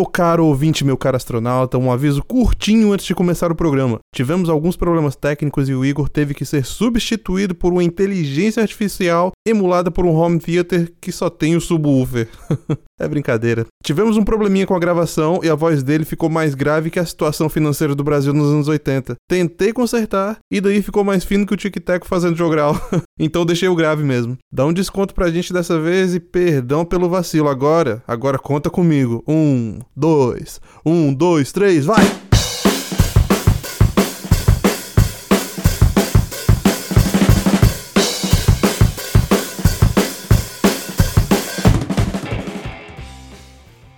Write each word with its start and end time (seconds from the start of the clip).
O 0.00 0.06
caro 0.06 0.46
ouvinte, 0.46 0.82
meu 0.82 0.96
caro 0.96 1.18
astronauta, 1.18 1.76
um 1.76 1.92
aviso 1.92 2.24
curtinho 2.24 2.90
antes 2.90 3.04
de 3.04 3.14
começar 3.14 3.52
o 3.52 3.54
programa. 3.54 3.98
Tivemos 4.16 4.48
alguns 4.48 4.74
problemas 4.74 5.14
técnicos 5.14 5.68
e 5.68 5.74
o 5.74 5.84
Igor 5.84 6.08
teve 6.08 6.32
que 6.32 6.46
ser 6.46 6.64
substituído 6.64 7.54
por 7.54 7.70
uma 7.70 7.84
inteligência 7.84 8.62
artificial 8.62 9.30
emulada 9.46 9.90
por 9.90 10.06
um 10.06 10.14
home 10.14 10.38
theater 10.38 10.90
que 10.98 11.12
só 11.12 11.28
tem 11.28 11.54
o 11.54 11.60
subwoofer. 11.60 12.30
é 12.98 13.06
brincadeira. 13.06 13.66
Tivemos 13.84 14.16
um 14.16 14.24
probleminha 14.24 14.66
com 14.66 14.74
a 14.74 14.78
gravação 14.78 15.40
e 15.42 15.50
a 15.50 15.54
voz 15.54 15.82
dele 15.82 16.06
ficou 16.06 16.30
mais 16.30 16.54
grave 16.54 16.90
que 16.90 16.98
a 16.98 17.04
situação 17.04 17.48
financeira 17.48 17.94
do 17.94 18.04
Brasil 18.04 18.32
nos 18.32 18.52
anos 18.52 18.68
80. 18.68 19.16
Tentei 19.28 19.70
consertar 19.70 20.38
e 20.50 20.62
daí 20.62 20.80
ficou 20.82 21.04
mais 21.04 21.24
fino 21.24 21.46
que 21.46 21.54
o 21.54 21.56
tic-tac 21.56 22.06
fazendo 22.06 22.36
jogral. 22.36 22.74
então 23.18 23.44
deixei 23.44 23.68
o 23.68 23.76
grave 23.76 24.02
mesmo. 24.02 24.36
Dá 24.52 24.64
um 24.64 24.72
desconto 24.72 25.14
pra 25.14 25.30
gente 25.30 25.52
dessa 25.52 25.78
vez 25.78 26.14
e 26.14 26.20
perdão 26.20 26.84
pelo 26.86 27.08
vacilo. 27.08 27.48
Agora, 27.48 28.02
agora 28.06 28.38
conta 28.38 28.70
comigo. 28.70 29.22
Um, 29.26 29.78
dois, 30.00 30.62
um, 30.84 31.12
dois, 31.12 31.52
três, 31.52 31.84
vai! 31.84 32.02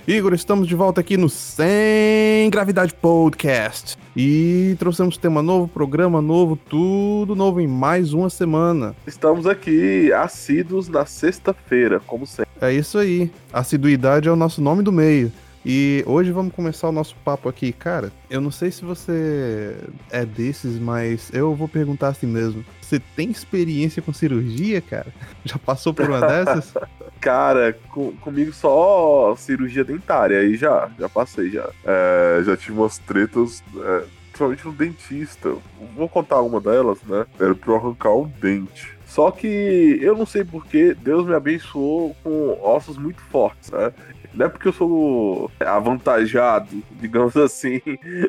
Igor, 0.04 0.34
estamos 0.34 0.66
de 0.66 0.74
volta 0.74 1.00
aqui 1.00 1.16
no 1.16 1.28
Sem 1.28 2.50
Gravidade 2.50 2.92
Podcast. 2.92 3.96
E 4.16 4.74
trouxemos 4.80 5.16
tema 5.16 5.40
novo, 5.40 5.68
programa 5.68 6.20
novo, 6.20 6.56
tudo 6.56 7.36
novo 7.36 7.60
em 7.60 7.68
mais 7.68 8.12
uma 8.12 8.28
semana. 8.28 8.96
Estamos 9.06 9.46
aqui 9.46 10.12
assíduos 10.12 10.88
na 10.88 11.06
sexta-feira, 11.06 12.00
como 12.00 12.26
sempre. 12.26 12.50
É 12.60 12.72
isso 12.72 12.98
aí. 12.98 13.30
Assiduidade 13.52 14.28
é 14.28 14.32
o 14.32 14.36
nosso 14.36 14.60
nome 14.60 14.82
do 14.82 14.90
meio. 14.90 15.32
E 15.64 16.02
hoje 16.06 16.32
vamos 16.32 16.52
começar 16.54 16.88
o 16.88 16.92
nosso 16.92 17.14
papo 17.24 17.48
aqui. 17.48 17.72
Cara, 17.72 18.10
eu 18.28 18.40
não 18.40 18.50
sei 18.50 18.70
se 18.70 18.84
você 18.84 19.76
é 20.10 20.24
desses, 20.24 20.78
mas 20.78 21.30
eu 21.32 21.54
vou 21.54 21.68
perguntar 21.68 22.08
assim 22.08 22.26
mesmo. 22.26 22.64
Você 22.80 23.00
tem 23.14 23.30
experiência 23.30 24.02
com 24.02 24.12
cirurgia, 24.12 24.80
cara? 24.80 25.06
Já 25.44 25.58
passou 25.58 25.94
por 25.94 26.08
uma 26.08 26.20
dessas? 26.20 26.74
Cara, 27.20 27.72
com, 27.90 28.10
comigo 28.16 28.52
só 28.52 29.36
cirurgia 29.36 29.84
dentária, 29.84 30.40
aí 30.40 30.56
já, 30.56 30.90
já 30.98 31.08
passei 31.08 31.50
já. 31.50 31.70
É, 31.84 32.42
já 32.44 32.56
tive 32.56 32.76
umas 32.76 32.98
tretas, 32.98 33.62
é, 33.76 34.02
principalmente 34.24 34.66
no 34.66 34.72
dentista. 34.72 35.54
Vou 35.94 36.08
contar 36.08 36.40
uma 36.40 36.60
delas, 36.60 36.98
né? 37.04 37.24
Era 37.38 37.54
pra 37.54 37.76
arrancar 37.76 38.12
um 38.12 38.26
dente. 38.40 38.98
Só 39.06 39.30
que 39.30 39.46
eu 40.02 40.16
não 40.16 40.26
sei 40.26 40.42
porquê, 40.42 40.96
Deus 41.00 41.24
me 41.24 41.34
abençoou 41.34 42.16
com 42.24 42.58
ossos 42.60 42.98
muito 42.98 43.20
fortes, 43.20 43.70
né? 43.70 43.92
Não 44.34 44.46
é 44.46 44.48
porque 44.48 44.68
eu 44.68 44.72
sou 44.72 45.50
avantajado, 45.60 46.82
digamos 46.92 47.36
assim, 47.36 47.80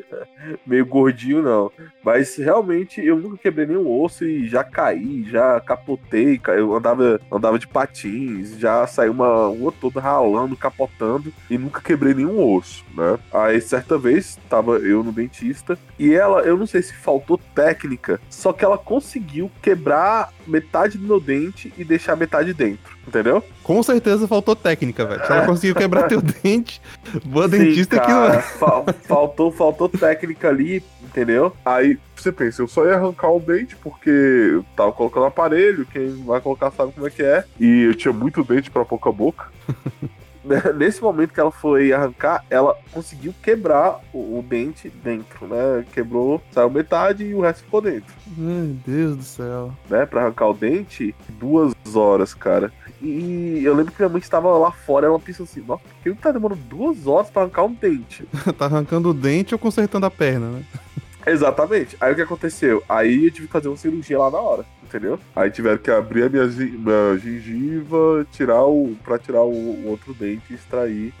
meio 0.66 0.84
gordinho, 0.84 1.42
não. 1.42 1.70
Mas 2.02 2.36
realmente 2.36 3.04
eu 3.04 3.16
nunca 3.16 3.38
quebrei 3.38 3.66
nenhum 3.66 3.90
osso 4.02 4.24
e 4.24 4.46
já 4.46 4.62
caí, 4.62 5.24
já 5.28 5.60
capotei. 5.60 6.40
Eu 6.48 6.74
andava, 6.74 7.20
andava 7.32 7.58
de 7.58 7.66
patins, 7.66 8.58
já 8.58 8.86
saiu 8.86 9.12
uma 9.12 9.46
rua 9.46 9.72
toda 9.80 10.00
ralando, 10.00 10.56
capotando 10.56 11.32
e 11.48 11.56
nunca 11.56 11.80
quebrei 11.80 12.14
nenhum 12.14 12.54
osso, 12.54 12.84
né? 12.94 13.18
Aí 13.32 13.60
certa 13.60 13.96
vez 13.96 14.38
tava 14.48 14.76
eu 14.78 15.02
no 15.02 15.12
dentista 15.12 15.78
e 15.98 16.12
ela, 16.12 16.40
eu 16.42 16.56
não 16.56 16.66
sei 16.66 16.82
se 16.82 16.94
faltou 16.94 17.40
técnica, 17.54 18.20
só 18.28 18.52
que 18.52 18.64
ela 18.64 18.76
conseguiu 18.76 19.50
quebrar 19.62 20.32
metade 20.46 20.98
do 20.98 21.06
meu 21.06 21.20
dente 21.20 21.72
e 21.78 21.84
deixar 21.84 22.16
metade 22.16 22.52
dentro. 22.52 22.94
Entendeu? 23.06 23.44
Com 23.62 23.82
certeza 23.82 24.26
faltou 24.26 24.56
técnica, 24.56 25.04
velho. 25.04 25.24
Se 25.26 25.32
ela 25.32 25.46
conseguiu 25.46 25.74
quebrar 25.74 25.93
teu 26.02 26.20
dente, 26.42 26.82
boa 27.24 27.48
Sim, 27.48 27.58
dentista 27.58 27.96
cara, 27.96 28.06
que 28.06 28.12
não 28.12 28.24
é. 28.26 28.42
Fa 28.42 28.92
faltou, 29.06 29.52
faltou 29.52 29.88
técnica 29.88 30.48
ali, 30.48 30.82
entendeu? 31.02 31.56
Aí 31.64 31.98
você 32.14 32.32
pensa, 32.32 32.62
eu 32.62 32.68
só 32.68 32.84
ia 32.84 32.94
arrancar 32.94 33.30
o 33.30 33.40
dente 33.40 33.76
porque 33.76 34.10
eu 34.10 34.64
tava 34.76 34.92
colocando 34.92 35.26
aparelho, 35.26 35.86
quem 35.86 36.24
vai 36.24 36.40
colocar 36.40 36.70
sabe 36.72 36.92
como 36.92 37.06
é 37.06 37.10
que 37.10 37.22
é. 37.22 37.44
E 37.58 37.82
eu 37.84 37.94
tinha 37.94 38.12
muito 38.12 38.42
dente 38.42 38.70
pra 38.70 38.84
pouca 38.84 39.10
boca. 39.12 39.46
nesse 40.76 41.02
momento 41.02 41.32
que 41.32 41.40
ela 41.40 41.50
foi 41.50 41.92
arrancar, 41.92 42.44
ela 42.50 42.76
conseguiu 42.92 43.34
quebrar 43.42 44.00
o, 44.12 44.38
o, 44.38 44.44
dente 44.46 44.88
dentro, 44.88 45.46
né? 45.46 45.84
Quebrou, 45.92 46.42
saiu 46.52 46.70
metade 46.70 47.24
e 47.24 47.34
o 47.34 47.40
resto 47.40 47.64
ficou 47.64 47.80
dentro. 47.80 48.14
Meu 48.36 48.76
Deus 48.86 49.16
do 49.16 49.22
céu. 49.22 49.72
Né? 49.88 50.06
Pra 50.06 50.22
arrancar 50.22 50.48
o 50.48 50.54
dente, 50.54 51.14
duas 51.28 51.74
horas, 51.94 52.34
cara. 52.34 52.72
E 53.00 53.60
eu 53.62 53.74
lembro 53.74 53.92
que 53.92 54.00
minha 54.00 54.08
mãe 54.08 54.20
estava 54.20 54.56
lá 54.56 54.70
fora, 54.70 55.06
ela 55.06 55.18
pensou 55.18 55.44
assim, 55.44 55.62
nossa, 55.66 55.82
por 56.02 56.14
que 56.14 56.22
tá 56.22 56.32
demorando 56.32 56.60
duas 56.62 57.06
horas 57.06 57.30
pra 57.30 57.42
arrancar 57.42 57.64
um 57.64 57.72
dente? 57.72 58.26
tá 58.56 58.66
arrancando 58.66 59.10
o 59.10 59.14
dente 59.14 59.54
ou 59.54 59.58
consertando 59.58 60.06
a 60.06 60.10
perna, 60.10 60.50
né? 60.50 60.64
Exatamente. 61.26 61.96
Aí 62.00 62.12
o 62.12 62.14
que 62.14 62.22
aconteceu? 62.22 62.82
Aí 62.88 63.26
eu 63.26 63.30
tive 63.30 63.46
que 63.46 63.52
fazer 63.52 63.68
uma 63.68 63.76
cirurgia 63.76 64.18
lá 64.18 64.30
na 64.30 64.38
hora 64.38 64.64
entendeu? 64.94 65.18
Aí 65.34 65.50
tiveram 65.50 65.78
que 65.78 65.90
abrir 65.90 66.24
a 66.24 66.28
minha, 66.28 66.46
minha 66.46 67.18
gengiva, 67.18 68.24
tirar 68.30 68.64
o. 68.64 68.96
pra 69.04 69.18
tirar 69.18 69.42
o, 69.42 69.50
o 69.50 69.88
outro 69.88 70.14
dente 70.14 70.44
e 70.52 70.54
extrair. 70.54 71.12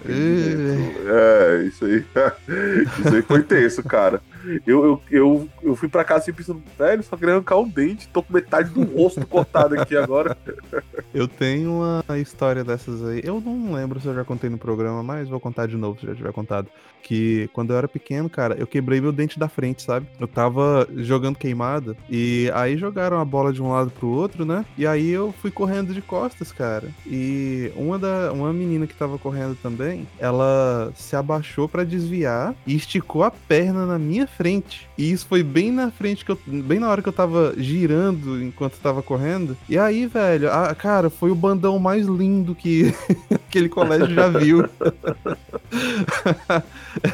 É, 1.06 1.64
isso 1.64 1.84
aí. 1.84 2.04
isso 3.00 3.14
aí 3.14 3.22
foi 3.22 3.42
tenso, 3.42 3.82
cara. 3.82 4.22
Eu, 4.66 4.84
eu, 4.84 5.02
eu, 5.10 5.48
eu 5.62 5.76
fui 5.76 5.88
pra 5.88 6.04
casa 6.04 6.20
assim 6.20 6.32
pensando, 6.32 6.62
velho, 6.78 7.02
só 7.02 7.16
queria 7.16 7.34
arrancar 7.34 7.58
um 7.58 7.68
dente, 7.68 8.08
tô 8.08 8.22
com 8.22 8.32
metade 8.32 8.70
do 8.70 8.82
rosto 8.82 9.26
cortado 9.26 9.78
aqui 9.78 9.96
agora. 9.96 10.36
Eu 11.12 11.28
tenho 11.28 11.80
uma 11.80 12.18
história 12.18 12.64
dessas 12.64 13.04
aí. 13.04 13.20
Eu 13.22 13.40
não 13.40 13.72
lembro 13.72 14.00
se 14.00 14.08
eu 14.08 14.14
já 14.14 14.24
contei 14.24 14.50
no 14.50 14.58
programa, 14.58 15.00
mas 15.00 15.28
vou 15.28 15.38
contar 15.38 15.68
de 15.68 15.76
novo 15.76 16.00
se 16.00 16.06
já 16.06 16.12
tiver 16.12 16.32
contado. 16.32 16.68
Que 17.04 17.48
quando 17.52 17.70
eu 17.70 17.76
era 17.76 17.86
pequeno, 17.86 18.28
cara, 18.28 18.56
eu 18.58 18.66
quebrei 18.66 19.00
meu 19.00 19.12
dente 19.12 19.38
da 19.38 19.48
frente, 19.48 19.82
sabe? 19.82 20.08
Eu 20.18 20.26
tava 20.26 20.88
jogando 20.96 21.36
queimada 21.36 21.96
e 22.10 22.50
aí 22.52 22.76
jogaram 22.76 23.20
a 23.20 23.24
bola 23.24 23.52
de 23.52 23.62
um 23.62 23.70
lado 23.70 23.90
pro 23.90 24.08
outro, 24.08 24.44
né? 24.44 24.64
E 24.76 24.86
aí 24.86 25.10
eu 25.10 25.32
fui 25.40 25.52
correndo 25.52 25.94
de 25.94 26.02
costas, 26.02 26.50
cara. 26.50 26.88
E 27.06 27.70
uma 27.76 27.96
da 27.96 28.32
uma 28.32 28.52
menina 28.52 28.86
que 28.86 28.94
tava 28.94 29.18
correndo 29.18 29.54
também, 29.62 30.08
ela 30.18 30.92
se 30.96 31.14
abaixou 31.14 31.68
para 31.68 31.84
desviar 31.84 32.54
e 32.66 32.74
esticou 32.74 33.22
a 33.22 33.30
perna 33.30 33.86
na 33.86 33.98
minha 33.98 34.26
frente. 34.36 34.88
E 34.96 35.10
isso 35.10 35.26
foi 35.26 35.42
bem 35.42 35.70
na 35.70 35.90
frente 35.90 36.24
que 36.24 36.30
eu 36.30 36.38
bem 36.46 36.78
na 36.78 36.88
hora 36.88 37.02
que 37.02 37.08
eu 37.08 37.12
tava 37.12 37.54
girando 37.56 38.42
enquanto 38.42 38.78
tava 38.78 39.02
correndo. 39.02 39.56
E 39.68 39.78
aí, 39.78 40.06
velho, 40.06 40.50
a, 40.50 40.74
cara, 40.74 41.10
foi 41.10 41.30
o 41.30 41.34
bandão 41.34 41.78
mais 41.78 42.06
lindo 42.06 42.54
que 42.54 42.94
aquele 43.32 43.68
colégio 43.68 44.14
já 44.14 44.28
viu. 44.28 44.64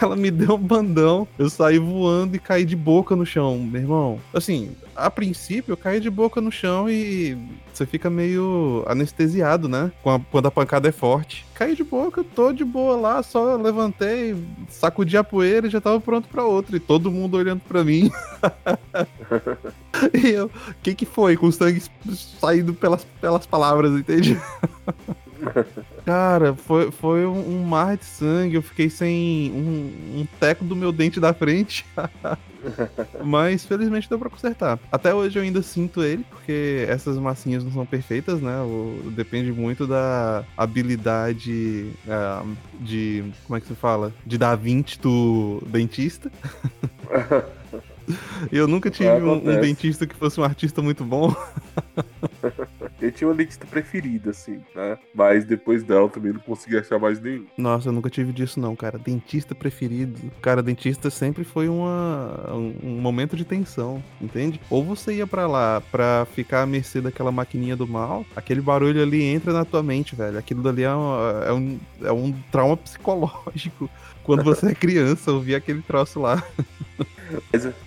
ela 0.00 0.16
me 0.16 0.30
deu 0.30 0.54
um 0.54 0.58
bandão, 0.58 1.26
eu 1.38 1.48
saí 1.48 1.78
voando 1.78 2.36
e 2.36 2.38
caí 2.38 2.64
de 2.64 2.76
boca 2.76 3.16
no 3.16 3.24
chão, 3.24 3.58
meu 3.58 3.80
irmão. 3.80 4.20
Assim, 4.32 4.70
a 4.94 5.10
princípio 5.10 5.72
eu 5.72 5.76
caí 5.76 6.00
de 6.00 6.10
boca 6.10 6.40
no 6.40 6.50
chão 6.50 6.88
e 6.88 7.36
você 7.80 7.86
fica 7.86 8.10
meio 8.10 8.84
anestesiado, 8.86 9.68
né? 9.68 9.90
Quando 10.30 10.46
a 10.46 10.50
pancada 10.50 10.88
é 10.88 10.92
forte. 10.92 11.46
Caí 11.54 11.74
de 11.74 11.82
boca, 11.82 12.22
tô 12.22 12.52
de 12.52 12.64
boa 12.64 12.96
lá, 12.96 13.22
só 13.22 13.56
levantei, 13.56 14.36
sacudi 14.68 15.16
a 15.16 15.24
poeira 15.24 15.66
e 15.66 15.70
já 15.70 15.80
tava 15.80 15.98
pronto 15.98 16.28
para 16.28 16.44
outro. 16.44 16.76
E 16.76 16.80
todo 16.80 17.10
mundo 17.10 17.36
olhando 17.38 17.60
para 17.60 17.82
mim. 17.82 18.10
e 20.12 20.28
eu, 20.28 20.46
o 20.46 20.74
que 20.82 20.94
que 20.94 21.06
foi? 21.06 21.36
Com 21.36 21.46
o 21.46 21.52
sangue 21.52 21.82
saindo 22.38 22.74
pelas, 22.74 23.04
pelas 23.20 23.46
palavras, 23.46 23.92
entende? 23.92 24.38
Cara, 26.04 26.54
foi, 26.54 26.90
foi 26.90 27.26
um 27.26 27.62
mar 27.64 27.96
de 27.96 28.04
sangue. 28.04 28.56
Eu 28.56 28.62
fiquei 28.62 28.90
sem 28.90 29.50
um, 29.52 30.20
um 30.20 30.26
teco 30.38 30.64
do 30.64 30.76
meu 30.76 30.92
dente 30.92 31.20
da 31.20 31.32
frente. 31.32 31.84
Mas 33.24 33.64
felizmente 33.64 34.08
deu 34.08 34.18
pra 34.18 34.28
consertar. 34.28 34.78
Até 34.92 35.14
hoje 35.14 35.38
eu 35.38 35.42
ainda 35.42 35.62
sinto 35.62 36.02
ele, 36.02 36.24
porque 36.28 36.84
essas 36.88 37.16
massinhas 37.16 37.64
não 37.64 37.72
são 37.72 37.86
perfeitas, 37.86 38.40
né? 38.40 38.60
O, 38.60 39.10
depende 39.10 39.50
muito 39.50 39.86
da 39.86 40.44
habilidade 40.56 41.90
uh, 42.06 42.56
de. 42.78 43.24
Como 43.46 43.56
é 43.56 43.60
que 43.60 43.66
se 43.66 43.74
fala? 43.74 44.12
De 44.26 44.36
dar 44.36 44.56
20 44.56 45.00
do 45.00 45.62
dentista. 45.66 46.30
Eu 48.50 48.66
nunca 48.66 48.90
tive 48.90 49.08
um, 49.08 49.34
um, 49.36 49.60
dentista 49.60 50.04
que 50.04 50.16
fosse 50.16 50.40
um 50.40 50.44
artista 50.44 50.82
muito 50.82 51.04
bom. 51.04 51.34
Eu 53.00 53.10
tinha 53.10 53.28
uma 53.28 53.34
dentista 53.34 53.66
preferida, 53.66 54.30
assim, 54.30 54.60
né? 54.74 54.98
Mas 55.14 55.44
depois 55.44 55.82
dela 55.82 56.08
também 56.08 56.32
não 56.32 56.40
consegui 56.40 56.76
achar 56.76 56.98
mais 56.98 57.20
nenhum. 57.20 57.46
Nossa, 57.56 57.88
eu 57.88 57.92
nunca 57.92 58.10
tive 58.10 58.32
disso, 58.32 58.60
não, 58.60 58.76
cara. 58.76 58.98
Dentista 58.98 59.54
preferido. 59.54 60.30
Cara, 60.42 60.62
dentista 60.62 61.10
sempre 61.10 61.44
foi 61.44 61.68
uma, 61.68 62.52
um, 62.52 63.00
momento 63.00 63.36
de 63.36 63.44
tensão, 63.44 64.02
entende? 64.20 64.60
Ou 64.68 64.84
você 64.84 65.14
ia 65.14 65.26
para 65.26 65.46
lá 65.46 65.80
pra 65.90 66.26
ficar 66.34 66.62
à 66.62 66.66
mercê 66.66 67.00
daquela 67.00 67.32
maquininha 67.32 67.76
do 67.76 67.86
mal, 67.86 68.24
aquele 68.36 68.60
barulho 68.60 69.02
ali 69.02 69.22
entra 69.22 69.52
na 69.52 69.64
tua 69.64 69.82
mente, 69.82 70.14
velho. 70.14 70.38
Aquilo 70.38 70.62
dali 70.62 70.82
é 70.82 70.90
é 70.90 71.52
um, 71.52 71.78
é 72.02 72.12
um 72.12 72.32
trauma 72.50 72.76
psicológico 72.76 73.88
quando 74.22 74.42
você 74.42 74.66
é 74.68 74.74
criança, 74.74 75.32
ouvir 75.32 75.54
aquele 75.54 75.82
troço 75.82 76.20
lá. 76.20 76.42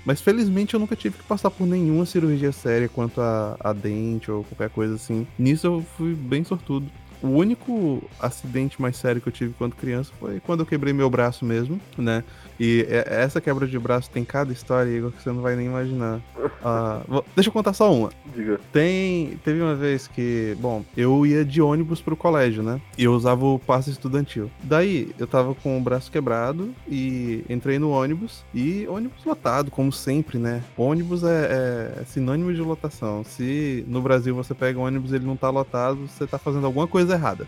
Mas 0.06 0.21
felizmente 0.21 0.74
eu 0.74 0.80
nunca 0.80 0.95
tive 0.95 1.18
que 1.18 1.24
passar 1.24 1.51
por 1.51 1.68
nenhuma 1.68 2.06
cirurgia 2.06 2.51
séria 2.51 2.88
quanto 2.88 3.21
a, 3.21 3.57
a 3.59 3.74
dente 3.74 4.31
ou 4.31 4.44
qualquer 4.44 4.69
coisa 4.69 4.95
assim. 4.95 5.27
Nisso 5.38 5.68
eu 5.68 5.85
fui 5.97 6.13
bem 6.13 6.44
sortudo. 6.44 6.89
O 7.23 7.29
único 7.29 8.03
acidente 8.19 8.81
mais 8.81 8.97
sério 8.97 9.21
que 9.21 9.29
eu 9.29 9.33
tive 9.33 9.53
quando 9.57 9.75
criança 9.75 10.11
foi 10.19 10.41
quando 10.41 10.59
eu 10.59 10.65
quebrei 10.65 10.93
meu 10.93 11.09
braço 11.09 11.45
mesmo, 11.45 11.79
né? 11.97 12.23
E 12.59 12.85
essa 12.89 13.41
quebra 13.41 13.65
de 13.65 13.79
braço 13.79 14.09
tem 14.09 14.23
cada 14.23 14.51
história, 14.51 14.89
Igor, 14.89 15.11
que 15.11 15.23
você 15.23 15.31
não 15.31 15.41
vai 15.41 15.55
nem 15.55 15.65
imaginar. 15.65 16.21
Uh, 16.63 17.21
deixa 17.35 17.49
eu 17.49 17.53
contar 17.53 17.73
só 17.73 17.93
uma. 17.93 18.09
Diga. 18.33 18.57
Tem, 18.71 19.37
teve 19.43 19.61
uma 19.61 19.75
vez 19.75 20.07
que, 20.07 20.55
bom, 20.61 20.85
eu 20.95 21.25
ia 21.25 21.43
de 21.43 21.61
ônibus 21.61 21.99
pro 21.99 22.15
colégio, 22.15 22.63
né? 22.63 22.79
E 22.97 23.03
eu 23.03 23.13
usava 23.13 23.45
o 23.45 23.59
passe 23.59 23.89
estudantil. 23.89 24.49
Daí, 24.63 25.13
eu 25.19 25.27
tava 25.27 25.53
com 25.53 25.77
o 25.77 25.81
braço 25.81 26.09
quebrado 26.09 26.73
e 26.87 27.43
entrei 27.49 27.77
no 27.79 27.89
ônibus 27.89 28.45
e 28.53 28.87
ônibus 28.87 29.25
lotado, 29.25 29.69
como 29.69 29.91
sempre, 29.91 30.37
né? 30.37 30.63
Ônibus 30.77 31.25
é, 31.25 31.97
é 31.99 32.03
sinônimo 32.05 32.53
de 32.53 32.61
lotação. 32.61 33.25
Se 33.25 33.83
no 33.85 34.01
Brasil 34.01 34.33
você 34.33 34.53
pega 34.53 34.79
um 34.79 34.83
ônibus 34.83 35.11
e 35.11 35.15
ele 35.15 35.25
não 35.25 35.35
tá 35.35 35.49
lotado, 35.49 36.07
você 36.07 36.25
tá 36.25 36.37
fazendo 36.37 36.65
alguma 36.65 36.87
coisa 36.87 37.12
errada. 37.13 37.48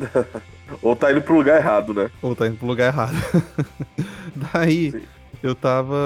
Ou 0.82 0.96
tá 0.96 1.12
indo 1.12 1.22
pro 1.22 1.36
lugar 1.36 1.58
errado, 1.58 1.94
né? 1.94 2.10
Ou 2.20 2.34
tá 2.34 2.46
indo 2.46 2.56
pro 2.56 2.66
lugar 2.66 2.86
errado. 2.92 3.14
Daí, 4.52 4.90
Sim. 4.90 5.02
eu 5.42 5.54
tava. 5.54 5.96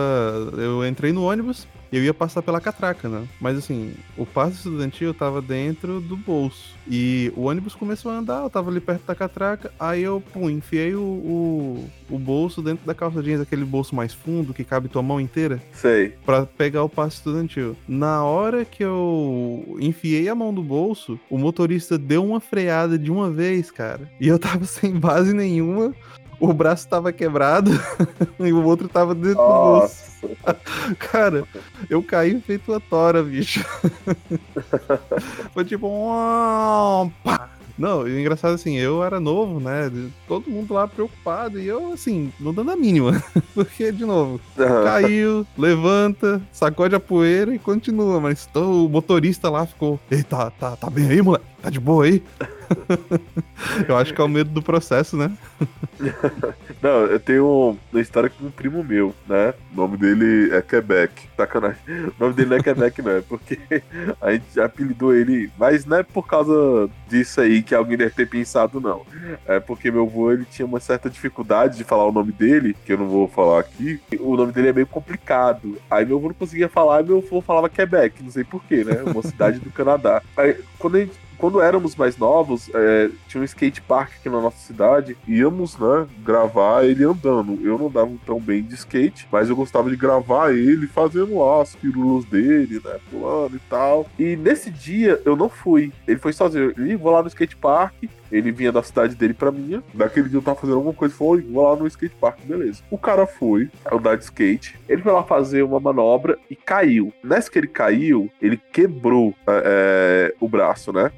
Eu 0.59 0.87
entrei 0.87 1.13
no 1.13 1.25
ônibus, 1.25 1.67
eu 1.93 2.03
ia 2.03 2.15
passar 2.15 2.43
pela 2.43 2.61
catraca, 2.61 3.09
né? 3.09 3.27
Mas 3.41 3.59
assim, 3.59 3.95
o 4.17 4.25
passe 4.25 4.57
estudantil 4.57 5.13
tava 5.13 5.43
dentro 5.43 6.01
do 6.01 6.17
bolso. 6.17 6.75
E 6.89 7.33
o 7.37 7.43
ônibus 7.43 7.75
começou 7.75 8.11
a 8.11 8.17
andar, 8.17 8.43
eu 8.43 8.51
tava 8.51 8.71
ali 8.71 8.81
perto 8.81 9.07
da 9.07 9.15
catraca, 9.15 9.73
aí 9.79 10.03
eu, 10.03 10.23
pum, 10.33 10.49
enfiei 10.49 10.95
o, 10.95 11.01
o, 11.01 11.91
o 12.11 12.19
bolso 12.19 12.63
dentro 12.63 12.87
da 12.87 12.95
calça 12.95 13.23
jeans, 13.23 13.41
aquele 13.41 13.65
bolso 13.65 13.95
mais 13.95 14.13
fundo 14.13 14.55
que 14.55 14.65
cabe 14.65 14.89
tua 14.89 15.03
mão 15.03 15.21
inteira. 15.21 15.61
Sei. 15.73 16.15
Pra 16.25 16.47
pegar 16.47 16.85
o 16.85 16.89
passe 16.89 17.17
estudantil. 17.17 17.77
Na 17.87 18.25
hora 18.25 18.65
que 18.65 18.85
eu 18.85 19.77
enfiei 19.81 20.29
a 20.29 20.35
mão 20.35 20.53
no 20.53 20.63
bolso, 20.63 21.19
o 21.29 21.39
motorista 21.39 21.99
deu 21.99 22.25
uma 22.25 22.41
freada 22.41 22.99
de 22.99 23.11
uma 23.11 23.31
vez, 23.31 23.71
cara. 23.71 24.11
E 24.21 24.29
eu 24.29 24.39
tava 24.39 24.65
sem 24.67 24.93
base 24.93 25.33
nenhuma 25.33 25.95
o 26.41 26.55
braço 26.55 26.89
tava 26.89 27.13
quebrado 27.13 27.71
e 28.41 28.51
o 28.51 28.65
outro 28.65 28.89
tava 28.89 29.15
dentro 29.15 29.35
Nossa. 29.35 29.53
do 29.53 29.81
bolso. 29.81 30.10
Cara, 30.99 31.45
eu 31.89 32.03
caí 32.03 32.41
feito 32.41 32.73
a 32.73 32.81
tora, 32.81 33.23
bicho. 33.23 33.65
Foi 35.53 35.65
tipo 35.65 35.87
um. 35.87 37.11
Não, 37.81 38.07
e 38.07 38.13
o 38.13 38.21
engraçado 38.21 38.53
assim, 38.53 38.77
eu 38.77 39.03
era 39.03 39.19
novo, 39.19 39.59
né? 39.59 39.91
Todo 40.29 40.51
mundo 40.51 40.75
lá 40.75 40.87
preocupado 40.87 41.59
e 41.59 41.67
eu, 41.67 41.95
assim, 41.95 42.31
não 42.39 42.53
dando 42.53 42.73
a 42.73 42.77
mínima. 42.77 43.23
Porque, 43.55 43.91
de 43.91 44.05
novo, 44.05 44.39
caiu, 44.85 45.47
levanta, 45.57 46.43
sacode 46.53 46.95
a 46.95 47.01
poeira 47.01 47.55
e 47.55 47.59
continua. 47.59 48.21
Mas 48.21 48.47
o 48.55 48.87
motorista 48.87 49.49
lá 49.49 49.65
ficou: 49.65 49.99
Ei, 50.11 50.23
tá, 50.23 50.51
tá, 50.51 50.77
tá 50.77 50.91
bem 50.91 51.09
aí, 51.09 51.23
moleque? 51.23 51.47
Tá 51.63 51.69
de 51.69 51.79
boa 51.79 52.05
aí? 52.05 52.23
eu 53.89 53.97
acho 53.97 54.15
que 54.15 54.21
é 54.21 54.25
o 54.25 54.29
medo 54.29 54.51
do 54.51 54.63
processo, 54.63 55.17
né? 55.17 55.31
Não, 56.81 57.05
eu 57.07 57.21
tenho 57.21 57.77
uma 57.93 58.01
história 58.01 58.31
com 58.31 58.47
um 58.47 58.51
primo 58.51 58.83
meu, 58.83 59.15
né? 59.29 59.53
O 59.73 59.77
nome 59.77 59.99
dele 59.99 60.55
é 60.55 60.63
Quebec. 60.63 61.29
Sacanagem. 61.37 61.81
O 61.87 62.15
nome 62.19 62.33
dele 62.33 62.51
não 62.51 62.57
é 62.57 62.63
Quebec, 62.63 63.03
não. 63.03 63.11
É 63.11 63.21
porque 63.21 63.59
a 64.21 64.33
gente 64.33 64.59
apelidou 64.59 65.15
ele. 65.15 65.51
Mas 65.59 65.85
não 65.85 65.99
é 65.99 66.03
por 66.03 66.27
causa 66.27 66.89
disso 67.07 67.43
aí 67.43 67.63
que 67.63 67.75
alguém 67.75 67.99
deve 67.99 68.15
ter 68.15 68.27
pensado, 68.27 68.81
não. 68.81 69.05
É 69.47 69.61
porque 69.61 69.91
meu 69.91 70.05
avô 70.05 70.33
ele 70.33 70.47
tinha 70.47 70.65
uma 70.65 70.81
certa 70.81 71.11
dificuldade 71.11 71.77
de 71.77 71.85
falar 71.85 72.07
o 72.07 72.13
nome 72.13 72.33
dele, 72.33 72.75
que 72.87 72.95
eu 72.95 72.99
não 72.99 73.09
vou 73.09 73.29
falar 73.29 73.61
aqui. 73.61 74.01
O 74.19 74.37
nome 74.37 74.53
dele 74.53 74.69
é 74.69 74.73
meio 74.73 74.87
complicado. 74.87 75.77
Aí 75.91 76.07
meu 76.07 76.17
avô 76.17 76.29
não 76.29 76.35
conseguia 76.35 76.69
falar 76.69 77.03
meu 77.03 77.19
avô 77.19 77.43
falava 77.43 77.69
Quebec. 77.69 78.23
Não 78.23 78.31
sei 78.31 78.45
porquê, 78.45 78.85
né? 78.85 79.03
Uma 79.03 79.23
cidade 79.23 79.59
do 79.59 79.71
Canadá. 79.71 80.23
Aí, 80.35 80.57
quando 80.79 80.97
a 80.97 81.01
gente 81.01 81.30
quando 81.41 81.61
éramos 81.61 81.97
mais 81.97 82.19
novos, 82.19 82.71
é, 82.75 83.11
tinha 83.27 83.41
um 83.41 83.45
skate 83.45 83.81
park 83.81 84.13
aqui 84.19 84.29
na 84.29 84.41
nossa 84.41 84.59
cidade, 84.59 85.17
íamos, 85.27 85.79
né, 85.79 86.07
gravar 86.23 86.85
ele 86.85 87.03
andando. 87.03 87.59
Eu 87.65 87.79
não 87.79 87.91
dava 87.91 88.13
tão 88.27 88.39
bem 88.39 88.63
de 88.63 88.75
skate, 88.75 89.27
mas 89.33 89.49
eu 89.49 89.57
gostava 89.57 89.89
de 89.89 89.97
gravar 89.97 90.53
ele 90.53 90.87
fazendo 90.87 91.39
lá 91.39 91.63
as 91.63 91.75
pirulas 91.75 92.27
dele, 92.27 92.81
né, 92.85 92.99
pulando 93.11 93.57
e 93.57 93.61
tal. 93.71 94.07
E 94.19 94.37
nesse 94.37 94.71
dia 94.71 95.21
eu 95.25 95.35
não 95.35 95.49
fui. 95.49 95.91
Ele 96.07 96.19
foi 96.19 96.35
sozinho. 96.35 96.75
Ele 96.77 96.97
vou 96.97 97.11
lá 97.11 97.23
no 97.23 97.29
skate 97.29 97.57
park, 97.57 97.95
ele 98.31 98.53
vinha 98.53 98.73
da 98.73 98.83
cidade 98.83 99.15
dele 99.15 99.35
pra 99.35 99.51
minha. 99.51 99.83
Naquele 99.95 100.29
dia 100.29 100.39
eu 100.39 100.43
tava 100.43 100.61
fazendo 100.61 100.77
alguma 100.77 100.95
coisa, 100.95 101.15
falou, 101.15 101.41
vou 101.41 101.63
lá 101.63 101.77
no 101.77 101.87
skate 101.87 102.15
park, 102.21 102.41
beleza. 102.45 102.83
O 102.91 102.99
cara 102.99 103.27
foi 103.27 103.69
andar 103.91 104.17
de 104.17 104.25
skate, 104.25 104.79
ele 104.89 105.03
foi 105.03 105.13
lá 105.13 105.23
fazer 105.23 105.63
uma 105.63 105.81
manobra 105.81 106.39
e 106.51 106.57
caiu. 106.57 107.13
Nessa 107.23 107.51
que 107.51 107.59
ele 107.59 107.67
caiu, 107.67 108.31
ele 108.41 108.57
quebrou 108.57 109.35
é, 109.47 110.33
é 110.33 110.35
o 110.41 110.49
braço, 110.49 110.93
né? 110.93 111.13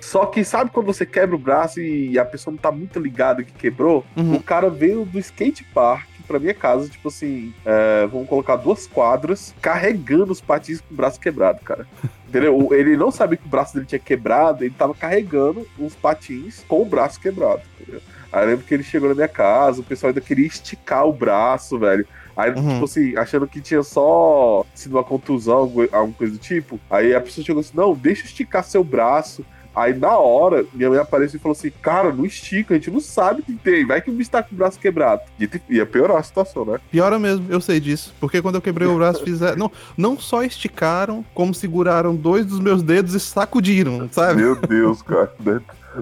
Só 0.00 0.26
que 0.26 0.44
sabe 0.44 0.70
quando 0.70 0.86
você 0.86 1.04
quebra 1.04 1.36
o 1.36 1.38
braço 1.38 1.80
e 1.80 2.18
a 2.18 2.24
pessoa 2.24 2.52
não 2.52 2.58
tá 2.58 2.72
muito 2.72 2.98
ligada 2.98 3.42
que 3.42 3.52
quebrou? 3.52 4.04
Uhum. 4.16 4.36
O 4.36 4.42
cara 4.42 4.70
veio 4.70 5.04
do 5.04 5.18
skate 5.18 5.64
park 5.64 6.08
pra 6.28 6.38
minha 6.38 6.54
casa, 6.54 6.88
tipo 6.88 7.08
assim, 7.08 7.52
é, 7.64 8.06
vamos 8.06 8.28
colocar 8.28 8.56
duas 8.56 8.86
quadras, 8.86 9.54
carregando 9.60 10.30
os 10.30 10.40
patins 10.40 10.80
com 10.80 10.92
o 10.92 10.96
braço 10.96 11.18
quebrado, 11.18 11.60
cara. 11.64 11.86
Entendeu? 12.28 12.68
Ele 12.72 12.94
não 12.96 13.10
sabia 13.10 13.38
que 13.38 13.46
o 13.46 13.48
braço 13.48 13.74
dele 13.74 13.86
tinha 13.86 13.98
quebrado, 13.98 14.62
ele 14.62 14.74
tava 14.76 14.94
carregando 14.94 15.66
os 15.78 15.94
patins 15.94 16.62
com 16.68 16.82
o 16.82 16.84
braço 16.84 17.18
quebrado, 17.18 17.62
entendeu? 17.80 18.02
Aí 18.30 18.44
eu 18.44 18.50
lembro 18.50 18.66
que 18.66 18.74
ele 18.74 18.82
chegou 18.82 19.08
na 19.08 19.14
minha 19.14 19.28
casa, 19.28 19.80
o 19.80 19.84
pessoal 19.84 20.08
ainda 20.08 20.20
queria 20.20 20.46
esticar 20.46 21.06
o 21.06 21.12
braço, 21.12 21.78
velho. 21.78 22.06
Aí, 22.36 22.52
uhum. 22.52 22.74
tipo 22.74 22.84
assim, 22.84 23.16
achando 23.16 23.48
que 23.48 23.60
tinha 23.60 23.82
só 23.82 24.64
sido 24.72 24.92
uma 24.92 25.02
contusão, 25.02 25.72
alguma 25.90 26.12
coisa 26.12 26.34
do 26.34 26.38
tipo. 26.38 26.78
Aí 26.88 27.12
a 27.12 27.20
pessoa 27.20 27.44
chegou 27.44 27.60
assim: 27.60 27.72
não, 27.74 27.94
deixa 27.94 28.26
esticar 28.26 28.62
seu 28.62 28.84
braço. 28.84 29.44
Aí 29.78 29.94
na 29.94 30.18
hora, 30.18 30.66
minha 30.74 30.90
mãe 30.90 30.98
apareceu 30.98 31.38
e 31.38 31.40
falou 31.40 31.56
assim: 31.56 31.70
Cara, 31.80 32.12
não 32.12 32.26
estica, 32.26 32.74
a 32.74 32.76
gente 32.76 32.90
não 32.90 33.00
sabe 33.00 33.40
o 33.40 33.44
que 33.44 33.52
tem. 33.52 33.86
Vai 33.86 34.00
que 34.00 34.10
o 34.10 34.12
bicho 34.12 34.30
tá 34.30 34.42
com 34.42 34.52
o 34.52 34.58
braço 34.58 34.78
quebrado. 34.78 35.22
E 35.38 35.48
ia 35.70 35.86
piorar 35.86 36.16
a 36.16 36.22
situação, 36.22 36.64
né? 36.64 36.80
Piora 36.90 37.16
mesmo, 37.16 37.46
eu 37.48 37.60
sei 37.60 37.78
disso. 37.78 38.12
Porque 38.18 38.42
quando 38.42 38.56
eu 38.56 38.60
quebrei 38.60 38.88
o 38.88 38.96
braço, 38.96 39.22
fizeram. 39.22 39.56
Não, 39.56 39.72
não 39.96 40.18
só 40.18 40.42
esticaram, 40.42 41.24
como 41.32 41.54
seguraram 41.54 42.16
dois 42.16 42.44
dos 42.44 42.58
meus 42.58 42.82
dedos 42.82 43.14
e 43.14 43.20
sacudiram, 43.20 44.08
sabe? 44.10 44.42
Meu 44.42 44.56
Deus, 44.56 45.00
cara. 45.00 45.32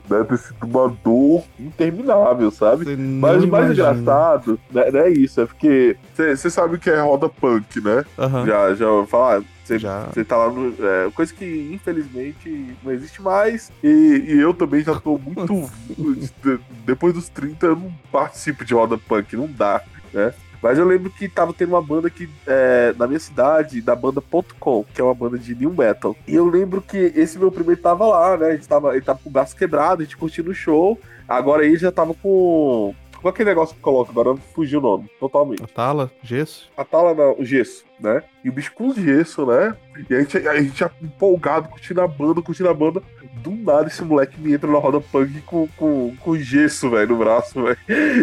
Ter 0.01 0.39
sido 0.39 0.67
uma 0.67 0.89
dor 0.89 1.45
interminável, 1.59 2.51
sabe? 2.51 2.97
Mas 2.97 3.45
o 3.45 3.49
mais 3.49 3.71
engraçado 3.71 4.59
né, 4.73 4.91
não 4.91 5.01
é 5.01 5.11
isso, 5.11 5.41
é 5.41 5.47
porque 5.47 5.97
você 6.15 6.51
sabe 6.51 6.77
o 6.77 6.79
que 6.79 6.91
é 6.91 7.01
roda 7.01 7.29
punk, 7.29 7.81
né? 7.81 8.05
Uhum. 8.19 8.47
Já, 8.47 8.75
já 8.75 8.87
falar. 9.07 9.43
Você, 9.65 9.79
você 9.79 10.25
tá 10.25 10.37
lá 10.37 10.49
no. 10.49 10.73
É, 10.79 11.11
coisa 11.13 11.35
que 11.35 11.71
infelizmente 11.73 12.77
não 12.85 12.93
existe 12.93 13.21
mais. 13.21 13.73
E, 13.83 14.25
e 14.29 14.41
eu 14.41 14.55
também 14.55 14.83
já 14.83 14.95
tô 14.95 15.19
muito. 15.19 15.69
depois 16.87 17.13
dos 17.13 17.29
30, 17.29 17.67
eu 17.67 17.77
não 17.77 17.93
participo 18.13 18.65
de 18.65 18.75
roda 18.75 18.97
punk, 18.97 19.35
não 19.37 19.49
dá, 19.49 19.83
né? 20.13 20.33
Mas 20.63 20.79
eu 20.79 20.85
lembro 20.85 21.11
que 21.11 21.29
tava 21.29 21.53
tendo 21.53 21.71
uma 21.71 21.83
banda 21.83 22.09
aqui 22.09 22.29
é, 22.47 22.95
na 22.99 23.07
minha 23.07 23.19
cidade, 23.19 23.81
da 23.81 23.95
banda 23.95 24.23
.com, 24.61 24.85
que 24.95 25.01
é 25.01 25.05
uma 25.05 25.15
banda 25.15 25.39
de 25.39 25.55
new 25.55 25.73
metal. 25.73 26.17
E 26.27 26.35
eu 26.35 26.47
lembro 26.47 26.81
que 26.81 27.13
esse 27.15 27.39
meu 27.39 27.51
primeiro 27.51 27.81
tava 27.81 28.07
lá, 28.07 28.37
né? 28.37 28.49
A 28.49 28.53
gente 28.53 28.69
tava, 28.69 28.93
ele 28.93 29.05
tava 29.05 29.19
com 29.23 29.29
o 29.29 29.33
braço 29.33 29.57
quebrado, 29.57 30.03
a 30.03 30.05
gente 30.05 30.17
curtindo 30.17 30.51
o 30.51 30.55
show. 30.55 30.99
Agora 31.29 31.65
ele 31.65 31.77
já 31.77 31.91
tava 31.93 32.15
com. 32.15 32.95
Com 33.21 33.29
aquele 33.31 33.49
negócio 33.49 33.75
que 33.75 33.81
coloca, 33.81 34.11
agora 34.11 34.37
fugiu 34.55 34.79
o 34.79 34.83
nome, 34.83 35.11
totalmente. 35.19 35.63
A 35.63 35.67
tala, 35.67 36.13
gesso? 36.23 36.71
A 36.77 36.85
tala 36.85 37.15
não, 37.15 37.35
o 37.39 37.45
gesso, 37.45 37.85
né? 37.99 38.23
E 38.45 38.51
o 38.51 38.53
bicho 38.53 38.73
com 38.75 38.93
gesso, 38.93 39.47
né? 39.47 39.75
E 40.09 40.15
a 40.15 40.21
gente, 40.21 40.37
a 40.37 40.61
gente 40.61 40.79
já 40.79 40.91
empolgado, 41.03 41.69
curtindo 41.71 42.03
a 42.03 42.07
banda, 42.07 42.43
curtindo 42.43 42.69
a 42.69 42.75
banda. 42.75 43.03
Do 43.37 43.51
nada 43.51 43.89
esse 43.89 44.03
moleque 44.03 44.41
me 44.41 44.55
entra 44.55 44.71
na 44.71 44.79
roda 44.79 45.01
punk 45.01 45.41
com, 45.43 45.69
com, 45.77 46.17
com 46.17 46.37
gesso, 46.37 46.91
velho, 46.91 47.11
no 47.11 47.19
braço, 47.19 47.63
velho. 47.63 47.79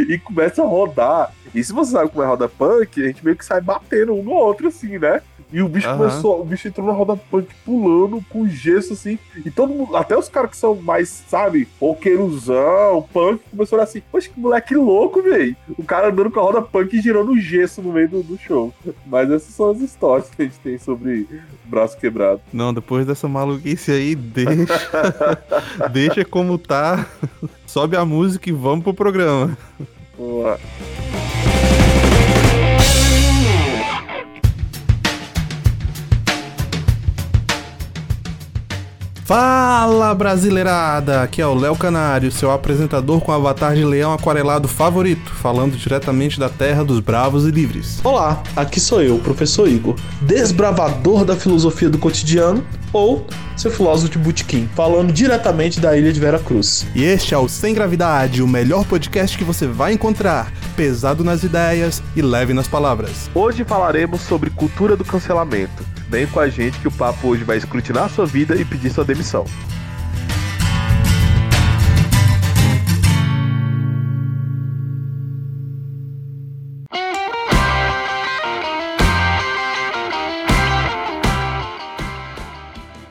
E 0.10 0.18
começa 0.18 0.62
a 0.64 0.66
rodar. 0.66 1.32
E 1.54 1.64
se 1.64 1.72
você 1.72 1.92
sabe 1.92 2.10
como 2.10 2.24
é 2.24 2.28
roda 2.28 2.50
punk, 2.50 3.02
a 3.02 3.08
gente 3.08 3.24
meio 3.24 3.38
que 3.38 3.46
sai 3.46 3.62
batendo 3.62 4.14
um 4.14 4.24
no 4.24 4.32
outro, 4.32 4.68
assim, 4.68 4.98
né? 4.98 5.22
E 5.54 5.62
o 5.62 5.70
bicho 5.70 5.88
uhum. 5.88 5.98
começou, 5.98 6.42
o 6.42 6.44
bicho 6.44 6.68
entrou 6.68 6.88
na 6.88 6.94
roda 6.94 7.16
punk 7.16 7.48
pulando 7.64 8.26
com 8.28 8.48
gesso 8.50 8.94
assim. 8.94 9.20
E 9.46 9.52
todo 9.52 9.72
mundo, 9.72 9.96
até 9.96 10.18
os 10.18 10.28
caras 10.28 10.50
que 10.50 10.58
são 10.58 10.76
mais, 10.76 11.10
sabe, 11.10 11.68
roqueirozão, 11.80 13.08
punk, 13.14 13.40
começou 13.52 13.76
a 13.76 13.82
olhar 13.82 13.84
assim: 13.84 14.02
Poxa, 14.12 14.30
que 14.30 14.40
moleque 14.40 14.76
louco, 14.76 15.22
velho. 15.22 15.56
O 15.78 15.84
cara 15.84 16.10
andando 16.10 16.32
com 16.32 16.40
a 16.40 16.44
roda 16.44 16.62
punk 16.64 16.98
e 16.98 17.02
girando 17.02 17.38
gesso 17.38 17.84
no 17.84 17.94
meio 17.94 18.10
do, 18.10 18.24
do, 18.24 18.38
show. 18.38 18.74
Mas 19.06 19.30
essas 19.30 19.54
são 19.54 19.70
as 19.70 19.80
histórias 19.80 20.28
que 20.30 20.42
a 20.42 20.46
gente 20.46 20.58
tem 20.60 20.80
sobre 20.80 21.28
braço 21.66 21.98
quebrado. 22.00 22.42
Não, 22.52 22.74
depois 22.74 23.06
dessa 23.06 23.28
maluquice 23.28 23.92
aí, 23.92 24.16
deixa. 24.16 24.82
deixa 25.94 26.26
como 26.26 26.58
tá. 26.58 27.06
Sobe 27.68 27.96
a 27.96 28.04
música 28.04 28.50
e 28.50 28.54
vamos 28.54 28.84
pro 28.84 28.94
programa. 28.94 29.56
Boa. 30.18 30.60
Fala 39.26 40.14
brasileirada! 40.14 41.22
Aqui 41.22 41.42
é 41.42 41.48
o 41.48 41.54
Léo 41.54 41.78
Canário, 41.78 42.30
seu 42.30 42.52
apresentador 42.52 43.22
com 43.22 43.32
avatar 43.32 43.74
de 43.74 43.86
leão 43.86 44.12
aquarelado 44.12 44.68
favorito, 44.68 45.32
falando 45.32 45.78
diretamente 45.78 46.38
da 46.38 46.50
terra 46.50 46.84
dos 46.84 47.00
bravos 47.00 47.48
e 47.48 47.52
livres. 47.52 48.02
Olá, 48.04 48.44
aqui 48.54 48.82
sou 48.82 49.02
eu, 49.02 49.18
professor 49.20 49.70
Igor, 49.70 49.96
desbravador 50.22 51.24
da 51.24 51.38
filosofia 51.38 51.90
do 51.90 51.98
cotidiano 51.98 52.66
ou 52.92 53.26
seu 53.56 53.72
filósofo 53.72 54.12
de 54.12 54.20
butiquim, 54.20 54.70
falando 54.76 55.14
diretamente 55.14 55.80
da 55.80 55.98
ilha 55.98 56.12
de 56.12 56.20
Vera 56.20 56.38
Cruz. 56.38 56.86
E 56.94 57.06
este 57.06 57.34
é 57.34 57.38
o 57.38 57.48
Sem 57.48 57.74
Gravidade, 57.74 58.44
o 58.44 58.48
melhor 58.48 58.84
podcast 58.84 59.38
que 59.38 59.44
você 59.46 59.66
vai 59.66 59.94
encontrar, 59.94 60.52
pesado 60.76 61.24
nas 61.24 61.44
ideias 61.44 62.04
e 62.14 62.22
leve 62.22 62.54
nas 62.54 62.68
palavras. 62.68 63.30
Hoje 63.34 63.64
falaremos 63.64 64.20
sobre 64.20 64.50
cultura 64.50 64.98
do 64.98 65.06
cancelamento. 65.06 65.93
Vem 66.14 66.28
com 66.28 66.40
a 66.40 66.48
gente 66.48 66.78
que 66.78 66.88
o 66.88 66.92
papo 66.92 67.30
hoje 67.30 67.44
vai 67.44 67.58
escrutinar 67.58 68.08
sua 68.08 68.28
vida 68.28 68.56
e 68.56 68.64
pedir 68.64 68.92
sua 68.92 69.04
demissão. 69.04 69.46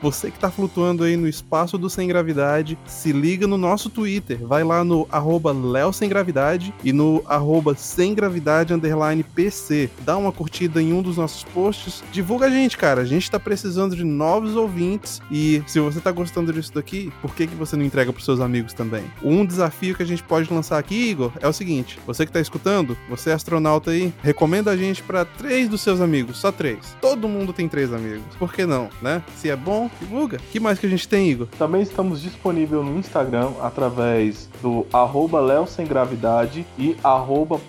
Você 0.03 0.29
que 0.29 0.37
tá 0.37 0.51
flutuando 0.51 1.05
aí 1.05 1.15
no 1.15 1.29
espaço 1.29 1.77
do 1.77 1.89
Sem 1.89 2.09
Gravidade, 2.09 2.77
se 2.85 3.13
liga 3.13 3.47
no 3.47 3.57
nosso 3.57 3.89
Twitter. 3.89 4.37
Vai 4.45 4.61
lá 4.61 4.83
no 4.83 5.07
arroba 5.09 5.55
Sem 5.93 6.09
Gravidade 6.09 6.73
e 6.83 6.91
no 6.91 7.23
arroba 7.25 7.73
Sem 7.73 8.13
Gravidade 8.13 8.73
underline 8.73 9.23
PC. 9.23 9.89
Dá 10.01 10.17
uma 10.17 10.33
curtida 10.33 10.81
em 10.81 10.91
um 10.91 11.01
dos 11.01 11.15
nossos 11.15 11.45
posts. 11.45 12.03
Divulga 12.11 12.47
a 12.47 12.49
gente, 12.49 12.77
cara. 12.77 12.99
A 12.99 13.05
gente 13.05 13.31
tá 13.31 13.39
precisando 13.39 13.95
de 13.95 14.03
novos 14.03 14.57
ouvintes. 14.57 15.21
E 15.31 15.63
se 15.65 15.79
você 15.79 16.01
tá 16.01 16.11
gostando 16.11 16.51
disso 16.51 16.73
daqui, 16.73 17.09
por 17.21 17.33
que, 17.33 17.47
que 17.47 17.55
você 17.55 17.77
não 17.77 17.85
entrega 17.85 18.11
pros 18.11 18.25
seus 18.25 18.41
amigos 18.41 18.73
também? 18.73 19.05
Um 19.23 19.45
desafio 19.45 19.95
que 19.95 20.03
a 20.03 20.05
gente 20.05 20.21
pode 20.21 20.53
lançar 20.53 20.79
aqui, 20.79 21.11
Igor, 21.11 21.31
é 21.39 21.47
o 21.47 21.53
seguinte: 21.53 21.97
você 22.05 22.25
que 22.25 22.31
tá 22.33 22.41
escutando, 22.41 22.97
você 23.09 23.29
é 23.29 23.33
astronauta 23.33 23.91
aí, 23.91 24.13
recomenda 24.21 24.69
a 24.69 24.75
gente 24.75 25.01
para 25.01 25.23
três 25.23 25.69
dos 25.69 25.79
seus 25.79 26.01
amigos, 26.01 26.39
só 26.39 26.51
três. 26.51 26.93
Todo 26.99 27.29
mundo 27.29 27.53
tem 27.53 27.69
três 27.69 27.93
amigos. 27.93 28.35
Por 28.37 28.51
que 28.51 28.65
não, 28.65 28.89
né? 29.01 29.23
Se 29.37 29.49
é 29.49 29.55
bom, 29.55 29.89
divulga. 29.99 30.37
que 30.51 30.59
mais 30.59 30.79
que 30.79 30.85
a 30.85 30.89
gente 30.89 31.07
tem, 31.07 31.29
Igor? 31.29 31.47
Também 31.57 31.81
estamos 31.81 32.21
disponíveis 32.21 32.83
no 32.83 32.97
Instagram 32.97 33.51
através 33.61 34.49
do 34.63 34.87
arroba 34.93 35.43
Sem 35.67 35.85
Gravidade 35.85 36.65
e 36.79 36.95
arroba 37.03 37.59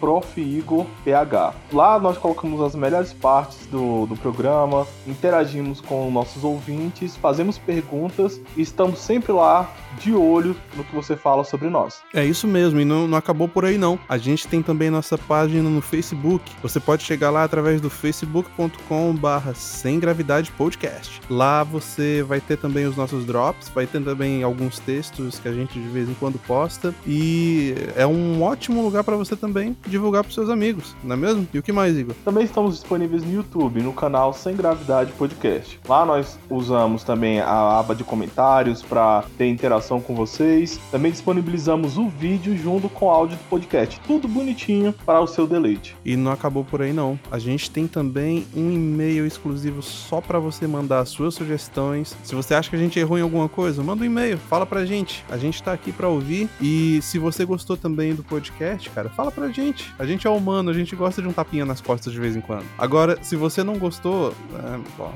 Lá 1.73 1.99
nós 1.99 2.17
colocamos 2.17 2.61
as 2.61 2.75
melhores 2.77 3.13
partes 3.13 3.67
do, 3.67 4.07
do 4.07 4.17
programa, 4.17 4.87
interagimos 5.07 5.81
com 5.81 6.09
nossos 6.11 6.45
ouvintes, 6.45 7.17
fazemos 7.17 7.59
perguntas 7.59 8.41
e 8.57 8.63
estamos 8.63 9.01
sempre 9.01 9.33
lá 9.33 9.69
de 9.99 10.13
olho 10.13 10.57
no 10.77 10.85
que 10.85 10.95
você 10.95 11.17
fala 11.17 11.45
sobre 11.45 11.69
nós. 11.69 12.03
É 12.13 12.25
isso 12.25 12.47
mesmo, 12.47 12.81
e 12.81 12.85
não, 12.85 13.07
não 13.09 13.19
acabou 13.19 13.49
por 13.49 13.65
aí 13.65 13.79
não. 13.79 13.99
A 14.09 14.17
gente 14.17 14.47
tem 14.47 14.63
também 14.63 14.91
nossa 14.91 15.17
página 15.19 15.69
no 15.69 15.81
Facebook. 15.81 16.53
Você 16.63 16.79
pode 16.79 17.03
chegar 17.03 17.31
lá 17.31 17.45
através 17.45 17.81
do 17.81 17.91
facebook.com 17.91 19.15
barra 19.15 19.55
Sem 19.55 19.99
Gravidade 19.99 20.51
Podcast. 20.53 21.21
Lá 21.29 21.65
você 21.65 22.23
vai 22.23 22.41
ter 22.41 22.57
também 22.57 22.87
os 22.87 22.97
nossos 22.97 23.25
drops, 23.25 23.69
vai 23.69 23.87
ter 23.87 24.03
também 24.03 24.43
alguns 24.43 24.79
textos 24.79 25.39
que 25.39 25.49
a 25.49 25.53
gente 25.53 25.81
de 25.81 25.89
vez 25.89 26.09
em 26.09 26.15
quando 26.15 26.39
posta, 26.39 26.84
e 27.07 27.75
é 27.97 28.07
um 28.07 28.43
ótimo 28.43 28.83
lugar 28.83 29.05
para 29.05 29.17
você 29.17 29.37
também 29.37 29.77
divulgar 29.87 30.25
para 30.25 30.33
seus 30.33 30.51
amigos, 30.51 30.97
não 31.05 31.15
é 31.15 31.19
mesmo? 31.19 31.47
E 31.55 31.59
o 31.59 31.63
que 31.63 31.73
mais, 31.73 31.97
Igor? 31.97 32.15
Também 32.25 32.45
estamos 32.45 32.75
disponíveis 32.75 33.23
no 33.23 33.33
YouTube, 33.33 33.81
no 33.81 33.93
canal 33.93 34.33
Sem 34.33 34.57
Gravidade 34.57 35.13
Podcast. 35.13 35.79
Lá 35.89 36.05
nós 36.05 36.39
usamos 36.51 37.05
também 37.05 37.41
a 37.41 37.79
aba 37.79 37.95
de 37.95 38.03
comentários 38.03 38.83
para 38.83 39.25
ter 39.37 39.49
interação 39.49 39.85
interação 39.85 40.01
com 40.01 40.15
vocês. 40.15 40.81
Também 40.91 41.11
disponibilizamos 41.11 41.99
o 41.99 42.09
vídeo 42.09 42.57
junto 42.57 42.89
com 42.89 43.07
o 43.07 43.11
áudio 43.11 43.37
do 43.37 43.45
podcast. 43.45 44.01
Tudo 44.07 44.29
bonitinho 44.29 44.95
para 45.05 45.21
o 45.21 45.27
seu 45.27 45.47
deleite. 45.47 45.97
E 46.05 46.17
não 46.17 46.33
acabou 46.33 46.65
por 46.65 46.83
aí 46.83 46.93
não. 46.93 47.19
A 47.31 47.39
gente 47.39 47.71
tem 47.71 47.87
também 47.87 48.47
um 48.55 48.71
e-mail 48.71 49.27
exclusivo 49.27 49.83
só 49.83 50.21
para 50.21 50.39
você 50.39 50.67
mandar 50.67 51.05
suas 51.05 51.35
sugestões. 51.35 52.17
Se 52.23 52.35
você 52.35 52.55
acha 52.55 52.71
que 52.71 52.77
a 52.77 52.79
gente 52.79 52.99
errou 52.99 53.19
em 53.19 53.23
alguma 53.23 53.49
coisa, 53.49 53.83
manda 53.83 54.03
um 54.03 54.07
e-mail, 54.07 54.39
fala 54.39 54.65
pra 54.65 54.85
gente. 54.85 55.25
A 55.31 55.37
gente 55.37 55.63
tá 55.63 55.73
aqui 55.73 55.93
para 55.93 56.09
ouvir 56.09 56.49
e 56.61 56.74
se 57.03 57.19
você 57.19 57.45
gostou 57.45 57.77
também 57.77 58.15
do 58.15 58.23
podcast, 58.23 58.89
cara, 58.91 59.11
fala 59.11 59.31
pra 59.31 59.49
gente. 59.49 59.93
A 59.99 60.07
gente 60.07 60.27
é 60.27 60.31
humano, 60.31 60.71
a 60.71 60.73
gente 60.73 60.97
gosta 60.97 61.21
de 61.21 61.29
um 61.29 61.33
tapinha 61.33 61.65
nas 61.65 61.81
costas 61.81 62.13
de 62.13 62.21
vez 62.21 62.37
em 62.37 62.41
quando. 62.41 62.65
Agora, 62.79 63.19
se 63.23 63.37
você 63.37 63.63
não 63.63 63.79
gostou, 63.79 64.35
é, 64.55 64.81
bom, 64.97 65.13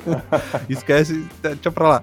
esquece, 0.68 1.26
deixa 1.42 1.70
pra 1.70 1.88
lá. 1.88 2.02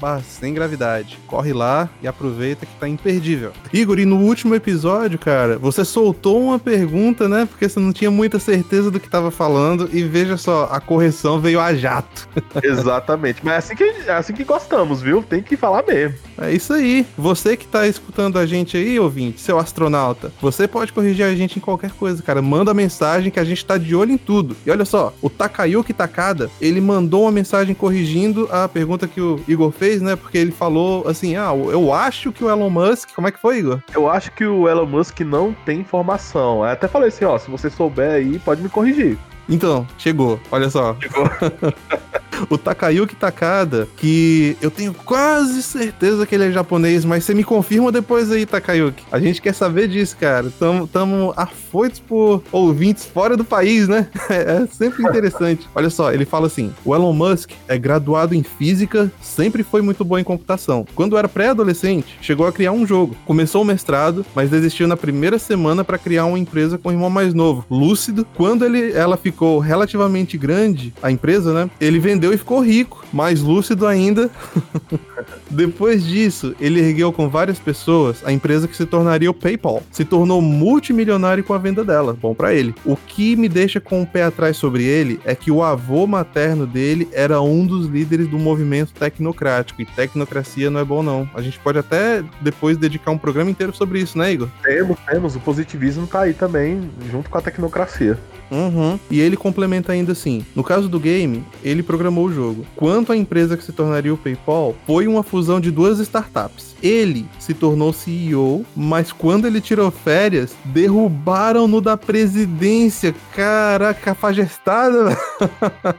barra 0.00 0.22
sem 0.22 0.54
gravidade. 0.54 1.18
Corre 1.26 1.52
lá 1.52 1.88
e 2.02 2.08
aproveita 2.08 2.64
que 2.64 2.74
tá 2.76 2.88
imperdível. 2.88 3.52
Igor, 3.72 3.98
e 3.98 4.04
no 4.04 4.20
último 4.20 4.54
episódio, 4.54 5.18
cara, 5.18 5.58
você 5.58 5.84
soltou 5.96 6.42
uma 6.42 6.58
pergunta, 6.58 7.26
né? 7.26 7.46
Porque 7.46 7.66
você 7.66 7.80
não 7.80 7.90
tinha 7.90 8.10
muita 8.10 8.38
certeza 8.38 8.90
do 8.90 9.00
que 9.00 9.06
estava 9.06 9.30
falando. 9.30 9.88
E 9.90 10.02
veja 10.02 10.36
só, 10.36 10.68
a 10.70 10.78
correção 10.78 11.40
veio 11.40 11.58
a 11.58 11.74
jato. 11.74 12.28
Exatamente. 12.62 13.40
Mas 13.42 13.54
é 13.54 13.56
assim, 13.56 13.74
que, 13.74 13.84
é 14.06 14.12
assim 14.12 14.34
que 14.34 14.44
gostamos, 14.44 15.00
viu? 15.00 15.22
Tem 15.22 15.42
que 15.42 15.56
falar 15.56 15.82
mesmo. 15.86 16.18
É 16.38 16.52
isso 16.52 16.74
aí. 16.74 17.06
Você 17.16 17.56
que 17.56 17.66
tá 17.66 17.88
escutando 17.88 18.38
a 18.38 18.44
gente 18.44 18.76
aí, 18.76 19.00
ouvinte, 19.00 19.40
seu 19.40 19.58
astronauta, 19.58 20.30
você 20.38 20.68
pode 20.68 20.92
corrigir 20.92 21.24
a 21.24 21.34
gente 21.34 21.56
em 21.56 21.62
qualquer 21.62 21.92
coisa, 21.92 22.22
cara. 22.22 22.42
Manda 22.42 22.74
mensagem 22.74 23.30
que 23.30 23.40
a 23.40 23.44
gente 23.44 23.64
tá 23.64 23.78
de 23.78 23.96
olho 23.96 24.12
em 24.12 24.18
tudo. 24.18 24.54
E 24.66 24.70
olha 24.70 24.84
só, 24.84 25.14
o 25.22 25.30
Takayuki 25.30 25.94
Takada, 25.94 26.50
ele 26.60 26.78
mandou 26.78 27.22
uma 27.22 27.32
mensagem 27.32 27.74
corrigindo 27.74 28.46
a 28.52 28.68
pergunta 28.68 29.08
que 29.08 29.22
o 29.22 29.40
Igor 29.48 29.72
fez, 29.72 30.02
né? 30.02 30.14
Porque 30.14 30.36
ele 30.36 30.52
falou 30.52 31.08
assim: 31.08 31.36
ah, 31.36 31.54
eu 31.54 31.90
acho 31.90 32.32
que 32.32 32.44
o 32.44 32.50
Elon 32.50 32.68
Musk. 32.68 33.14
Como 33.14 33.28
é 33.28 33.32
que 33.32 33.40
foi, 33.40 33.60
Igor? 33.60 33.80
Eu 33.94 34.10
acho 34.10 34.30
que 34.32 34.44
o 34.44 34.68
Elon 34.68 34.84
Musk 34.84 35.20
não 35.20 35.54
tem 35.64 35.85
informação. 35.86 36.58
Eu 36.58 36.70
até 36.70 36.88
falei 36.88 37.08
assim, 37.08 37.24
ó, 37.24 37.38
se 37.38 37.50
você 37.50 37.70
souber 37.70 38.10
aí, 38.10 38.38
pode 38.38 38.62
me 38.62 38.68
corrigir. 38.68 39.16
Então, 39.48 39.86
chegou. 39.96 40.40
Olha 40.50 40.68
só. 40.68 40.96
Chegou. 41.00 41.24
o 42.50 42.58
Takayuki 42.58 43.14
Takada, 43.14 43.88
que 43.96 44.56
eu 44.60 44.70
tenho 44.70 44.92
quase 44.92 45.62
certeza 45.62 46.26
que 46.26 46.34
ele 46.34 46.46
é 46.46 46.50
japonês, 46.50 47.04
mas 47.04 47.24
você 47.24 47.34
me 47.34 47.44
confirma 47.44 47.90
depois 47.92 48.30
aí, 48.30 48.46
Takayuki. 48.46 49.04
A 49.10 49.18
gente 49.18 49.40
quer 49.40 49.54
saber 49.54 49.88
disso, 49.88 50.16
cara. 50.18 50.50
Tamo, 50.58 50.86
tamo 50.86 51.32
afoitos 51.36 52.00
por 52.00 52.42
ouvintes 52.52 53.06
fora 53.06 53.36
do 53.36 53.44
país, 53.44 53.88
né? 53.88 54.08
É 54.36 54.66
sempre 54.66 55.02
interessante. 55.02 55.68
Olha 55.74 55.88
só, 55.88 56.12
ele 56.12 56.24
fala 56.24 56.46
assim: 56.46 56.72
o 56.84 56.94
Elon 56.94 57.12
Musk 57.12 57.52
é 57.68 57.78
graduado 57.78 58.34
em 58.34 58.42
física, 58.42 59.10
sempre 59.20 59.62
foi 59.62 59.80
muito 59.80 60.04
bom 60.04 60.18
em 60.18 60.24
computação. 60.24 60.84
Quando 60.94 61.16
era 61.16 61.28
pré-adolescente, 61.28 62.18
chegou 62.20 62.46
a 62.46 62.52
criar 62.52 62.72
um 62.72 62.86
jogo. 62.86 63.16
Começou 63.24 63.62
o 63.62 63.64
mestrado, 63.64 64.26
mas 64.34 64.50
desistiu 64.50 64.86
na 64.86 64.96
primeira 64.96 65.38
semana 65.38 65.84
para 65.84 65.98
criar 65.98 66.26
uma 66.26 66.38
empresa 66.38 66.76
com 66.76 66.88
o 66.88 66.92
irmão 66.92 67.08
mais 67.08 67.32
novo, 67.32 67.64
Lúcido. 67.70 68.26
Quando 68.36 68.64
ele, 68.64 68.92
ela 68.92 69.16
ficou 69.16 69.58
relativamente 69.58 70.36
grande, 70.36 70.92
a 71.02 71.10
empresa, 71.10 71.52
né? 71.52 71.70
Ele 71.80 71.98
vendeu 71.98 72.25
vendeu 72.26 72.32
e 72.32 72.38
ficou 72.38 72.60
rico, 72.60 73.04
mais 73.12 73.40
lúcido 73.40 73.86
ainda. 73.86 74.30
Depois 75.50 76.04
disso, 76.04 76.54
ele 76.60 76.80
ergueu 76.80 77.12
com 77.12 77.28
várias 77.28 77.58
pessoas 77.58 78.22
a 78.24 78.32
empresa 78.32 78.68
que 78.68 78.76
se 78.76 78.86
tornaria 78.86 79.30
o 79.30 79.34
PayPal. 79.34 79.82
Se 79.90 80.04
tornou 80.04 80.40
multimilionário 80.40 81.44
com 81.44 81.54
a 81.54 81.58
venda 81.58 81.84
dela. 81.84 82.16
Bom 82.20 82.34
para 82.34 82.54
ele. 82.54 82.74
O 82.84 82.96
que 82.96 83.36
me 83.36 83.48
deixa 83.48 83.80
com 83.80 84.02
o 84.02 84.06
pé 84.06 84.24
atrás 84.24 84.56
sobre 84.56 84.84
ele 84.84 85.20
é 85.24 85.34
que 85.34 85.50
o 85.50 85.62
avô 85.62 86.06
materno 86.06 86.66
dele 86.66 87.08
era 87.12 87.40
um 87.40 87.66
dos 87.66 87.86
líderes 87.86 88.28
do 88.28 88.38
movimento 88.38 88.92
tecnocrático. 88.92 89.82
E 89.82 89.86
tecnocracia 89.86 90.70
não 90.70 90.80
é 90.80 90.84
bom, 90.84 91.02
não. 91.02 91.28
A 91.34 91.42
gente 91.42 91.58
pode 91.58 91.78
até 91.78 92.22
depois 92.40 92.76
dedicar 92.76 93.10
um 93.10 93.18
programa 93.18 93.50
inteiro 93.50 93.74
sobre 93.74 94.00
isso, 94.00 94.18
né, 94.18 94.32
Igor? 94.32 94.48
Temos, 94.62 94.98
temos. 95.08 95.36
O 95.36 95.40
positivismo 95.40 96.06
tá 96.06 96.22
aí 96.22 96.34
também, 96.34 96.90
junto 97.10 97.30
com 97.30 97.38
a 97.38 97.42
tecnocracia. 97.42 98.18
Uhum. 98.50 98.98
E 99.10 99.20
ele 99.20 99.36
complementa 99.36 99.92
ainda 99.92 100.12
assim: 100.12 100.44
no 100.54 100.62
caso 100.62 100.88
do 100.88 101.00
game, 101.00 101.44
ele 101.62 101.82
programou 101.82 102.26
o 102.26 102.32
jogo. 102.32 102.64
Quanto 102.76 103.12
à 103.12 103.16
empresa 103.16 103.56
que 103.56 103.64
se 103.64 103.72
tornaria 103.72 104.12
o 104.12 104.16
PayPal, 104.16 104.74
foi 104.86 105.05
uma 105.08 105.22
fusão 105.22 105.60
de 105.60 105.70
duas 105.70 105.98
startups. 105.98 106.75
Ele 106.82 107.26
se 107.38 107.54
tornou 107.54 107.92
CEO, 107.92 108.64
mas 108.74 109.12
quando 109.12 109.46
ele 109.46 109.60
tirou 109.60 109.90
férias, 109.90 110.54
derrubaram-no 110.64 111.80
da 111.80 111.96
presidência. 111.96 113.14
Caraca, 113.34 114.14
fagestada. 114.14 115.16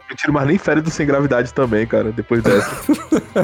Eu 0.10 0.16
tiro 0.16 0.34
mais 0.34 0.48
nem 0.48 0.58
férias 0.58 0.84
do 0.84 0.92
Sem 0.92 1.06
Gravidade 1.06 1.54
também, 1.54 1.86
cara, 1.86 2.12
depois 2.12 2.44
dessa. 2.44 2.72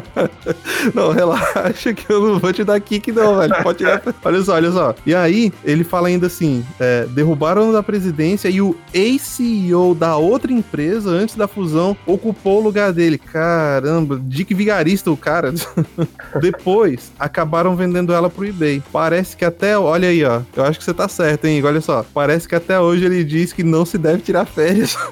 não, 0.93 1.11
relaxa 1.11 1.93
que 1.93 2.11
eu 2.11 2.21
não 2.21 2.39
vou 2.39 2.53
te 2.53 2.63
dar 2.63 2.79
kick 2.79 3.11
não, 3.11 3.37
velho. 3.37 3.55
Pode 3.63 3.79
tirar. 3.79 4.01
Olha 4.23 4.41
só, 4.41 4.53
olha 4.53 4.71
só. 4.71 4.95
E 5.05 5.13
aí, 5.15 5.51
ele 5.63 5.83
fala 5.83 6.07
ainda 6.07 6.27
assim, 6.27 6.65
é, 6.79 7.05
derrubaram-no 7.05 7.73
da 7.73 7.83
presidência 7.83 8.49
e 8.49 8.61
o 8.61 8.75
ex-CEO 8.93 9.95
da 9.95 10.17
outra 10.17 10.51
empresa, 10.51 11.09
antes 11.09 11.35
da 11.35 11.47
fusão, 11.47 11.95
ocupou 12.05 12.59
o 12.59 12.63
lugar 12.63 12.91
dele. 12.91 13.17
Caramba, 13.17 14.19
Dick 14.23 14.53
Vigarista 14.53 15.11
o 15.11 15.17
cara. 15.17 15.53
Depois, 16.41 17.11
acabaram 17.23 17.75
vendendo 17.75 18.13
ela 18.13 18.29
pro 18.29 18.45
eBay. 18.45 18.83
Parece 18.91 19.37
que 19.37 19.45
até, 19.45 19.77
olha 19.77 20.09
aí, 20.09 20.23
ó. 20.23 20.41
Eu 20.55 20.65
acho 20.65 20.77
que 20.77 20.85
você 20.85 20.93
tá 20.93 21.07
certo, 21.07 21.45
hein? 21.45 21.63
Olha 21.63 21.79
só. 21.79 22.05
Parece 22.13 22.47
que 22.47 22.55
até 22.55 22.79
hoje 22.79 23.05
ele 23.05 23.23
diz 23.23 23.53
que 23.53 23.63
não 23.63 23.85
se 23.85 23.97
deve 23.97 24.21
tirar 24.21 24.45
férias. 24.45 24.97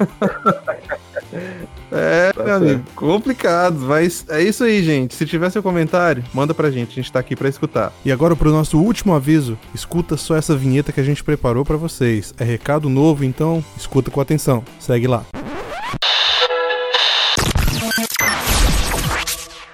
É, 1.93 2.31
tá 2.31 2.43
meu 2.43 2.53
certo. 2.53 2.63
amigo, 2.63 2.83
complicado, 2.95 3.77
mas 3.79 4.25
é 4.29 4.41
isso 4.41 4.63
aí, 4.63 4.81
gente. 4.81 5.13
Se 5.13 5.25
tiver 5.25 5.49
seu 5.49 5.61
comentário, 5.61 6.23
manda 6.33 6.53
pra 6.53 6.71
gente, 6.71 6.91
a 6.91 6.95
gente 6.95 7.11
tá 7.11 7.19
aqui 7.19 7.35
pra 7.35 7.49
escutar. 7.49 7.91
E 8.05 8.11
agora 8.11 8.33
pro 8.33 8.49
nosso 8.49 8.79
último 8.79 9.13
aviso, 9.13 9.57
escuta 9.75 10.15
só 10.15 10.35
essa 10.35 10.55
vinheta 10.55 10.93
que 10.93 11.01
a 11.01 11.03
gente 11.03 11.23
preparou 11.23 11.65
para 11.65 11.75
vocês. 11.75 12.33
É 12.37 12.45
recado 12.45 12.89
novo, 12.89 13.25
então 13.25 13.63
escuta 13.77 14.09
com 14.09 14.21
atenção. 14.21 14.63
Segue 14.79 15.07
lá. 15.07 15.25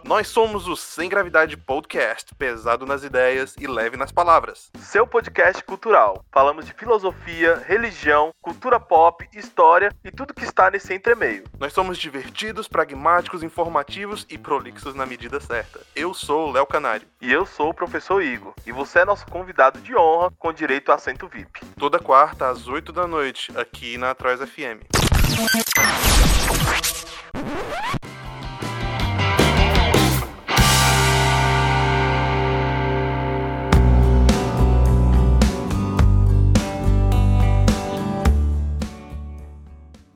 Nós 0.08 0.30
somos 0.30 0.70
o 0.70 0.76
Sem 0.78 1.10
Gravidade 1.10 1.58
Podcast, 1.58 2.34
pesado 2.36 2.86
nas 2.86 3.04
ideias 3.04 3.54
e 3.60 3.68
leve 3.68 3.98
nas 3.98 4.10
palavras. 4.10 4.72
Seu 4.80 5.06
podcast 5.06 5.62
cultural. 5.62 6.24
Falamos 6.32 6.66
de 6.66 6.74
filosofia, 6.74 7.62
religião, 7.68 8.32
cultura 8.42 8.80
pop, 8.80 9.28
história 9.34 9.94
e 10.06 10.10
tudo 10.10 10.34
que 10.34 10.46
está 10.46 10.72
nesse 10.72 10.94
entremeio. 10.94 11.44
Nós 11.60 11.74
somos 11.74 11.98
divertidos, 11.98 12.70
pragmáticos, 12.70 13.44
informativos 13.44 14.26
e 14.30 14.38
prolixos 14.38 14.96
na 14.96 15.06
medida 15.06 15.42
certa. 15.42 15.82
Eu 15.94 16.14
sou 16.14 16.48
o 16.48 16.52
Léo 16.54 16.66
Canário. 16.66 17.06
E 17.20 17.30
eu 17.30 17.46
sou 17.46 17.72
o 17.72 17.74
professor 17.74 18.24
Igor. 18.24 18.54
E 18.66 18.72
você 18.72 19.00
é 19.00 19.06
nosso 19.06 19.26
convidado 19.26 19.82
de 19.82 19.94
honra 19.94 20.32
com 20.40 20.54
direito 20.54 20.90
a 20.90 20.96
assento 20.96 21.28
VIP. 21.28 21.60
Toda 21.78 22.00
quarta 22.00 22.48
às 22.48 22.66
8 22.70 22.94
da 22.94 23.06
noite, 23.06 23.52
aqui 23.58 23.98
na 23.98 24.12
Atroz 24.12 24.40
FM. 24.40 24.88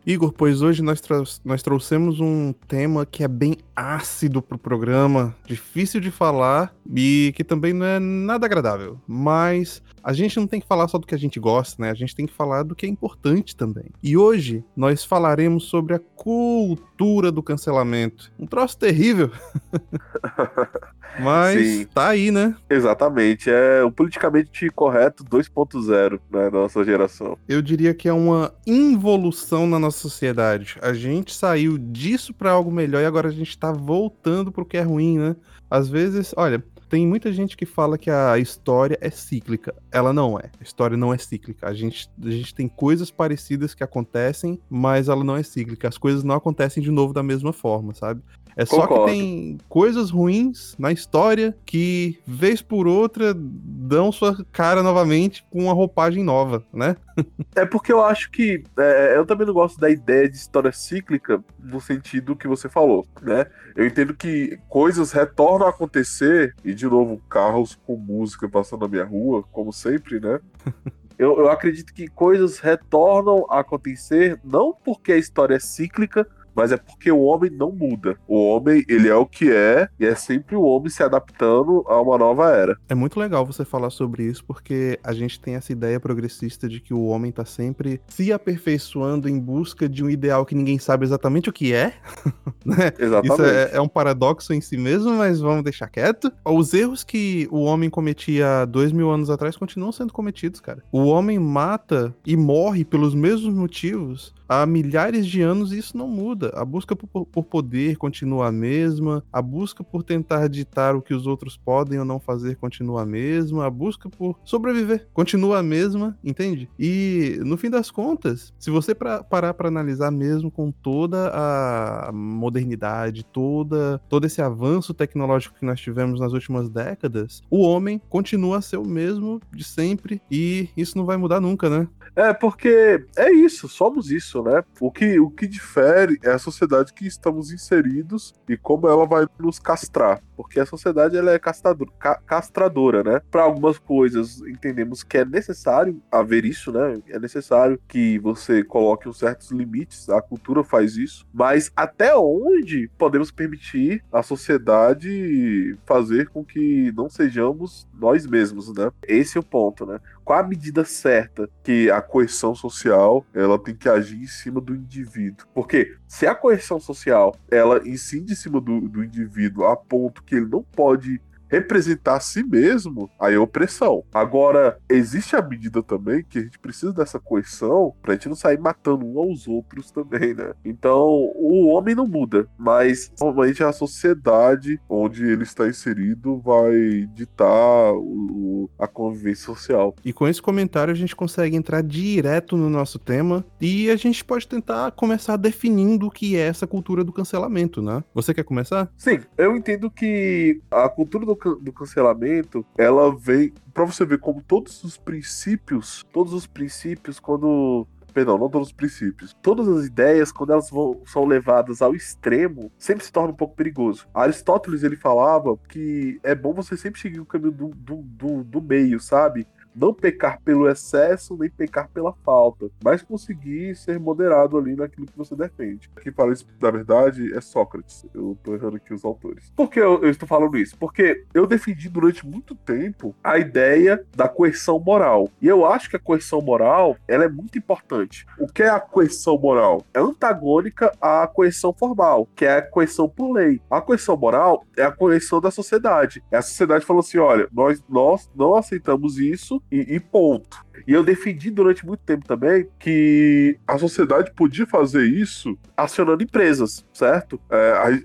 Igor, 0.05 0.33
pois 0.33 0.63
hoje 0.63 0.81
nós, 0.81 1.01
nós 1.45 1.61
trouxemos 1.61 2.19
um 2.19 2.53
tema 2.67 3.05
que 3.05 3.23
é 3.23 3.27
bem 3.27 3.57
ácido 3.75 4.41
pro 4.41 4.57
programa, 4.57 5.35
difícil 5.45 6.01
de 6.01 6.09
falar 6.09 6.73
e 6.95 7.31
que 7.35 7.43
também 7.43 7.71
não 7.71 7.85
é 7.85 7.99
nada 7.99 8.47
agradável. 8.47 8.99
Mas 9.07 9.81
a 10.03 10.13
gente 10.13 10.37
não 10.37 10.47
tem 10.47 10.59
que 10.59 10.67
falar 10.67 10.87
só 10.87 10.97
do 10.97 11.07
que 11.07 11.15
a 11.15 11.17
gente 11.17 11.39
gosta, 11.39 11.81
né? 11.81 11.91
A 11.91 11.95
gente 11.95 12.15
tem 12.15 12.25
que 12.25 12.33
falar 12.33 12.63
do 12.63 12.75
que 12.75 12.85
é 12.85 12.89
importante 12.89 13.55
também. 13.55 13.85
E 14.01 14.17
hoje 14.17 14.63
nós 14.75 15.03
falaremos 15.03 15.65
sobre 15.65 15.93
a 15.93 15.99
cultura 15.99 17.31
do 17.31 17.43
cancelamento. 17.43 18.31
Um 18.39 18.45
troço 18.45 18.77
terrível. 18.77 19.31
Mas 21.19 21.59
Sim. 21.59 21.85
tá 21.93 22.09
aí, 22.09 22.31
né? 22.31 22.55
Exatamente. 22.69 23.49
É 23.49 23.83
o 23.83 23.91
politicamente 23.91 24.69
correto 24.69 25.23
2.0 25.25 26.19
né, 26.31 26.49
da 26.49 26.51
nossa 26.51 26.83
geração. 26.83 27.37
Eu 27.47 27.61
diria 27.61 27.93
que 27.93 28.07
é 28.07 28.13
uma 28.13 28.53
involução 28.65 29.67
na 29.67 29.77
nossa 29.77 29.99
sociedade. 29.99 30.77
A 30.81 30.93
gente 30.93 31.33
saiu 31.33 31.77
disso 31.77 32.33
para 32.33 32.51
algo 32.51 32.71
melhor 32.71 33.01
e 33.01 33.05
agora 33.05 33.27
a 33.27 33.31
gente 33.31 33.57
tá 33.57 33.71
voltando 33.71 34.51
pro 34.51 34.65
que 34.65 34.77
é 34.77 34.81
ruim, 34.81 35.17
né? 35.17 35.35
Às 35.69 35.87
vezes, 35.89 36.33
olha, 36.35 36.63
tem 36.91 37.07
muita 37.07 37.31
gente 37.31 37.55
que 37.55 37.65
fala 37.65 37.97
que 37.97 38.11
a 38.11 38.37
história 38.37 38.97
é 38.99 39.09
cíclica. 39.09 39.73
Ela 39.89 40.11
não 40.11 40.37
é. 40.37 40.51
A 40.59 40.63
história 40.63 40.97
não 40.97 41.13
é 41.13 41.17
cíclica. 41.17 41.69
A 41.69 41.73
gente, 41.73 42.09
a 42.21 42.29
gente 42.29 42.53
tem 42.53 42.67
coisas 42.67 43.09
parecidas 43.09 43.73
que 43.73 43.81
acontecem, 43.81 44.59
mas 44.69 45.07
ela 45.07 45.23
não 45.23 45.37
é 45.37 45.41
cíclica. 45.41 45.87
As 45.87 45.97
coisas 45.97 46.21
não 46.21 46.35
acontecem 46.35 46.83
de 46.83 46.91
novo 46.91 47.13
da 47.13 47.23
mesma 47.23 47.53
forma, 47.53 47.93
sabe? 47.93 48.21
É 48.55 48.65
Concordo. 48.65 48.95
só 48.95 49.05
que 49.05 49.11
tem 49.11 49.57
coisas 49.69 50.09
ruins 50.09 50.75
na 50.77 50.91
história 50.91 51.55
que, 51.65 52.19
vez 52.25 52.61
por 52.61 52.87
outra, 52.87 53.33
dão 53.35 54.11
sua 54.11 54.45
cara 54.51 54.83
novamente 54.83 55.45
com 55.49 55.63
uma 55.63 55.73
roupagem 55.73 56.23
nova, 56.23 56.63
né? 56.73 56.95
é 57.55 57.65
porque 57.65 57.91
eu 57.91 58.03
acho 58.03 58.29
que. 58.31 58.63
É, 58.77 59.17
eu 59.17 59.25
também 59.25 59.47
não 59.47 59.53
gosto 59.53 59.79
da 59.79 59.89
ideia 59.89 60.29
de 60.29 60.35
história 60.35 60.71
cíclica 60.71 61.43
no 61.59 61.79
sentido 61.79 62.35
que 62.35 62.47
você 62.47 62.67
falou, 62.67 63.05
né? 63.21 63.45
Eu 63.75 63.85
entendo 63.85 64.13
que 64.13 64.59
coisas 64.67 65.11
retornam 65.11 65.67
a 65.67 65.69
acontecer, 65.69 66.55
e 66.63 66.73
de 66.73 66.85
novo, 66.85 67.21
carros 67.29 67.79
com 67.85 67.95
música 67.95 68.49
passando 68.49 68.81
na 68.81 68.87
minha 68.87 69.05
rua, 69.05 69.43
como 69.51 69.71
sempre, 69.71 70.19
né? 70.19 70.39
eu, 71.17 71.37
eu 71.37 71.49
acredito 71.49 71.93
que 71.93 72.07
coisas 72.07 72.59
retornam 72.59 73.45
a 73.49 73.59
acontecer 73.59 74.39
não 74.43 74.73
porque 74.73 75.11
a 75.13 75.17
história 75.17 75.55
é 75.55 75.59
cíclica, 75.59 76.27
mas 76.55 76.71
é 76.71 76.77
porque 76.77 77.11
o 77.11 77.21
homem 77.21 77.49
não 77.49 77.71
muda. 77.71 78.17
O 78.27 78.35
homem, 78.35 78.83
ele 78.87 79.07
é 79.07 79.15
o 79.15 79.25
que 79.25 79.51
é, 79.51 79.87
e 79.99 80.05
é 80.05 80.15
sempre 80.15 80.55
o 80.55 80.63
homem 80.63 80.89
se 80.89 81.03
adaptando 81.03 81.83
a 81.87 81.99
uma 82.01 82.17
nova 82.17 82.51
era. 82.51 82.77
É 82.89 82.95
muito 82.95 83.19
legal 83.19 83.45
você 83.45 83.63
falar 83.65 83.89
sobre 83.89 84.23
isso, 84.23 84.43
porque 84.45 84.99
a 85.03 85.13
gente 85.13 85.39
tem 85.39 85.55
essa 85.55 85.71
ideia 85.71 85.99
progressista 85.99 86.67
de 86.67 86.79
que 86.79 86.93
o 86.93 87.05
homem 87.05 87.31
tá 87.31 87.45
sempre 87.45 88.01
se 88.07 88.31
aperfeiçoando 88.31 89.27
em 89.27 89.39
busca 89.39 89.87
de 89.87 90.03
um 90.03 90.09
ideal 90.09 90.45
que 90.45 90.55
ninguém 90.55 90.79
sabe 90.79 91.05
exatamente 91.05 91.49
o 91.49 91.53
que 91.53 91.73
é. 91.73 91.93
né? 92.65 92.91
Exatamente. 92.97 93.33
Isso 93.33 93.43
é, 93.43 93.71
é, 93.73 93.81
um 93.81 93.87
paradoxo 93.87 94.53
em 94.53 94.61
si 94.61 94.77
mesmo, 94.77 95.11
mas 95.13 95.39
vamos 95.39 95.63
deixar 95.63 95.87
quieto. 95.87 96.31
Os 96.45 96.73
erros 96.73 97.03
que 97.03 97.47
o 97.51 97.61
homem 97.61 97.89
cometia 97.89 98.65
dois 98.65 98.91
mil 98.91 99.09
anos 99.09 99.29
atrás 99.29 99.57
continuam 99.57 99.91
sendo 99.91 100.13
cometidos, 100.13 100.59
cara. 100.59 100.83
O 100.91 101.05
homem 101.05 101.39
mata 101.39 102.13
e 102.25 102.35
morre 102.35 102.83
pelos 102.83 103.13
mesmos 103.15 103.53
motivos 103.53 104.33
há 104.51 104.65
milhares 104.65 105.25
de 105.25 105.41
anos 105.41 105.71
e 105.71 105.77
isso 105.77 105.97
não 105.97 106.09
muda. 106.09 106.51
A 106.53 106.65
busca 106.65 106.93
por, 106.93 107.25
por, 107.25 107.43
poder 107.45 107.95
continua 107.95 108.47
a 108.47 108.51
mesma, 108.51 109.23
a 109.31 109.41
busca 109.41 109.81
por 109.81 110.03
tentar 110.03 110.49
ditar 110.49 110.93
o 110.93 111.01
que 111.01 111.13
os 111.13 111.25
outros 111.25 111.55
podem 111.55 111.97
ou 111.97 112.03
não 112.03 112.19
fazer 112.19 112.57
continua 112.57 113.03
a 113.03 113.05
mesma, 113.05 113.65
a 113.65 113.69
busca 113.69 114.09
por 114.09 114.37
sobreviver 114.43 115.07
continua 115.13 115.59
a 115.59 115.63
mesma, 115.63 116.17
entende? 116.21 116.69
E 116.77 117.39
no 117.45 117.55
fim 117.55 117.69
das 117.69 117.89
contas, 117.89 118.53
se 118.59 118.69
você 118.69 118.93
pra, 118.93 119.23
parar 119.23 119.53
para 119.53 119.69
analisar 119.69 120.11
mesmo 120.11 120.51
com 120.51 120.69
toda 120.69 121.31
a 121.33 122.11
modernidade, 122.11 123.23
toda 123.23 124.01
todo 124.09 124.25
esse 124.25 124.41
avanço 124.41 124.93
tecnológico 124.93 125.57
que 125.57 125.65
nós 125.65 125.79
tivemos 125.79 126.19
nas 126.19 126.33
últimas 126.33 126.69
décadas, 126.69 127.41
o 127.49 127.61
homem 127.61 128.01
continua 128.09 128.57
a 128.57 128.61
ser 128.61 128.77
o 128.77 128.85
mesmo 128.85 129.39
de 129.53 129.63
sempre 129.63 130.21
e 130.29 130.67
isso 130.75 130.97
não 130.97 131.05
vai 131.05 131.15
mudar 131.15 131.39
nunca, 131.39 131.69
né? 131.69 131.87
É, 132.15 132.33
porque 132.33 133.05
é 133.15 133.31
isso, 133.31 133.69
somos 133.69 134.11
isso, 134.11 134.40
né? 134.43 134.63
O 134.79 134.91
que, 134.91 135.19
o 135.19 135.29
que 135.29 135.47
difere 135.47 136.19
é 136.23 136.31
a 136.31 136.39
sociedade 136.39 136.93
que 136.93 137.05
estamos 137.05 137.51
inseridos 137.51 138.33
e 138.47 138.57
como 138.57 138.87
ela 138.87 139.05
vai 139.05 139.25
nos 139.39 139.59
castrar. 139.59 140.21
Porque 140.41 140.59
a 140.59 140.65
sociedade 140.65 141.15
ela 141.15 141.31
é 141.31 141.37
castradora, 141.37 141.91
ca 141.99 142.15
castradora 142.15 143.03
né? 143.03 143.21
Para 143.29 143.43
algumas 143.43 143.77
coisas 143.77 144.41
entendemos 144.41 145.03
que 145.03 145.19
é 145.19 145.25
necessário 145.25 146.01
haver 146.11 146.45
isso, 146.45 146.71
né? 146.71 146.99
É 147.07 147.19
necessário 147.19 147.79
que 147.87 148.17
você 148.19 148.63
coloque 148.63 149.07
uns 149.07 149.19
certos 149.19 149.51
limites, 149.51 150.09
a 150.09 150.21
cultura 150.21 150.63
faz 150.63 150.97
isso, 150.97 151.25
mas 151.31 151.71
até 151.75 152.15
onde 152.15 152.89
podemos 152.97 153.29
permitir 153.29 154.03
a 154.11 154.23
sociedade 154.23 155.77
fazer 155.85 156.29
com 156.29 156.43
que 156.43 156.91
não 156.95 157.07
sejamos 157.09 157.87
nós 157.93 158.25
mesmos, 158.25 158.73
né? 158.73 158.91
Esse 159.07 159.37
é 159.37 159.41
o 159.41 159.43
ponto, 159.43 159.85
né? 159.85 159.99
Qual 160.23 160.39
a 160.39 160.47
medida 160.47 160.85
certa 160.85 161.49
que 161.63 161.89
a 161.91 162.01
coerção 162.01 162.55
social 162.55 163.25
ela 163.33 163.59
tem 163.59 163.75
que 163.75 163.89
agir 163.89 164.21
em 164.21 164.27
cima 164.27 164.61
do 164.61 164.73
indivíduo? 164.73 165.45
Porque 165.53 165.95
se 166.07 166.25
a 166.25 166.33
coerção 166.33 166.79
social 166.79 167.35
ela 167.49 167.87
incide 167.87 168.33
em 168.33 168.35
cima 168.35 168.61
do, 168.61 168.81
do 168.87 169.03
indivíduo 169.03 169.65
a 169.65 169.75
ponto 169.75 170.23
que 170.23 170.30
ele 170.35 170.47
não 170.47 170.63
pode 170.63 171.21
representar 171.51 172.15
a 172.15 172.19
si 172.19 172.43
mesmo, 172.43 173.09
aí 173.19 173.35
é 173.35 173.39
opressão. 173.39 174.03
Agora, 174.13 174.77
existe 174.89 175.35
a 175.35 175.41
medida 175.41 175.83
também 175.83 176.23
que 176.23 176.39
a 176.39 176.41
gente 176.41 176.57
precisa 176.57 176.93
dessa 176.93 177.19
coerção 177.19 177.93
pra 178.01 178.13
gente 178.13 178.29
não 178.29 178.35
sair 178.35 178.57
matando 178.57 179.05
um 179.05 179.19
aos 179.19 179.47
outros 179.47 179.91
também, 179.91 180.33
né? 180.33 180.53
Então, 180.63 181.29
o 181.35 181.67
homem 181.67 181.93
não 181.93 182.07
muda, 182.07 182.47
mas 182.57 183.11
normalmente 183.19 183.63
a 183.63 183.73
sociedade 183.73 184.79
onde 184.89 185.25
ele 185.25 185.43
está 185.43 185.67
inserido 185.67 186.39
vai 186.39 187.05
ditar 187.13 187.93
o, 187.93 188.69
a 188.79 188.87
convivência 188.87 189.45
social. 189.45 189.93
E 190.05 190.13
com 190.13 190.27
esse 190.27 190.41
comentário 190.41 190.91
a 190.93 190.95
gente 190.95 191.15
consegue 191.15 191.55
entrar 191.57 191.83
direto 191.83 192.55
no 192.55 192.69
nosso 192.69 192.97
tema 192.97 193.43
e 193.59 193.89
a 193.89 193.95
gente 193.97 194.23
pode 194.23 194.47
tentar 194.47 194.91
começar 194.91 195.35
definindo 195.35 196.07
o 196.07 196.11
que 196.11 196.37
é 196.37 196.47
essa 196.47 196.65
cultura 196.65 197.03
do 197.03 197.11
cancelamento, 197.11 197.81
né? 197.81 198.03
Você 198.13 198.33
quer 198.33 198.43
começar? 198.43 198.89
Sim, 198.95 199.19
eu 199.37 199.55
entendo 199.57 199.91
que 199.91 200.61
a 200.71 200.87
cultura 200.87 201.25
do 201.25 201.40
do 201.43 201.71
cancelamento, 201.73 202.65
ela 202.77 203.15
vem 203.15 203.53
para 203.73 203.85
você 203.85 204.05
ver 204.05 204.19
como 204.19 204.41
todos 204.41 204.83
os 204.83 204.97
princípios, 204.97 206.05
todos 206.11 206.33
os 206.33 206.47
princípios 206.47 207.19
quando 207.19 207.87
perdão, 208.11 208.37
não 208.37 208.49
todos 208.49 208.67
os 208.67 208.73
princípios. 208.73 209.33
Todas 209.41 209.67
as 209.67 209.85
ideias, 209.85 210.31
quando 210.31 210.51
elas 210.51 210.69
vão, 210.69 211.01
são 211.05 211.25
levadas 211.25 211.81
ao 211.81 211.95
extremo, 211.95 212.71
sempre 212.77 213.05
se 213.05 213.11
torna 213.11 213.31
um 213.31 213.35
pouco 213.35 213.55
perigoso. 213.55 214.07
Aristóteles 214.13 214.83
ele 214.83 214.95
falava 214.95 215.57
que 215.69 216.19
é 216.23 216.35
bom 216.35 216.53
você 216.53 216.77
sempre 216.77 216.99
seguir 216.99 217.19
o 217.19 217.25
caminho 217.25 217.51
do, 217.51 217.67
do, 217.69 217.95
do, 217.95 218.43
do 218.43 218.61
meio, 218.61 218.99
sabe? 218.99 219.47
Não 219.75 219.93
pecar 219.93 220.41
pelo 220.41 220.69
excesso, 220.69 221.37
nem 221.37 221.49
pecar 221.49 221.89
pela 221.89 222.13
falta, 222.23 222.69
mas 222.83 223.01
conseguir 223.01 223.75
ser 223.75 223.99
moderado 223.99 224.57
ali 224.57 224.75
naquilo 224.75 225.07
que 225.07 225.17
você 225.17 225.35
defende. 225.35 225.89
Quem 226.01 226.11
fala 226.11 226.33
isso, 226.33 226.45
na 226.59 226.71
verdade, 226.71 227.33
é 227.33 227.41
Sócrates. 227.41 228.05
Eu 228.13 228.37
tô 228.43 228.53
errando 228.53 228.77
aqui 228.77 228.93
os 228.93 229.03
autores. 229.03 229.51
Por 229.55 229.69
que 229.69 229.79
eu, 229.79 230.01
eu 230.03 230.09
estou 230.09 230.27
falando 230.27 230.57
isso? 230.57 230.77
Porque 230.77 231.25
eu 231.33 231.47
defendi 231.47 231.89
durante 231.89 232.25
muito 232.25 232.55
tempo 232.55 233.15
a 233.23 233.37
ideia 233.37 234.03
da 234.15 234.27
coerção 234.27 234.79
moral. 234.79 235.29
E 235.41 235.47
eu 235.47 235.65
acho 235.65 235.89
que 235.89 235.95
a 235.95 235.99
coerção 235.99 236.41
moral, 236.41 236.97
ela 237.07 237.25
é 237.25 237.29
muito 237.29 237.57
importante. 237.57 238.25
O 238.39 238.47
que 238.47 238.63
é 238.63 238.69
a 238.69 238.79
coerção 238.79 239.37
moral? 239.37 239.83
É 239.93 239.99
antagônica 239.99 240.91
à 241.01 241.27
coerção 241.27 241.73
formal, 241.73 242.27
que 242.35 242.45
é 242.45 242.57
a 242.57 242.61
coerção 242.61 243.09
por 243.09 243.31
lei. 243.33 243.61
A 243.69 243.81
coerção 243.81 244.17
moral 244.17 244.65
é 244.77 244.83
a 244.83 244.91
coerção 244.91 245.39
da 245.39 245.51
sociedade. 245.51 246.23
É 246.31 246.37
a 246.37 246.41
sociedade 246.41 246.85
falando 246.85 247.01
assim, 247.01 247.17
olha, 247.17 247.47
nós, 247.51 247.83
nós 247.87 248.29
não 248.35 248.55
aceitamos 248.55 249.17
isso, 249.17 249.60
e, 249.69 249.95
e 249.95 249.99
ponto. 249.99 250.57
E 250.87 250.93
eu 250.93 251.03
defendi 251.03 251.49
durante 251.51 251.85
muito 251.85 252.01
tempo 252.01 252.25
também 252.25 252.67
que 252.79 253.57
a 253.67 253.77
sociedade 253.77 254.31
podia 254.31 254.65
fazer 254.65 255.05
isso 255.05 255.57
acionando 255.75 256.23
empresas, 256.23 256.85
certo? 256.93 257.39
É, 257.49 257.99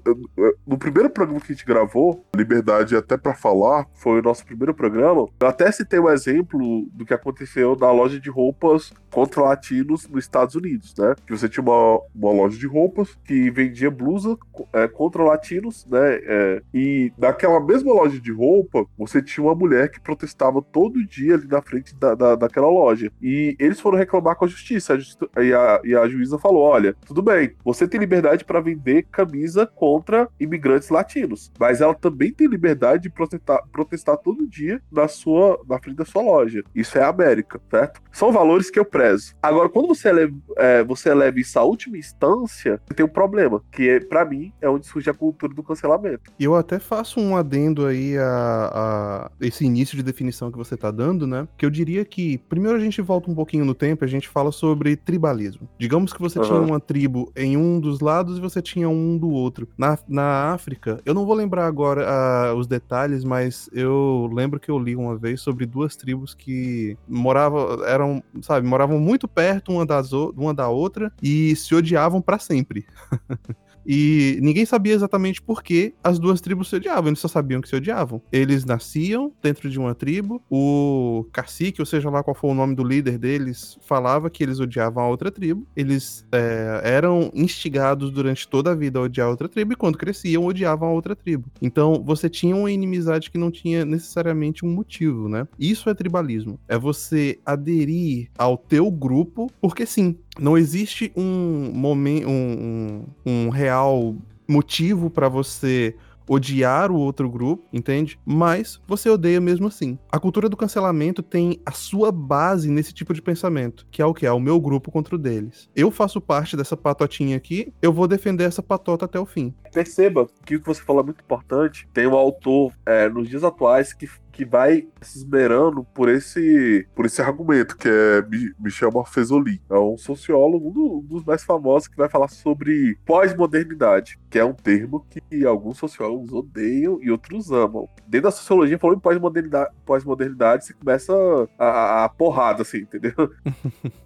no 0.66 0.78
primeiro 0.78 1.10
programa 1.10 1.40
que 1.40 1.52
a 1.52 1.54
gente 1.54 1.66
gravou, 1.66 2.24
Liberdade 2.34 2.96
até 2.96 3.16
para 3.16 3.34
falar, 3.34 3.86
foi 3.94 4.20
o 4.20 4.22
nosso 4.22 4.44
primeiro 4.44 4.74
programa. 4.74 5.26
Eu 5.40 5.46
até 5.46 5.70
citei 5.70 5.98
um 5.98 6.10
exemplo 6.10 6.86
do 6.92 7.04
que 7.04 7.14
aconteceu 7.14 7.76
na 7.76 7.90
loja 7.90 8.20
de 8.20 8.30
roupas 8.30 8.92
contra 9.10 9.42
latinos 9.42 10.06
nos 10.08 10.24
Estados 10.24 10.54
Unidos, 10.54 10.94
né? 10.98 11.14
Que 11.26 11.36
você 11.36 11.48
tinha 11.48 11.62
uma, 11.62 12.00
uma 12.14 12.32
loja 12.32 12.58
de 12.58 12.66
roupas 12.66 13.16
que 13.24 13.50
vendia 13.50 13.90
blusa 13.90 14.36
é, 14.72 14.86
contra 14.86 15.22
latinos, 15.22 15.86
né? 15.86 16.20
É, 16.22 16.62
e 16.74 17.12
naquela 17.16 17.60
mesma 17.60 17.92
loja 17.92 18.20
de 18.20 18.32
roupa, 18.32 18.84
você 18.98 19.22
tinha 19.22 19.44
uma 19.44 19.54
mulher 19.54 19.90
que 19.90 20.00
protestava 20.00 20.60
todo 20.60 21.04
dia 21.06 21.34
ali 21.34 21.46
na 21.46 21.62
frente 21.62 21.94
da, 21.94 22.14
da, 22.14 22.34
daquela 22.34 22.65
loja. 22.66 23.10
E 23.20 23.56
eles 23.58 23.80
foram 23.80 23.98
reclamar 23.98 24.36
com 24.36 24.44
a 24.44 24.48
justiça. 24.48 24.94
A 25.34 25.42
e, 25.42 25.52
a, 25.52 25.80
e 25.84 25.94
a 25.94 26.08
juíza 26.08 26.38
falou: 26.38 26.62
olha, 26.62 26.94
tudo 27.06 27.22
bem, 27.22 27.52
você 27.64 27.86
tem 27.86 28.00
liberdade 28.00 28.44
para 28.44 28.60
vender 28.60 29.06
camisa 29.10 29.66
contra 29.66 30.28
imigrantes 30.38 30.88
latinos, 30.88 31.52
mas 31.58 31.80
ela 31.80 31.94
também 31.94 32.32
tem 32.32 32.46
liberdade 32.46 33.04
de 33.04 33.10
protestar, 33.10 33.62
protestar 33.72 34.16
todo 34.18 34.46
dia 34.46 34.80
na 34.90 35.08
sua 35.08 35.60
na 35.68 35.78
frente 35.78 35.96
da 35.96 36.04
sua 36.04 36.22
loja. 36.22 36.62
Isso 36.74 36.98
é 36.98 37.02
a 37.02 37.08
América, 37.08 37.60
certo? 37.70 38.00
São 38.12 38.32
valores 38.32 38.70
que 38.70 38.78
eu 38.78 38.84
prezo. 38.84 39.34
Agora, 39.42 39.68
quando 39.68 39.88
você 39.88 40.08
eleva, 40.08 40.34
é, 40.56 40.84
você 40.84 41.10
eleva 41.10 41.38
isso 41.38 41.58
à 41.58 41.62
última 41.62 41.98
instância, 41.98 42.80
tem 42.94 43.04
um 43.04 43.08
problema, 43.08 43.62
que 43.70 43.88
é, 43.88 44.00
para 44.00 44.24
mim 44.24 44.52
é 44.60 44.68
onde 44.68 44.86
surge 44.86 45.10
a 45.10 45.14
cultura 45.14 45.52
do 45.52 45.62
cancelamento. 45.62 46.32
E 46.38 46.44
eu 46.44 46.54
até 46.54 46.78
faço 46.78 47.20
um 47.20 47.36
adendo 47.36 47.86
aí 47.86 48.16
a, 48.18 48.70
a 48.72 49.30
esse 49.40 49.64
início 49.64 49.96
de 49.96 50.02
definição 50.02 50.50
que 50.50 50.58
você 50.58 50.76
tá 50.76 50.90
dando, 50.90 51.26
né? 51.26 51.46
Que 51.56 51.66
eu 51.66 51.70
diria 51.70 52.04
que, 52.04 52.38
primeiro 52.48 52.76
a 52.76 52.80
gente 52.80 53.00
volta 53.02 53.30
um 53.30 53.34
pouquinho 53.34 53.64
no 53.64 53.74
tempo, 53.74 54.04
a 54.04 54.08
gente 54.08 54.28
fala 54.28 54.52
sobre 54.52 54.96
tribalismo. 54.96 55.68
Digamos 55.78 56.12
que 56.12 56.20
você 56.20 56.38
uhum. 56.38 56.44
tinha 56.44 56.60
uma 56.60 56.80
tribo 56.80 57.32
em 57.36 57.56
um 57.56 57.78
dos 57.80 58.00
lados 58.00 58.38
e 58.38 58.40
você 58.40 58.62
tinha 58.62 58.88
um 58.88 59.16
do 59.16 59.30
outro. 59.30 59.68
Na, 59.76 59.98
na 60.08 60.52
África, 60.52 61.00
eu 61.04 61.14
não 61.14 61.26
vou 61.26 61.34
lembrar 61.34 61.66
agora 61.66 62.06
uh, 62.06 62.56
os 62.56 62.66
detalhes, 62.66 63.24
mas 63.24 63.68
eu 63.72 64.28
lembro 64.32 64.60
que 64.60 64.70
eu 64.70 64.78
li 64.78 64.96
uma 64.96 65.16
vez 65.16 65.40
sobre 65.40 65.66
duas 65.66 65.96
tribos 65.96 66.34
que 66.34 66.96
moravam, 67.08 67.84
eram, 67.84 68.22
sabe, 68.42 68.66
moravam 68.66 68.98
muito 68.98 69.26
perto 69.26 69.72
uma, 69.72 69.86
das, 69.86 70.12
uma 70.12 70.54
da 70.54 70.68
outra 70.68 71.12
e 71.22 71.54
se 71.56 71.74
odiavam 71.74 72.20
para 72.20 72.38
sempre. 72.38 72.86
E 73.86 74.38
ninguém 74.42 74.64
sabia 74.64 74.94
exatamente 74.94 75.40
por 75.40 75.62
que 75.62 75.94
as 76.02 76.18
duas 76.18 76.40
tribos 76.40 76.68
se 76.68 76.76
odiavam, 76.76 77.08
eles 77.08 77.20
só 77.20 77.28
sabiam 77.28 77.60
que 77.60 77.68
se 77.68 77.76
odiavam. 77.76 78.20
Eles 78.32 78.64
nasciam 78.64 79.32
dentro 79.42 79.70
de 79.70 79.78
uma 79.78 79.94
tribo, 79.94 80.42
o 80.50 81.26
cacique, 81.32 81.80
ou 81.80 81.86
seja 81.86 82.10
lá 82.10 82.22
qual 82.22 82.34
for 82.34 82.48
o 82.48 82.54
nome 82.54 82.74
do 82.74 82.84
líder 82.84 83.18
deles, 83.18 83.78
falava 83.82 84.30
que 84.30 84.42
eles 84.42 84.60
odiavam 84.60 85.04
a 85.04 85.08
outra 85.08 85.30
tribo, 85.30 85.66
eles 85.76 86.26
é, 86.32 86.80
eram 86.84 87.30
instigados 87.34 88.10
durante 88.10 88.48
toda 88.48 88.72
a 88.72 88.74
vida 88.74 88.98
a 88.98 89.02
odiar 89.02 89.28
a 89.28 89.30
outra 89.30 89.48
tribo, 89.48 89.72
e 89.72 89.76
quando 89.76 89.98
cresciam, 89.98 90.44
odiavam 90.44 90.88
a 90.88 90.92
outra 90.92 91.14
tribo. 91.14 91.50
Então, 91.60 92.02
você 92.04 92.28
tinha 92.28 92.56
uma 92.56 92.70
inimizade 92.70 93.30
que 93.30 93.38
não 93.38 93.50
tinha 93.50 93.84
necessariamente 93.84 94.64
um 94.64 94.70
motivo, 94.70 95.28
né? 95.28 95.46
Isso 95.58 95.88
é 95.88 95.94
tribalismo. 95.94 96.58
É 96.68 96.78
você 96.78 97.38
aderir 97.44 98.30
ao 98.36 98.56
teu 98.56 98.90
grupo, 98.90 99.50
porque 99.60 99.86
sim, 99.86 100.18
não 100.38 100.56
existe 100.56 101.12
um 101.16 101.70
momento, 101.72 102.28
um, 102.28 103.04
um, 103.24 103.46
um 103.46 103.48
real 103.48 104.14
motivo 104.48 105.10
para 105.10 105.28
você 105.28 105.94
odiar 106.28 106.90
o 106.90 106.96
outro 106.96 107.30
grupo, 107.30 107.64
entende? 107.72 108.18
Mas 108.24 108.80
você 108.86 109.08
odeia 109.08 109.40
mesmo 109.40 109.68
assim. 109.68 109.98
A 110.10 110.18
cultura 110.18 110.48
do 110.48 110.56
cancelamento 110.56 111.22
tem 111.22 111.60
a 111.64 111.70
sua 111.70 112.10
base 112.10 112.70
nesse 112.70 112.92
tipo 112.92 113.14
de 113.14 113.22
pensamento, 113.22 113.86
que 113.90 114.02
é 114.02 114.06
o 114.06 114.12
que 114.12 114.26
é 114.26 114.32
o 114.32 114.40
meu 114.40 114.60
grupo 114.60 114.90
contra 114.90 115.14
o 115.14 115.18
deles. 115.18 115.68
Eu 115.74 115.90
faço 115.90 116.20
parte 116.20 116.56
dessa 116.56 116.76
patotinha 116.76 117.36
aqui, 117.36 117.72
eu 117.80 117.92
vou 117.92 118.08
defender 118.08 118.44
essa 118.44 118.62
patota 118.62 119.04
até 119.04 119.18
o 119.18 119.26
fim. 119.26 119.54
Perceba 119.72 120.26
que 120.44 120.56
o 120.56 120.60
que 120.60 120.66
você 120.66 120.82
falou 120.82 121.02
é 121.02 121.06
muito 121.06 121.20
importante. 121.20 121.88
Tem 121.92 122.06
um 122.06 122.14
autor 122.14 122.72
é, 122.84 123.08
nos 123.08 123.28
dias 123.28 123.44
atuais 123.44 123.92
que 123.92 124.08
que 124.36 124.44
vai 124.44 124.86
se 125.00 125.16
esmerando 125.16 125.82
por 125.82 126.10
esse, 126.10 126.86
por 126.94 127.06
esse 127.06 127.22
argumento, 127.22 127.74
que 127.74 127.88
é 127.88 128.22
Michel 128.60 128.92
Morfezoli. 128.92 129.62
É 129.70 129.78
um 129.78 129.96
sociólogo, 129.96 130.68
um 130.68 131.00
dos 131.00 131.24
mais 131.24 131.42
famosos, 131.42 131.88
que 131.88 131.96
vai 131.96 132.06
falar 132.06 132.28
sobre 132.28 132.98
pós-modernidade, 133.06 134.18
que 134.36 134.40
é 134.40 134.44
um 134.44 134.52
termo 134.52 135.06
que 135.08 135.46
alguns 135.46 135.78
sociólogos 135.78 136.30
odeiam 136.30 136.98
e 137.00 137.10
outros 137.10 137.50
amam. 137.50 137.88
Dentro 138.06 138.24
da 138.24 138.30
sociologia, 138.30 138.78
falou 138.78 138.94
em 138.94 139.00
pós-modernidade, 139.00 139.74
pós-modernidade, 139.86 140.66
você 140.66 140.74
começa 140.74 141.14
a, 141.58 141.64
a, 141.64 142.04
a 142.04 142.08
porrada, 142.10 142.60
assim, 142.60 142.80
entendeu? 142.80 143.14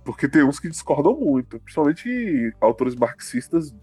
Porque 0.05 0.29
tem 0.29 0.45
uns 0.45 0.61
que 0.61 0.69
discordam 0.69 1.19
muito, 1.19 1.59
principalmente 1.59 2.55
autores 2.61 2.95
marxistas 2.95 3.75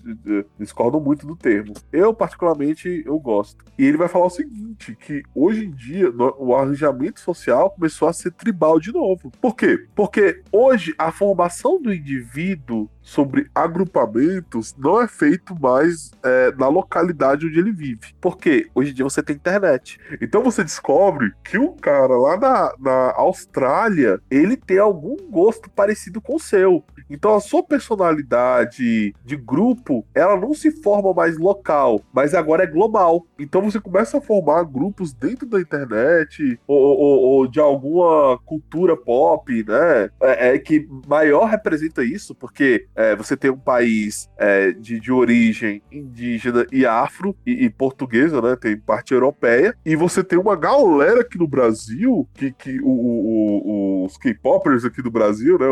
discordam 0.57 1.01
muito 1.01 1.27
do 1.27 1.36
termo. 1.36 1.73
Eu, 1.91 2.13
particularmente, 2.13 3.03
eu 3.05 3.19
gosto. 3.19 3.65
E 3.77 3.83
ele 3.83 3.97
vai 3.97 4.07
falar 4.07 4.27
o 4.27 4.29
seguinte, 4.29 4.95
que 4.95 5.23
hoje 5.36 5.65
em 5.65 5.71
dia, 5.71 6.10
o 6.38 6.55
arranjamento 6.55 7.19
social 7.19 7.71
começou 7.71 8.07
a 8.07 8.13
ser 8.13 8.31
tribal 8.31 8.79
de 8.79 8.93
novo. 8.93 9.33
Por 9.41 9.53
quê? 9.53 9.86
Porque 9.93 10.41
hoje 10.49 10.95
a 10.97 11.12
formação 11.12 11.81
do 11.81 11.93
indivíduo 11.93 12.89
sobre 13.08 13.50
agrupamentos 13.56 14.76
não 14.78 15.02
é 15.02 15.08
feito 15.08 15.58
mais 15.58 16.12
é, 16.22 16.52
na 16.58 16.67
localidade 16.67 17.48
onde 17.48 17.58
ele 17.58 17.72
vive. 17.72 18.13
Porque 18.20 18.67
hoje 18.76 18.91
em 18.91 18.93
dia 18.93 19.06
você 19.06 19.24
tem 19.24 19.38
internet. 19.38 19.98
Então 20.22 20.43
você 20.43 20.62
descobre 20.62 21.32
que 21.41 21.58
um 21.58 21.74
cara 21.78 22.17
lá 22.17 22.38
na, 22.38 22.74
na 22.78 23.13
Austrália 23.15 24.20
ele 24.30 24.58
tem 24.58 24.78
algum 24.78 25.15
gosto 25.30 25.70
parecido 25.70 26.20
com 26.20 26.36
o 26.36 26.39
seu. 26.39 26.84
Então 27.10 27.34
a 27.34 27.39
sua 27.39 27.63
personalidade 27.63 29.15
de 29.24 29.36
grupo, 29.38 30.06
ela 30.13 30.36
não 30.36 30.54
se 30.54 30.70
forma 30.70 31.13
mais 31.13 31.38
local, 31.38 32.02
mas 32.12 32.34
agora 32.34 32.63
é 32.63 32.67
global. 32.67 33.26
Então 33.39 33.62
você 33.62 33.80
começa 33.80 34.17
a 34.17 34.22
formar 34.22 34.63
grupos 34.63 35.13
dentro 35.13 35.48
da 35.48 35.62
internet 35.62 36.60
ou, 36.67 36.78
ou, 36.78 37.20
ou 37.22 37.48
de 37.48 37.62
alguma 37.62 38.38
cultura 38.39 38.98
pop, 38.98 39.63
né? 39.63 40.10
É, 40.22 40.50
é, 40.50 40.60
que 40.60 40.86
maior 41.08 41.46
representa 41.46 42.04
isso, 42.04 42.36
porque 42.36 42.86
é, 42.97 43.15
você 43.15 43.38
tem 43.38 43.51
um 43.51 43.60
país 43.60 44.27
é, 44.39 44.71
de, 44.71 44.99
de 44.99 45.12
origem 45.12 45.83
indígena 45.91 46.65
e 46.71 46.83
afro 46.83 47.38
e, 47.45 47.65
e, 47.65 47.69
portuguesa, 47.69 48.41
né? 48.41 48.55
Tem 48.55 48.75
parte 48.75 49.13
europeia, 49.13 49.77
e 49.86 49.95
você 49.95 50.23
tem 50.23 50.39
uma 50.39 50.55
galera 50.55 51.21
aqui 51.21 51.38
no 51.38 51.47
Brasil 51.47 52.27
que, 52.33 52.51
que 52.51 52.81
o, 52.81 52.89
o, 52.89 54.01
o, 54.01 54.05
os 54.05 54.17
K-popers 54.17 54.83
aqui 54.83 55.03
do 55.03 55.12
Brasil, 55.12 55.60
né? 55.60 55.67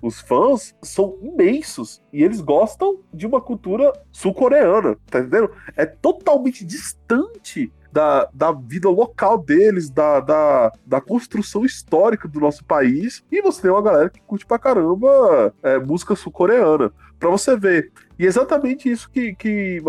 Os 0.00 0.20
fãs 0.20 0.74
são 0.82 1.18
imensos 1.22 2.02
e 2.12 2.22
eles 2.22 2.40
gostam 2.40 2.98
de 3.12 3.26
uma 3.26 3.40
cultura 3.40 3.92
sul-coreana, 4.10 4.96
tá 5.10 5.20
entendendo? 5.20 5.50
É 5.76 5.84
totalmente 5.84 6.64
distante 6.64 7.70
da, 7.94 8.28
da 8.34 8.50
vida 8.50 8.88
local 8.90 9.38
deles, 9.38 9.88
da, 9.88 10.18
da, 10.18 10.72
da 10.84 11.00
construção 11.00 11.64
histórica 11.64 12.26
do 12.26 12.40
nosso 12.40 12.64
país. 12.64 13.22
E 13.30 13.40
você 13.40 13.62
tem 13.62 13.70
uma 13.70 13.80
galera 13.80 14.10
que 14.10 14.20
curte 14.20 14.44
pra 14.44 14.58
caramba 14.58 15.54
é, 15.62 15.78
música 15.78 16.16
sul-coreana. 16.16 16.92
Pra 17.20 17.30
você 17.30 17.56
ver. 17.56 17.92
E 18.18 18.24
é 18.24 18.28
exatamente 18.28 18.88
isso 18.88 19.10
que, 19.10 19.34
que 19.34 19.80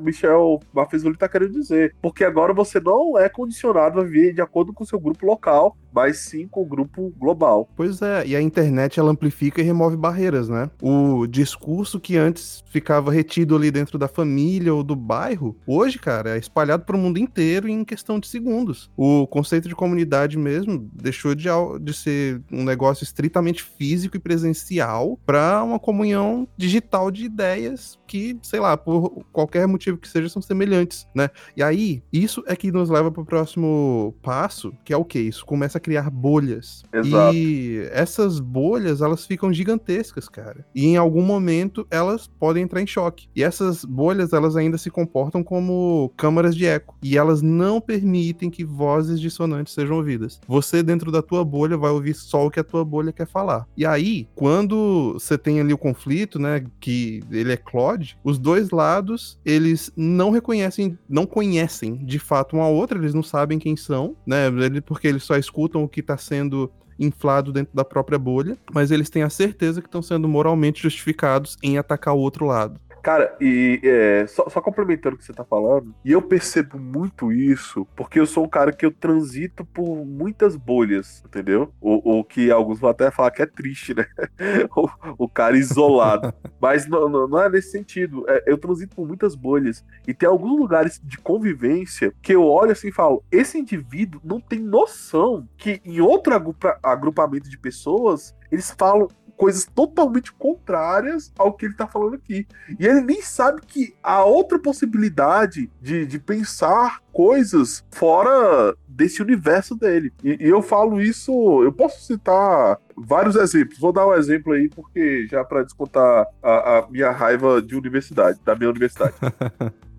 Michel 0.00 0.60
Mafezoli 0.72 1.14
está 1.14 1.28
querendo 1.28 1.52
dizer. 1.52 1.94
Porque 2.00 2.24
agora 2.24 2.52
você 2.52 2.80
não 2.80 3.18
é 3.18 3.28
condicionado 3.28 4.00
a 4.00 4.04
viver 4.04 4.34
de 4.34 4.40
acordo 4.40 4.72
com 4.72 4.84
o 4.84 4.86
seu 4.86 5.00
grupo 5.00 5.26
local, 5.26 5.76
mas 5.92 6.18
sim 6.18 6.46
com 6.46 6.62
o 6.62 6.66
grupo 6.66 7.12
global. 7.18 7.68
Pois 7.76 8.00
é, 8.00 8.26
e 8.26 8.36
a 8.36 8.40
internet 8.40 8.98
ela 8.98 9.10
amplifica 9.10 9.60
e 9.60 9.64
remove 9.64 9.96
barreiras, 9.96 10.48
né? 10.48 10.70
O 10.80 11.26
discurso 11.26 12.00
que 12.00 12.16
antes 12.16 12.62
ficava 12.70 13.12
retido 13.12 13.54
ali 13.56 13.70
dentro 13.70 13.98
da 13.98 14.08
família 14.08 14.72
ou 14.72 14.82
do 14.82 14.96
bairro, 14.96 15.56
hoje, 15.66 15.98
cara, 15.98 16.36
é 16.36 16.38
espalhado 16.38 16.84
para 16.84 16.96
o 16.96 16.98
mundo 16.98 17.18
inteiro 17.18 17.68
em 17.68 17.84
questão 17.84 18.18
de 18.18 18.26
segundos. 18.26 18.90
O 18.96 19.26
conceito 19.26 19.68
de 19.68 19.74
comunidade 19.74 20.38
mesmo 20.38 20.88
deixou 20.92 21.34
de, 21.34 21.48
de 21.80 21.92
ser 21.92 22.40
um 22.50 22.64
negócio 22.64 23.04
estritamente 23.04 23.62
físico 23.62 24.16
e 24.16 24.20
presencial 24.20 25.18
para 25.26 25.62
uma 25.62 25.78
comunhão 25.78 26.48
digital 26.56 27.10
de 27.10 27.24
ideias 27.24 27.71
que, 28.06 28.38
sei 28.42 28.60
lá, 28.60 28.76
por 28.76 29.24
qualquer 29.32 29.66
motivo 29.66 29.98
que 29.98 30.08
seja, 30.08 30.28
são 30.28 30.42
semelhantes, 30.42 31.06
né? 31.14 31.30
E 31.56 31.62
aí, 31.62 32.02
isso 32.12 32.42
é 32.46 32.56
que 32.56 32.72
nos 32.72 32.90
leva 32.90 33.10
para 33.10 33.22
o 33.22 33.26
próximo 33.26 34.14
passo, 34.22 34.72
que 34.84 34.92
é 34.92 34.96
o 34.96 35.04
que? 35.04 35.18
Isso 35.18 35.44
começa 35.44 35.78
a 35.78 35.80
criar 35.80 36.10
bolhas. 36.10 36.82
Exato. 36.92 37.34
E 37.34 37.88
essas 37.92 38.40
bolhas, 38.40 39.00
elas 39.00 39.26
ficam 39.26 39.52
gigantescas, 39.52 40.28
cara. 40.28 40.64
E 40.74 40.86
em 40.86 40.96
algum 40.96 41.22
momento, 41.22 41.86
elas 41.90 42.26
podem 42.26 42.62
entrar 42.62 42.82
em 42.82 42.86
choque. 42.86 43.28
E 43.34 43.42
essas 43.42 43.84
bolhas, 43.84 44.32
elas 44.32 44.56
ainda 44.56 44.78
se 44.78 44.90
comportam 44.90 45.42
como 45.42 46.12
câmaras 46.16 46.54
de 46.54 46.66
eco. 46.66 46.96
E 47.02 47.16
elas 47.16 47.42
não 47.42 47.80
permitem 47.80 48.50
que 48.50 48.64
vozes 48.64 49.20
dissonantes 49.20 49.74
sejam 49.74 49.96
ouvidas. 49.96 50.40
Você, 50.46 50.82
dentro 50.82 51.10
da 51.10 51.22
tua 51.22 51.44
bolha, 51.44 51.76
vai 51.76 51.90
ouvir 51.90 52.14
só 52.14 52.46
o 52.46 52.50
que 52.50 52.60
a 52.60 52.64
tua 52.64 52.84
bolha 52.84 53.12
quer 53.12 53.26
falar. 53.26 53.66
E 53.76 53.86
aí, 53.86 54.28
quando 54.34 55.14
você 55.14 55.38
tem 55.38 55.60
ali 55.60 55.72
o 55.72 55.78
conflito, 55.78 56.38
né, 56.38 56.64
que 56.80 57.22
ele 57.30 57.52
é 57.52 57.56
Claude, 57.62 58.18
os 58.22 58.38
dois 58.38 58.70
lados, 58.70 59.38
eles 59.44 59.92
não 59.96 60.30
reconhecem, 60.30 60.98
não 61.08 61.26
conhecem 61.26 61.96
de 62.04 62.18
fato 62.18 62.56
um 62.56 62.62
ao 62.62 62.74
outro, 62.74 62.98
eles 62.98 63.14
não 63.14 63.22
sabem 63.22 63.58
quem 63.58 63.76
são, 63.76 64.16
né? 64.26 64.50
Porque 64.84 65.08
eles 65.08 65.22
só 65.22 65.36
escutam 65.36 65.82
o 65.82 65.88
que 65.88 66.00
está 66.00 66.16
sendo 66.16 66.70
inflado 66.98 67.52
dentro 67.52 67.74
da 67.74 67.84
própria 67.84 68.18
bolha, 68.18 68.56
mas 68.72 68.90
eles 68.90 69.10
têm 69.10 69.22
a 69.22 69.30
certeza 69.30 69.80
que 69.80 69.88
estão 69.88 70.02
sendo 70.02 70.28
moralmente 70.28 70.82
justificados 70.82 71.56
em 71.62 71.78
atacar 71.78 72.14
o 72.14 72.18
outro 72.18 72.46
lado. 72.46 72.78
Cara, 73.02 73.36
e 73.40 73.80
é, 73.82 74.26
só, 74.28 74.48
só, 74.48 74.60
complementando 74.60 75.16
o 75.16 75.18
que 75.18 75.24
você 75.24 75.32
tá 75.32 75.44
falando, 75.44 75.92
e 76.04 76.12
eu 76.12 76.22
percebo 76.22 76.78
muito 76.78 77.32
isso, 77.32 77.84
porque 77.96 78.20
eu 78.20 78.26
sou 78.26 78.44
um 78.44 78.48
cara 78.48 78.72
que 78.72 78.86
eu 78.86 78.92
transito 78.92 79.64
por 79.64 80.06
muitas 80.06 80.54
bolhas, 80.54 81.20
entendeu? 81.26 81.72
O, 81.80 82.20
o 82.20 82.24
que 82.24 82.50
alguns 82.50 82.78
vão 82.78 82.90
até 82.90 83.10
falar 83.10 83.32
que 83.32 83.42
é 83.42 83.46
triste, 83.46 83.92
né? 83.92 84.06
o, 84.76 84.88
o, 85.24 85.28
cara 85.28 85.56
isolado. 85.56 86.32
Mas 86.60 86.86
não, 86.86 87.08
não, 87.08 87.26
não, 87.26 87.42
é 87.42 87.48
nesse 87.48 87.72
sentido. 87.72 88.24
É, 88.28 88.44
eu 88.46 88.56
transito 88.56 88.94
por 88.94 89.06
muitas 89.06 89.34
bolhas. 89.34 89.84
E 90.06 90.14
tem 90.14 90.28
alguns 90.28 90.58
lugares 90.58 91.00
de 91.02 91.18
convivência 91.18 92.14
que 92.22 92.32
eu 92.32 92.44
olho 92.44 92.70
assim 92.70 92.88
e 92.88 92.92
falo: 92.92 93.24
esse 93.32 93.58
indivíduo 93.58 94.20
não 94.22 94.40
tem 94.40 94.60
noção 94.60 95.48
que 95.56 95.80
em 95.84 96.00
outro 96.00 96.34
agrupa, 96.34 96.78
agrupamento 96.82 97.50
de 97.50 97.58
pessoas 97.58 98.34
eles 98.52 98.70
falam 98.76 99.08
coisas 99.42 99.66
totalmente 99.66 100.32
contrárias 100.32 101.32
ao 101.36 101.52
que 101.52 101.66
ele 101.66 101.74
tá 101.74 101.84
falando 101.84 102.14
aqui. 102.14 102.46
E 102.78 102.86
ele 102.86 103.00
nem 103.00 103.20
sabe 103.20 103.60
que 103.66 103.92
há 104.00 104.24
outra 104.24 104.56
possibilidade 104.56 105.68
de, 105.80 106.06
de 106.06 106.20
pensar 106.20 107.00
coisas 107.12 107.84
fora 107.90 108.72
desse 108.86 109.20
universo 109.20 109.74
dele. 109.74 110.12
E, 110.22 110.46
e, 110.46 110.48
eu 110.48 110.62
falo 110.62 111.00
isso, 111.00 111.32
eu 111.64 111.72
posso 111.72 112.04
citar 112.06 112.78
vários 112.96 113.34
exemplos. 113.34 113.80
Vou 113.80 113.92
dar 113.92 114.06
um 114.06 114.14
exemplo 114.14 114.52
aí, 114.52 114.68
porque 114.68 115.26
já 115.28 115.42
para 115.44 115.64
descontar 115.64 116.24
a, 116.40 116.78
a 116.78 116.86
minha 116.88 117.10
raiva 117.10 117.60
de 117.60 117.74
universidade, 117.74 118.38
da 118.44 118.54
minha 118.54 118.70
universidade. 118.70 119.14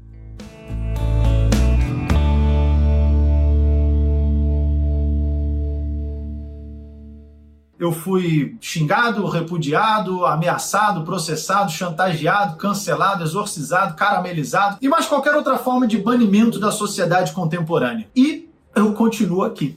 eu 7.84 7.92
fui 7.92 8.56
xingado, 8.62 9.28
repudiado, 9.28 10.26
ameaçado, 10.26 11.04
processado, 11.04 11.72
chantageado, 11.72 12.56
cancelado, 12.56 13.24
exorcizado, 13.24 13.96
caramelizado 13.96 14.78
e 14.82 14.88
mais 14.88 15.06
qualquer 15.06 15.36
outra 15.36 15.58
forma 15.58 15.86
de 15.86 15.98
banimento 15.98 16.60
da 16.60 16.72
sociedade 16.72 17.34
contemporânea. 17.34 18.08
E 18.16 18.50
eu 18.74 18.94
continuo 18.94 19.44
aqui. 19.44 19.76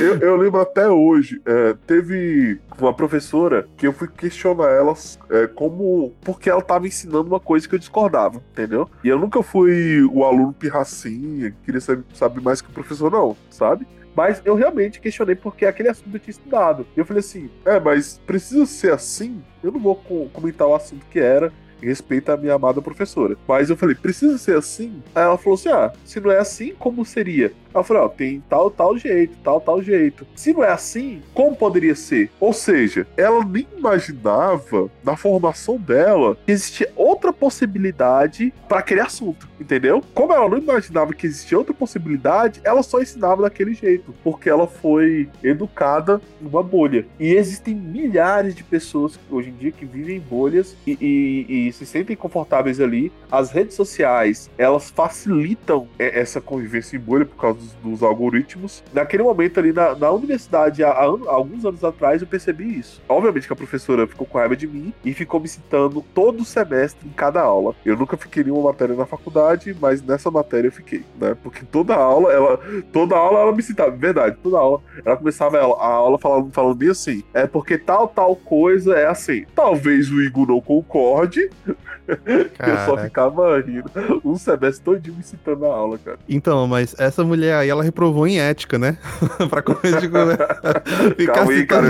Eu, 0.00 0.18
eu, 0.18 0.36
lembro 0.36 0.60
até 0.60 0.88
hoje, 0.88 1.40
é, 1.44 1.76
teve 1.86 2.58
uma 2.78 2.94
professora 2.94 3.68
que 3.76 3.86
eu 3.86 3.92
fui 3.92 4.08
questionar 4.08 4.70
ela 4.70 4.94
é, 5.30 5.46
como. 5.46 6.12
porque 6.22 6.48
ela 6.48 6.60
estava 6.60 6.86
ensinando 6.86 7.28
uma 7.28 7.40
coisa 7.40 7.68
que 7.68 7.74
eu 7.74 7.78
discordava, 7.78 8.42
entendeu? 8.52 8.88
E 9.04 9.08
eu 9.08 9.18
nunca 9.18 9.42
fui 9.42 10.02
o 10.04 10.24
aluno 10.24 10.52
pirracinha, 10.52 11.50
que 11.50 11.56
queria 11.66 11.80
saber, 11.80 12.04
saber 12.14 12.40
mais 12.40 12.62
que 12.62 12.70
o 12.70 12.72
professor, 12.72 13.10
não, 13.10 13.36
sabe? 13.50 13.86
Mas 14.16 14.42
eu 14.44 14.54
realmente 14.54 15.00
questionei 15.00 15.34
porque 15.34 15.66
aquele 15.66 15.88
assunto 15.88 16.14
eu 16.14 16.20
tinha 16.20 16.32
estudado. 16.32 16.86
E 16.96 17.00
eu 17.00 17.04
falei 17.04 17.20
assim: 17.20 17.50
é, 17.64 17.78
mas 17.78 18.20
precisa 18.26 18.66
ser 18.66 18.92
assim? 18.92 19.42
Eu 19.62 19.70
não 19.70 19.80
vou 19.80 19.96
comentar 20.32 20.66
o 20.66 20.74
assunto 20.74 21.06
que 21.10 21.18
era 21.18 21.52
respeito 21.82 22.30
à 22.30 22.36
minha 22.36 22.54
amada 22.54 22.80
professora. 22.82 23.36
Mas 23.48 23.70
eu 23.70 23.76
falei, 23.76 23.94
precisa 23.94 24.36
ser 24.38 24.56
assim? 24.56 25.02
Aí 25.14 25.24
ela 25.24 25.38
falou 25.38 25.54
assim: 25.54 25.70
ah, 25.70 25.92
se 26.04 26.20
não 26.20 26.30
é 26.30 26.38
assim, 26.38 26.74
como 26.78 27.04
seria? 27.04 27.52
Ela 27.72 27.84
falou, 27.84 28.04
ó, 28.04 28.08
tem 28.08 28.42
tal, 28.48 28.70
tal 28.70 28.96
jeito, 28.96 29.36
tal, 29.42 29.60
tal 29.60 29.82
jeito. 29.82 30.26
Se 30.34 30.52
não 30.52 30.64
é 30.64 30.70
assim, 30.70 31.22
como 31.34 31.56
poderia 31.56 31.94
ser? 31.94 32.30
Ou 32.40 32.52
seja, 32.52 33.06
ela 33.16 33.44
nem 33.44 33.66
imaginava, 33.76 34.90
na 35.02 35.16
formação 35.16 35.76
dela, 35.76 36.36
que 36.46 36.52
existia 36.52 36.90
outra 36.96 37.32
possibilidade 37.32 38.52
para 38.68 38.80
aquele 38.80 39.00
assunto, 39.00 39.48
entendeu? 39.60 40.02
Como 40.14 40.32
ela 40.32 40.48
não 40.48 40.58
imaginava 40.58 41.14
que 41.14 41.26
existia 41.26 41.58
outra 41.58 41.74
possibilidade, 41.74 42.60
ela 42.64 42.82
só 42.82 43.00
ensinava 43.00 43.42
daquele 43.42 43.74
jeito, 43.74 44.14
porque 44.22 44.48
ela 44.48 44.66
foi 44.66 45.28
educada 45.42 46.20
numa 46.40 46.62
bolha. 46.62 47.06
E 47.18 47.34
existem 47.34 47.74
milhares 47.74 48.54
de 48.54 48.64
pessoas 48.64 49.18
hoje 49.30 49.50
em 49.50 49.54
dia 49.54 49.72
que 49.72 49.84
vivem 49.84 50.16
em 50.16 50.20
bolhas 50.20 50.76
e, 50.86 50.96
e, 51.00 51.68
e 51.68 51.72
se 51.72 51.86
sentem 51.86 52.16
confortáveis 52.16 52.80
ali. 52.80 53.12
As 53.30 53.50
redes 53.50 53.74
sociais, 53.74 54.50
elas 54.58 54.90
facilitam 54.90 55.88
essa 55.98 56.40
convivência 56.40 56.96
em 56.96 57.00
bolha 57.00 57.24
por 57.24 57.36
causa 57.36 57.59
dos, 57.60 57.74
dos 57.74 58.02
algoritmos. 58.02 58.82
Naquele 58.92 59.22
momento 59.22 59.60
ali 59.60 59.72
na, 59.72 59.94
na 59.94 60.10
universidade, 60.10 60.82
há, 60.82 60.90
há, 60.90 61.04
alguns 61.04 61.64
anos 61.64 61.84
atrás, 61.84 62.22
eu 62.22 62.26
percebi 62.26 62.78
isso. 62.78 63.02
Obviamente 63.08 63.46
que 63.46 63.52
a 63.52 63.56
professora 63.56 64.06
ficou 64.06 64.26
com 64.26 64.38
raiva 64.38 64.56
de 64.56 64.66
mim 64.66 64.92
e 65.04 65.12
ficou 65.12 65.40
me 65.40 65.48
citando 65.48 66.04
todo 66.14 66.44
semestre 66.44 67.06
em 67.06 67.12
cada 67.12 67.40
aula. 67.40 67.74
Eu 67.84 67.96
nunca 67.96 68.16
fiquei 68.16 68.42
em 68.42 68.50
uma 68.50 68.70
matéria 68.70 68.94
na 68.94 69.06
faculdade, 69.06 69.76
mas 69.80 70.02
nessa 70.02 70.30
matéria 70.30 70.68
eu 70.68 70.72
fiquei, 70.72 71.04
né? 71.20 71.36
Porque 71.42 71.64
toda 71.64 71.94
aula, 71.94 72.32
ela, 72.32 72.58
toda 72.92 73.16
aula 73.16 73.40
ela 73.40 73.52
me 73.52 73.62
citava, 73.62 73.90
verdade, 73.90 74.36
toda 74.42 74.58
aula. 74.58 74.80
Ela 75.04 75.16
começava 75.16 75.58
a 75.58 75.86
aula 75.86 76.18
falando, 76.18 76.52
falando 76.52 76.74
bem 76.74 76.90
assim, 76.90 77.22
é 77.34 77.46
porque 77.46 77.76
tal, 77.76 78.08
tal 78.08 78.34
coisa 78.36 78.94
é 78.94 79.06
assim. 79.06 79.44
Talvez 79.54 80.10
o 80.10 80.20
Igor 80.20 80.46
não 80.46 80.60
concorde, 80.60 81.50
Eu 82.58 82.76
só 82.86 82.96
ficava 82.96 83.60
rindo. 83.60 83.90
Um 84.24 84.36
semestre 84.36 84.84
todinho 84.84 85.16
me 85.16 85.22
citando 85.22 85.60
na 85.60 85.68
aula, 85.68 85.98
cara. 85.98 86.18
Então, 86.28 86.66
mas 86.66 86.94
essa 86.98 87.24
mulher 87.24 87.49
aí, 87.52 87.68
ela 87.68 87.82
reprovou 87.82 88.26
em 88.26 88.38
ética, 88.38 88.78
né? 88.78 88.96
pra 89.48 89.62
começar 89.62 90.00
de 90.00 90.08
conversa. 90.08 90.46
Calma 91.34 91.52
aí, 91.52 91.66
cara. 91.66 91.88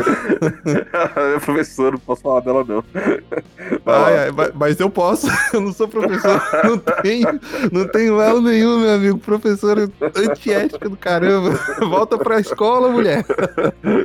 é 1.16 1.38
professor, 1.40 1.92
não 1.92 1.98
posso 1.98 2.22
falar 2.22 2.40
dela, 2.40 2.64
não. 2.66 2.84
Ai, 3.86 4.18
ai, 4.18 4.30
mas 4.54 4.78
eu 4.80 4.90
posso. 4.90 5.28
Eu 5.52 5.60
não 5.60 5.72
sou 5.72 5.88
professor. 5.88 6.42
Não 6.64 6.78
tenho, 6.78 7.40
não 7.72 7.88
tenho 7.88 8.20
elo 8.20 8.40
nenhum, 8.40 8.80
meu 8.80 8.94
amigo. 8.94 9.18
Professor 9.18 9.90
antiética 10.16 10.88
do 10.88 10.96
caramba. 10.96 11.58
Volta 11.80 12.18
pra 12.18 12.40
escola, 12.40 12.88
mulher. 12.88 13.24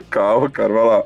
Calma, 0.09 0.49
cara, 0.49 0.73
vai 0.73 0.85
lá. 0.85 1.03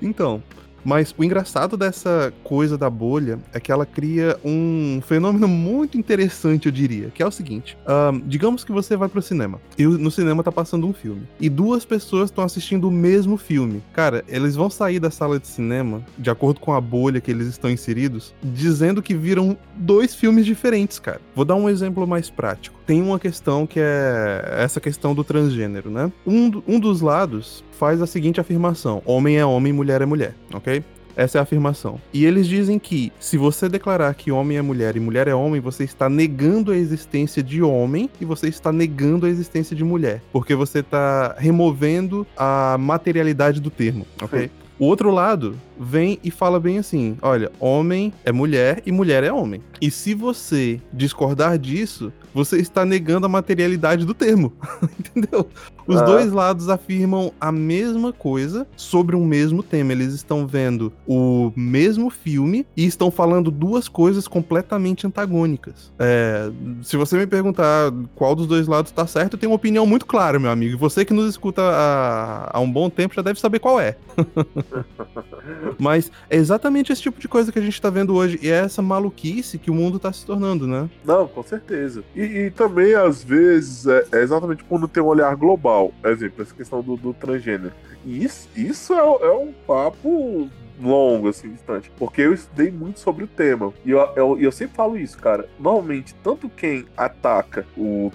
Então, 0.00 0.42
mas 0.84 1.14
o 1.16 1.24
engraçado 1.24 1.76
dessa 1.76 2.32
coisa 2.42 2.76
da 2.76 2.90
bolha 2.90 3.38
é 3.52 3.60
que 3.60 3.70
ela 3.70 3.86
cria 3.86 4.36
um 4.44 5.00
fenômeno 5.06 5.48
muito 5.48 5.98
interessante, 5.98 6.66
eu 6.66 6.72
diria, 6.72 7.10
que 7.10 7.22
é 7.22 7.26
o 7.26 7.30
seguinte: 7.30 7.76
um, 7.86 8.20
digamos 8.20 8.64
que 8.64 8.72
você 8.72 8.96
vai 8.96 9.08
pro 9.08 9.22
cinema 9.22 9.60
e 9.78 9.84
no 9.84 10.10
cinema 10.10 10.42
tá 10.42 10.52
passando 10.52 10.86
um 10.86 10.92
filme 10.92 11.22
e 11.40 11.48
duas 11.48 11.84
pessoas 11.84 12.30
estão 12.30 12.44
assistindo 12.44 12.88
o 12.88 12.90
mesmo 12.90 13.36
filme. 13.36 13.82
Cara, 13.92 14.24
eles 14.28 14.56
vão 14.56 14.70
sair 14.70 14.98
da 14.98 15.10
sala 15.10 15.38
de 15.38 15.46
cinema, 15.46 16.04
de 16.18 16.30
acordo 16.30 16.60
com 16.60 16.72
a 16.72 16.80
bolha 16.80 17.20
que 17.20 17.30
eles 17.30 17.46
estão 17.46 17.70
inseridos, 17.70 18.34
dizendo 18.42 19.02
que 19.02 19.14
viram 19.14 19.56
dois 19.76 20.14
filmes 20.14 20.46
diferentes, 20.46 20.98
cara. 20.98 21.20
Vou 21.34 21.44
dar 21.44 21.54
um 21.54 21.68
exemplo 21.68 22.06
mais 22.06 22.30
prático. 22.30 22.81
Tem 22.92 23.00
uma 23.00 23.18
questão 23.18 23.66
que 23.66 23.80
é 23.80 24.56
essa 24.58 24.78
questão 24.78 25.14
do 25.14 25.24
transgênero, 25.24 25.90
né? 25.90 26.12
Um, 26.26 26.62
um 26.68 26.78
dos 26.78 27.00
lados 27.00 27.64
faz 27.72 28.02
a 28.02 28.06
seguinte 28.06 28.38
afirmação: 28.38 29.00
homem 29.06 29.38
é 29.38 29.46
homem, 29.46 29.72
mulher 29.72 30.02
é 30.02 30.04
mulher, 30.04 30.34
ok? 30.52 30.84
Essa 31.16 31.38
é 31.38 31.40
a 31.40 31.42
afirmação. 31.42 31.98
E 32.12 32.26
eles 32.26 32.46
dizem 32.46 32.78
que 32.78 33.10
se 33.18 33.38
você 33.38 33.66
declarar 33.66 34.14
que 34.14 34.30
homem 34.30 34.58
é 34.58 34.62
mulher 34.62 34.94
e 34.94 35.00
mulher 35.00 35.26
é 35.26 35.34
homem, 35.34 35.58
você 35.58 35.84
está 35.84 36.06
negando 36.06 36.70
a 36.70 36.76
existência 36.76 37.42
de 37.42 37.62
homem 37.62 38.10
e 38.20 38.26
você 38.26 38.48
está 38.48 38.70
negando 38.70 39.24
a 39.24 39.30
existência 39.30 39.74
de 39.74 39.84
mulher. 39.84 40.22
Porque 40.30 40.54
você 40.54 40.80
está 40.80 41.34
removendo 41.38 42.26
a 42.36 42.76
materialidade 42.78 43.58
do 43.58 43.70
termo, 43.70 44.06
ok? 44.20 44.50
O 44.78 44.86
outro 44.86 45.10
lado 45.10 45.58
vem 45.78 46.18
e 46.24 46.30
fala 46.30 46.58
bem 46.58 46.78
assim: 46.78 47.16
olha, 47.22 47.50
homem 47.60 48.12
é 48.24 48.32
mulher 48.32 48.82
e 48.84 48.92
mulher 48.92 49.22
é 49.22 49.32
homem. 49.32 49.60
E 49.80 49.90
se 49.90 50.14
você 50.14 50.80
discordar 50.92 51.58
disso, 51.58 52.12
você 52.34 52.56
está 52.58 52.84
negando 52.84 53.26
a 53.26 53.28
materialidade 53.28 54.04
do 54.04 54.14
termo. 54.14 54.52
Entendeu? 54.98 55.48
Os 55.86 55.96
ah. 55.96 56.04
dois 56.04 56.32
lados 56.32 56.68
afirmam 56.68 57.32
a 57.40 57.50
mesma 57.50 58.12
coisa 58.12 58.66
sobre 58.76 59.16
um 59.16 59.24
mesmo 59.24 59.62
tema. 59.62 59.92
Eles 59.92 60.12
estão 60.14 60.46
vendo 60.46 60.92
o 61.06 61.52
mesmo 61.56 62.10
filme 62.10 62.66
e 62.76 62.86
estão 62.86 63.10
falando 63.10 63.50
duas 63.50 63.88
coisas 63.88 64.26
completamente 64.28 65.06
antagônicas. 65.06 65.92
É, 65.98 66.50
se 66.82 66.96
você 66.96 67.16
me 67.16 67.26
perguntar 67.26 67.92
qual 68.14 68.34
dos 68.34 68.46
dois 68.46 68.66
lados 68.66 68.90
está 68.90 69.06
certo, 69.06 69.34
eu 69.34 69.38
tenho 69.38 69.50
uma 69.50 69.56
opinião 69.56 69.86
muito 69.86 70.06
clara, 70.06 70.38
meu 70.38 70.50
amigo. 70.50 70.78
Você 70.78 71.04
que 71.04 71.12
nos 71.12 71.28
escuta 71.28 71.62
há, 71.62 72.50
há 72.52 72.60
um 72.60 72.70
bom 72.70 72.88
tempo 72.88 73.14
já 73.14 73.22
deve 73.22 73.40
saber 73.40 73.58
qual 73.58 73.80
é. 73.80 73.96
Mas 75.78 76.10
é 76.30 76.36
exatamente 76.36 76.92
esse 76.92 77.02
tipo 77.02 77.20
de 77.20 77.28
coisa 77.28 77.50
que 77.50 77.58
a 77.58 77.62
gente 77.62 77.80
tá 77.80 77.90
vendo 77.90 78.14
hoje. 78.14 78.38
E 78.42 78.48
é 78.48 78.60
essa 78.60 78.82
maluquice 78.82 79.58
que 79.58 79.70
o 79.70 79.74
mundo 79.74 79.98
tá 79.98 80.12
se 80.12 80.24
tornando, 80.24 80.66
né? 80.66 80.88
Não, 81.04 81.26
com 81.26 81.42
certeza. 81.42 82.04
E, 82.14 82.22
e 82.22 82.50
também, 82.50 82.94
às 82.94 83.22
vezes, 83.22 83.86
é, 83.86 84.06
é, 84.12 84.22
exatamente 84.22 84.64
quando 84.64 84.88
tem 84.88 85.02
um 85.02 85.06
olhar 85.06 85.34
global. 85.36 85.71
Exemplo, 86.04 86.42
essa 86.42 86.54
questão 86.54 86.82
do, 86.82 86.96
do 86.96 87.12
transgênero. 87.12 87.72
E 88.04 88.24
isso, 88.24 88.48
isso 88.56 88.92
é, 88.94 88.98
é 88.98 89.32
um 89.32 89.52
papo 89.66 90.48
longo, 90.80 91.28
assim, 91.28 91.50
distante. 91.50 91.90
Porque 91.96 92.22
eu 92.22 92.32
estudei 92.32 92.70
muito 92.70 93.00
sobre 93.00 93.24
o 93.24 93.28
tema. 93.28 93.72
E 93.84 93.90
eu, 93.90 94.00
eu, 94.16 94.40
eu 94.40 94.52
sempre 94.52 94.76
falo 94.76 94.96
isso, 94.96 95.18
cara. 95.18 95.48
Normalmente, 95.58 96.14
tanto 96.22 96.48
quem 96.48 96.86
ataca 96.96 97.66
o. 97.76 98.10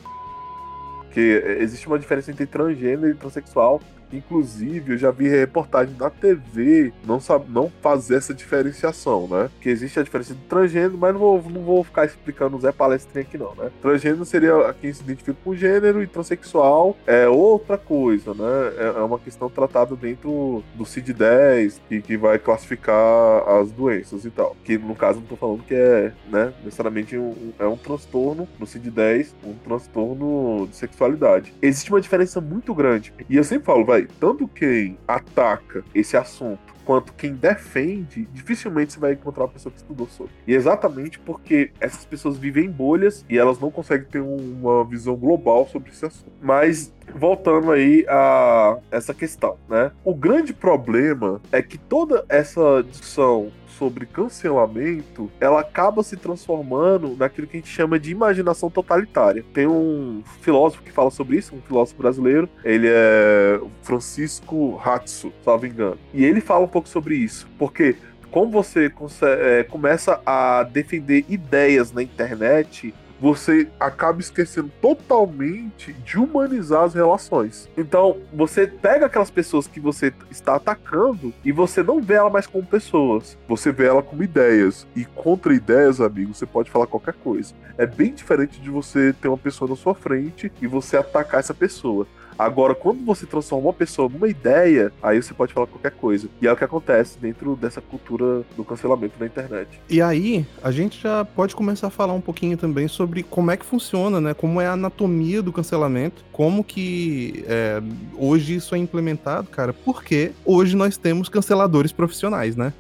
Que 1.12 1.44
existe 1.60 1.88
uma 1.88 1.98
diferença 1.98 2.30
entre 2.30 2.46
transgênero 2.46 3.10
e 3.10 3.16
transexual 3.16 3.82
Inclusive, 4.12 4.94
eu 4.94 4.98
já 4.98 5.12
vi 5.12 5.28
reportagem 5.28 5.96
na 5.98 6.10
TV 6.10 6.94
não, 7.06 7.20
sabe, 7.20 7.46
não 7.50 7.72
fazer 7.82 8.16
essa 8.16 8.34
diferenciação, 8.34 9.28
né? 9.28 9.50
Que 9.62 9.70
existe 9.70 10.00
a 10.00 10.04
diferença 10.04 10.34
de 10.34 10.42
transgênero, 10.42 10.98
mas 10.98 11.14
não 11.14 11.20
vou, 11.20 11.44
não 11.50 11.62
vou 11.62 11.84
ficar 11.84 12.06
explicando 12.06 12.58
o 12.58 12.60
Zé 12.60 12.72
Palestrinha 12.72 13.26
aqui, 13.26 13.38
não, 13.38 13.54
né? 13.56 13.70
Transgênero 13.82 14.26
seria 14.26 14.76
quem 14.80 14.92
se 14.94 15.02
identifica 15.02 15.38
com 15.44 15.56
gênero 15.56 16.02
e 16.02 16.08
transexual 16.08 16.98
é 17.06 17.28
outra 17.28 17.78
coisa, 17.78 18.34
né? 18.34 18.74
É, 18.78 19.00
é 19.00 19.02
uma 19.02 19.20
questão 19.20 19.50
tratada 19.50 19.96
dentro 19.96 20.64
do 20.76 20.84
CID-10, 20.84 21.80
que, 21.88 22.02
que 22.02 22.18
vai 22.18 22.40
classificar 22.40 23.48
as 23.60 23.72
doenças 23.72 24.26
e 24.26 24.30
tal. 24.30 24.56
Que 24.64 24.78
no 24.78 24.96
caso, 24.96 25.20
não 25.20 25.28
tô 25.28 25.36
falando 25.36 25.64
que 25.64 25.74
é, 25.74 26.12
né? 26.30 26.54
Necessariamente 26.64 27.18
um, 27.18 27.54
é 27.60 27.66
um 27.66 27.78
transtorno 27.78 28.48
no 28.60 28.66
CID-10, 28.66 29.34
um 29.44 29.54
transtorno 29.54 30.68
de 30.70 30.76
sexualidade. 30.76 31.54
Existe 31.62 31.90
uma 31.90 32.02
diferença 32.02 32.40
muito 32.42 32.74
grande. 32.74 33.14
E 33.30 33.38
eu 33.38 33.44
sempre 33.44 33.66
falo, 33.66 33.86
vai 33.86 33.97
tanto 34.06 34.48
quem 34.48 34.98
ataca 35.08 35.84
esse 35.94 36.16
assunto 36.16 36.78
quanto 36.88 37.12
quem 37.12 37.34
defende, 37.34 38.26
dificilmente 38.32 38.94
você 38.94 39.00
vai 39.00 39.12
encontrar 39.12 39.44
uma 39.44 39.50
pessoa 39.50 39.74
que 39.74 39.80
estudou 39.80 40.08
sobre. 40.08 40.32
E 40.48 40.56
exatamente 40.56 41.20
porque 41.20 41.70
essas 41.82 42.06
pessoas 42.06 42.38
vivem 42.38 42.68
em 42.68 42.72
bolhas 42.72 43.26
e 43.30 43.38
elas 43.38 43.60
não 43.60 43.70
conseguem 43.70 44.08
ter 44.08 44.22
uma 44.22 44.86
visão 44.86 45.18
global 45.18 45.68
sobre 45.68 45.90
esse 45.90 46.06
assunto. 46.06 46.32
Mas 46.42 46.94
voltando 47.14 47.74
aí 47.74 48.06
a 48.08 48.78
essa 48.90 49.14
questão, 49.14 49.58
né? 49.68 49.92
O 50.06 50.16
grande 50.16 50.54
problema 50.54 51.42
é 51.52 51.62
que 51.62 51.78
toda 51.78 52.24
essa 52.30 52.82
discussão 52.90 53.52
sobre 53.78 54.06
cancelamento, 54.06 55.30
ela 55.40 55.62
acaba 55.62 56.04
se 56.04 56.18
transformando 56.18 57.16
naquilo 57.18 57.48
que 57.48 57.58
a 57.58 57.60
gente 57.60 57.70
chama 57.70 58.00
de 58.00 58.12
imaginação 58.12 58.70
totalitária. 58.70 59.44
Tem 59.54 59.68
um 59.68 60.24
filósofo 60.42 60.84
que 60.84 60.92
fala 60.92 61.12
sobre 61.12 61.38
isso, 61.38 61.56
um 61.56 61.62
filósofo 61.62 62.02
brasileiro, 62.02 62.50
ele 62.64 62.88
é 62.90 63.60
Francisco 63.82 64.80
Hatsu, 64.84 65.32
salvo 65.44 65.66
engano. 65.66 65.98
E 66.14 66.24
ele 66.26 66.42
fala 66.42 66.66
um 66.66 66.70
pouco 66.70 66.90
sobre 66.90 67.16
isso, 67.16 67.48
porque 67.58 67.96
como 68.32 68.52
você 68.52 68.92
é, 69.22 69.64
começa 69.64 70.22
a 70.26 70.64
defender 70.64 71.26
ideias 71.30 71.92
na 71.92 72.04
internet, 72.04 72.94
você 73.20 73.68
acaba 73.80 74.20
esquecendo 74.20 74.72
totalmente 74.82 75.94
de 75.94 76.18
humanizar 76.18 76.84
as 76.84 76.94
relações. 76.94 77.70
Então, 77.78 78.18
você 78.34 78.68
pega 78.68 79.06
aquelas 79.06 79.32
pessoas 79.32 79.68
que 79.68 79.80
você 79.80 80.14
está 80.30 80.56
atacando 80.56 81.34
e 81.44 81.52
você 81.52 81.82
não 81.84 82.02
vê 82.02 82.16
ela 82.16 82.30
mais 82.30 82.48
como 82.48 82.66
pessoas, 82.66 83.38
você 83.48 83.72
vê 83.72 83.86
ela 83.86 84.04
como 84.04 84.24
ideias. 84.24 84.88
E 84.96 85.06
contra 85.06 85.54
ideias, 85.54 86.00
amigo, 86.02 86.34
você 86.34 86.46
pode 86.46 86.70
falar 86.70 86.88
qualquer 86.88 87.14
coisa. 87.16 87.54
É 87.78 87.86
bem 87.86 88.14
diferente 88.14 88.60
de 88.60 88.70
você 88.70 89.14
ter 89.14 89.28
uma 89.28 89.38
pessoa 89.38 89.70
na 89.70 89.76
sua 89.76 89.94
frente 89.94 90.52
e 90.62 90.68
você 90.68 90.98
atacar 90.98 91.40
essa 91.40 91.54
pessoa. 91.54 92.08
Agora, 92.38 92.76
quando 92.76 93.04
você 93.04 93.26
transforma 93.26 93.68
uma 93.68 93.74
pessoa 93.74 94.08
numa 94.08 94.28
ideia, 94.28 94.92
aí 95.02 95.22
você 95.22 95.34
pode 95.34 95.54
falar 95.54 95.68
qualquer 95.68 95.92
coisa. 95.92 96.28
E 96.42 96.48
é 96.48 96.52
o 96.52 96.56
que 96.56 96.64
acontece 96.64 97.18
dentro 97.20 97.56
dessa 97.56 97.82
cultura 97.82 98.44
do 98.56 98.64
cancelamento 98.64 99.16
na 99.20 99.26
internet. 99.26 99.68
E 99.90 100.02
aí, 100.02 100.46
a 100.62 100.72
gente 100.72 101.02
já 101.02 101.26
pode 101.26 101.56
começar 101.56 101.88
a 101.88 101.90
falar 101.90 102.14
um 102.14 102.22
pouquinho 102.22 102.58
também 102.58 102.88
sobre 102.88 103.24
como 103.24 103.50
é 103.52 103.58
que 103.58 103.66
funciona, 103.66 104.22
né? 104.22 104.34
Como 104.34 104.62
é 104.62 104.68
a 104.68 104.74
anatomia 104.74 105.42
do 105.42 105.52
cancelamento, 105.52 106.24
como 106.32 106.64
que 106.64 107.44
é, 107.48 107.82
hoje 108.16 108.56
isso 108.56 108.76
é 108.76 108.78
implementado, 108.78 109.50
cara, 109.50 109.74
porque 109.74 110.32
hoje 110.46 110.76
nós 110.76 110.98
temos 110.98 111.30
canceladores 111.30 111.92
profissionais, 111.92 112.56
né? 112.56 112.74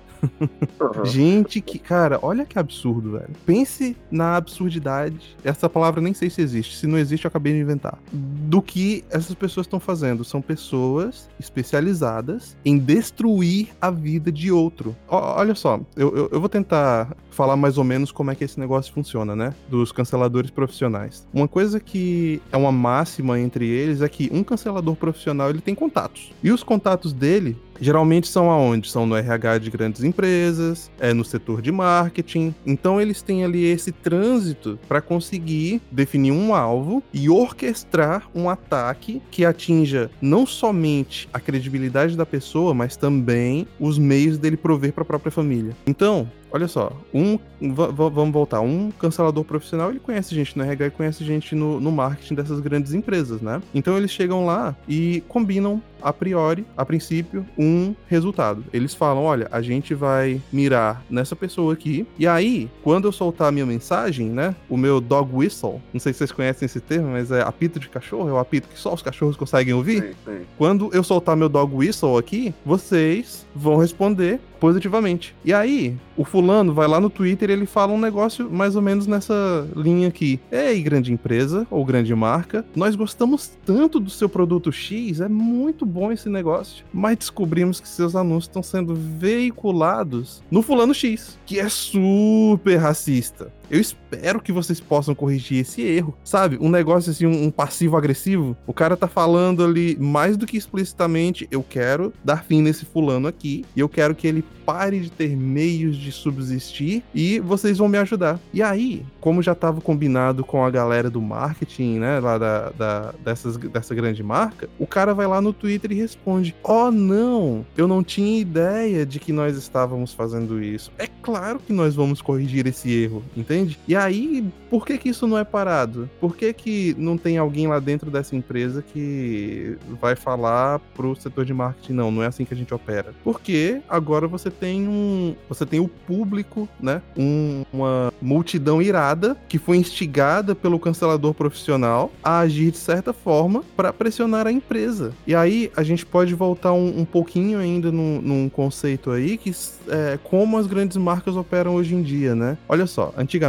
Gente, 1.06 1.62
que. 1.62 1.80
Cara, 1.80 2.20
olha 2.22 2.46
que 2.46 2.58
absurdo, 2.60 3.14
velho. 3.14 3.30
Pense 3.46 3.96
na 4.12 4.36
absurdidade. 4.36 5.36
Essa 5.44 5.70
palavra 5.70 6.02
nem 6.02 6.14
sei 6.14 6.30
se 6.30 6.42
existe. 6.42 6.76
Se 6.76 6.88
não 6.88 6.98
existe, 6.98 7.26
eu 7.26 7.30
acabei 7.30 7.54
de 7.54 7.60
inventar. 7.60 7.98
Do 8.12 8.62
que 8.62 9.04
essas 9.10 9.34
pessoas 9.36 9.66
estão 9.66 9.80
fazendo. 9.80 10.24
São 10.24 10.42
pessoas 10.42 11.30
especializadas 11.40 12.56
em 12.66 12.78
destruir 12.78 13.70
a 13.82 13.90
vida 13.90 14.32
de 14.32 14.52
outro. 14.52 14.96
O, 15.08 15.16
olha 15.16 15.56
só, 15.56 15.80
eu, 15.96 16.16
eu, 16.16 16.30
eu 16.32 16.40
vou 16.40 16.50
tentar 16.50 17.16
falar 17.30 17.56
mais 17.56 17.78
ou 17.78 17.84
menos 17.84 18.12
como 18.12 18.32
é 18.32 18.36
que 18.36 18.44
esse 18.44 18.60
negócio 18.60 18.92
funciona, 18.92 19.36
né? 19.36 19.54
Dos 19.70 19.92
canceladores 19.92 20.50
profissionais. 20.50 21.28
Uma 21.32 21.48
coisa 21.48 21.80
que 21.80 22.42
é 22.52 22.58
uma 22.58 22.72
máxima 22.72 23.40
entre 23.40 23.68
eles 23.68 24.02
é 24.02 24.10
que 24.10 24.30
um 24.34 24.44
cancelador 24.44 24.96
profissional 24.96 25.50
ele 25.50 25.62
tem 25.62 25.76
contatos. 25.76 26.32
E 26.44 26.52
os 26.52 26.64
contatos 26.64 27.14
dele 27.14 27.56
geralmente 27.80 28.28
são 28.28 28.50
aonde? 28.50 28.90
São 28.90 29.06
no 29.06 29.16
RH 29.16 29.60
de 29.60 29.70
grandes 29.70 30.04
empresas, 30.04 30.92
é 31.00 31.14
no 31.14 31.24
setor 31.24 31.62
de 31.62 31.72
marketing. 31.72 32.54
Então 32.66 33.00
eles 33.00 33.22
têm 33.22 33.44
ali 33.44 33.66
esse 33.66 33.92
trânsito 33.92 34.80
para 34.88 35.02
conseguir 35.02 35.82
definir 35.92 36.32
um 36.32 36.54
alvo 36.54 37.04
e 37.14 37.30
orquestrar 37.30 38.30
um 38.34 38.50
ataque 38.50 39.22
que 39.32 39.46
atinja 39.46 40.10
não 40.22 40.46
somente 40.46 41.30
a 41.34 41.40
credibilidade 41.40 42.16
da 42.16 42.26
pessoa, 42.26 42.74
mas 42.74 42.96
também 42.96 43.68
os 43.80 43.98
meios 43.98 44.38
dele 44.38 44.58
prover 44.58 44.94
para 44.94 45.04
a 45.04 45.06
própria 45.06 45.32
família. 45.32 45.76
Então, 45.86 46.30
olha 46.52 46.68
só, 46.68 46.92
um. 47.14 47.38
Vamos 47.60 48.32
voltar. 48.32 48.62
Um 48.62 48.92
cancelador 48.92 49.44
profissional, 49.44 49.90
ele 49.90 50.00
conhece 50.00 50.36
gente 50.36 50.58
no 50.58 50.64
RH 50.64 50.88
e 50.88 50.92
conhece 50.92 51.24
gente 51.24 51.56
no, 51.56 51.80
no 51.80 51.92
marketing 51.92 52.36
dessas 52.36 52.60
grandes 52.60 52.94
empresas, 52.94 53.42
né? 53.42 53.62
Então 53.74 53.98
eles 53.98 54.12
chegam 54.12 54.46
lá 54.46 54.76
e 54.88 55.24
combinam 55.28 55.82
a 56.02 56.14
priori, 56.14 56.66
a 56.76 56.86
princípio, 56.86 57.46
um 57.58 57.96
resultado. 58.08 58.64
Eles 58.72 58.94
falam: 58.94 59.24
olha, 59.24 59.48
a 59.52 59.62
gente 59.62 59.94
vai 59.94 60.42
mirar 60.52 61.04
nessa 61.10 61.36
pessoa 61.36 61.74
aqui. 61.74 62.06
E 62.18 62.28
aí, 62.28 62.70
quando 62.84 63.08
eu 63.08 63.12
soltar 63.12 63.50
a 63.50 63.52
minha 63.52 63.66
mensagem, 63.66 64.30
né? 64.30 64.56
O 64.70 64.78
meu 64.78 65.02
dog 65.02 65.36
whistle, 65.36 65.82
não 65.94 66.00
sei 66.00 66.14
se 66.14 66.20
vocês 66.20 66.32
conhecem 66.32 66.66
esse 66.66 66.80
termo, 66.80 67.10
mas 67.10 67.32
é 67.32 67.42
apito 67.42 67.80
de 67.80 67.90
cachorro, 67.90 68.30
é 68.30 68.34
o 68.34 68.38
apito 68.38 68.68
que 68.68 68.80
só 68.80 68.94
os 68.94 69.02
cachorros 69.02 69.36
conseguem 69.36 69.74
ouvir. 69.74 70.02
Sim, 70.02 70.14
sim. 70.26 70.46
Quando 70.58 70.90
eu 70.94 71.04
soltar 71.04 71.36
meu 71.36 71.50
dog 71.50 71.74
whistle 71.76 72.18
aqui, 72.18 72.54
vocês 72.66 73.46
vão 73.56 73.78
responder 73.78 74.40
positivamente. 74.60 75.36
E 75.44 75.54
aí, 75.54 75.96
o 76.16 76.24
fulano 76.24 76.74
vai 76.74 76.88
lá 76.88 77.00
no 77.00 77.10
Twitter 77.10 77.50
e 77.50 77.54
ele 77.54 77.66
fala 77.66 77.94
um 77.94 78.00
negócio 78.00 78.50
mais 78.50 78.76
ou 78.76 78.82
menos 78.82 79.08
nessa 79.08 79.68
linha 79.76 80.08
aqui. 80.08 80.40
Ei, 80.52 80.82
grande 80.82 81.14
empresa 81.14 81.68
ou 81.70 81.86
grande 81.86 82.14
marca, 82.16 82.66
nós 82.76 82.96
gostamos 82.96 83.52
tanto 83.66 84.00
do 84.00 84.10
seu 84.10 84.28
produto 84.28 84.72
X, 84.72 85.22
é 85.22 85.28
muito 85.28 85.86
bom 85.86 86.12
esse 86.12 86.30
negócio, 86.30 86.84
mas 86.94 87.18
descobrimos 87.18 87.80
que 87.80 87.88
seus 87.88 88.16
anúncios 88.16 88.46
estão 88.46 88.64
sendo 88.64 88.96
veiculados 88.96 90.44
no 90.50 90.62
fulano 90.62 90.94
X, 90.94 91.38
que 91.46 91.60
é 91.60 91.70
super 91.70 92.78
racista. 92.78 93.52
Eu 93.70 93.80
espero 93.80 94.42
que 94.42 94.52
vocês 94.52 94.80
possam 94.80 95.14
corrigir 95.14 95.60
esse 95.60 95.82
erro, 95.82 96.16
sabe? 96.24 96.58
Um 96.62 96.70
negócio 96.70 97.12
assim, 97.12 97.26
um 97.26 97.52
passivo 97.52 97.98
agressivo. 97.98 98.56
O 98.66 98.74
cara 98.74 98.96
tá 98.96 99.08
falando 99.08 99.64
ali 99.64 99.98
mais 100.00 100.38
do 100.38 100.46
que 100.46 100.58
explicitamente: 100.58 101.48
eu 101.52 101.64
quero 101.64 102.14
dar 102.24 102.44
fim 102.44 102.62
nesse 102.62 102.86
fulano 102.86 103.28
aqui 103.28 103.66
e 103.76 103.80
eu 103.80 103.90
quero 103.90 104.16
que 104.16 104.28
ele 104.28 104.44
pare 104.66 105.00
de 105.00 105.10
ter 105.10 105.36
meios 105.36 105.96
de 105.96 106.12
subsistir 106.12 107.02
e 107.16 107.40
vocês 107.40 107.78
vão 107.78 107.88
me 107.88 107.98
ajudar. 107.98 108.40
E 108.54 108.62
aí, 108.62 109.06
como 109.22 109.42
já 109.42 109.54
estava 109.54 109.80
combinado 109.80 110.44
com 110.44 110.64
a 110.64 110.70
galera 110.70 111.10
do 111.10 111.22
marketing, 111.22 112.00
né, 112.00 112.20
lá 112.20 112.38
da, 112.38 112.70
da, 112.72 113.14
dessas, 113.24 113.56
dessa 113.56 113.96
grande 113.96 114.22
marca, 114.22 114.70
o 114.78 114.86
cara 114.86 115.14
vai 115.14 115.26
lá 115.26 115.40
no 115.42 115.54
Twitter 115.54 115.92
e 115.92 115.96
responde: 115.96 116.56
Oh, 116.64 116.92
não, 116.92 117.66
eu 117.78 117.88
não 117.88 118.04
tinha 118.04 118.40
ideia 118.40 119.06
de 119.06 119.20
que 119.20 119.32
nós 119.32 119.58
estávamos 119.58 120.14
fazendo 120.14 120.62
isso. 120.62 120.92
É 120.98 121.08
claro 121.22 121.60
que 121.60 121.74
nós 121.74 121.96
vamos 121.96 122.22
corrigir 122.22 122.68
esse 122.68 122.92
erro, 122.92 123.24
entende? 123.36 123.57
E 123.88 123.96
aí, 123.96 124.46
por 124.70 124.86
que 124.86 124.98
que 124.98 125.10
isso 125.10 125.28
não 125.28 125.38
é 125.38 125.44
parado? 125.44 126.10
Por 126.20 126.36
que 126.36 126.52
que 126.54 126.96
não 126.98 127.18
tem 127.18 127.38
alguém 127.38 127.68
lá 127.68 127.80
dentro 127.80 128.12
dessa 128.12 128.36
empresa 128.36 128.82
que 128.82 129.78
vai 130.00 130.16
falar 130.16 130.80
pro 130.96 131.16
setor 131.16 131.46
de 131.46 131.54
marketing? 131.54 131.94
Não, 131.94 132.12
não 132.12 132.24
é 132.24 132.28
assim 132.28 132.46
que 132.46 132.54
a 132.54 132.58
gente 132.58 132.74
opera. 132.74 133.14
Porque 133.24 133.82
agora 133.88 134.28
você 134.28 134.50
tem 134.50 134.88
um. 134.88 135.36
Você 135.50 135.66
tem 135.66 135.80
o 135.80 135.88
público, 135.88 136.68
né? 136.80 137.02
Um, 137.18 137.64
uma 137.72 138.12
multidão 138.22 138.82
irada 138.82 139.38
que 139.48 139.58
foi 139.58 139.78
instigada 139.78 140.54
pelo 140.54 140.80
cancelador 140.80 141.34
profissional 141.34 142.12
a 142.24 142.40
agir 142.40 142.72
de 142.72 142.78
certa 142.78 143.14
forma 143.14 143.64
para 143.76 143.94
pressionar 143.94 144.48
a 144.48 144.52
empresa. 144.52 145.14
E 145.26 145.36
aí 145.36 145.72
a 145.76 145.84
gente 145.84 146.06
pode 146.06 146.34
voltar 146.34 146.74
um, 146.74 147.02
um 147.02 147.06
pouquinho 147.06 147.60
ainda 147.60 147.92
num, 147.92 148.22
num, 148.22 148.50
conceito 148.50 149.12
aí 149.12 149.38
que 149.38 149.54
é 149.90 150.18
como 150.24 150.58
as 150.58 150.68
grandes 150.68 150.98
marcas 150.98 151.36
operam 151.36 151.76
hoje 151.76 151.94
em 151.96 152.02
dia, 152.02 152.34
né? 152.36 152.58
Olha 152.68 152.88
só, 152.88 153.14
antigamente 153.18 153.47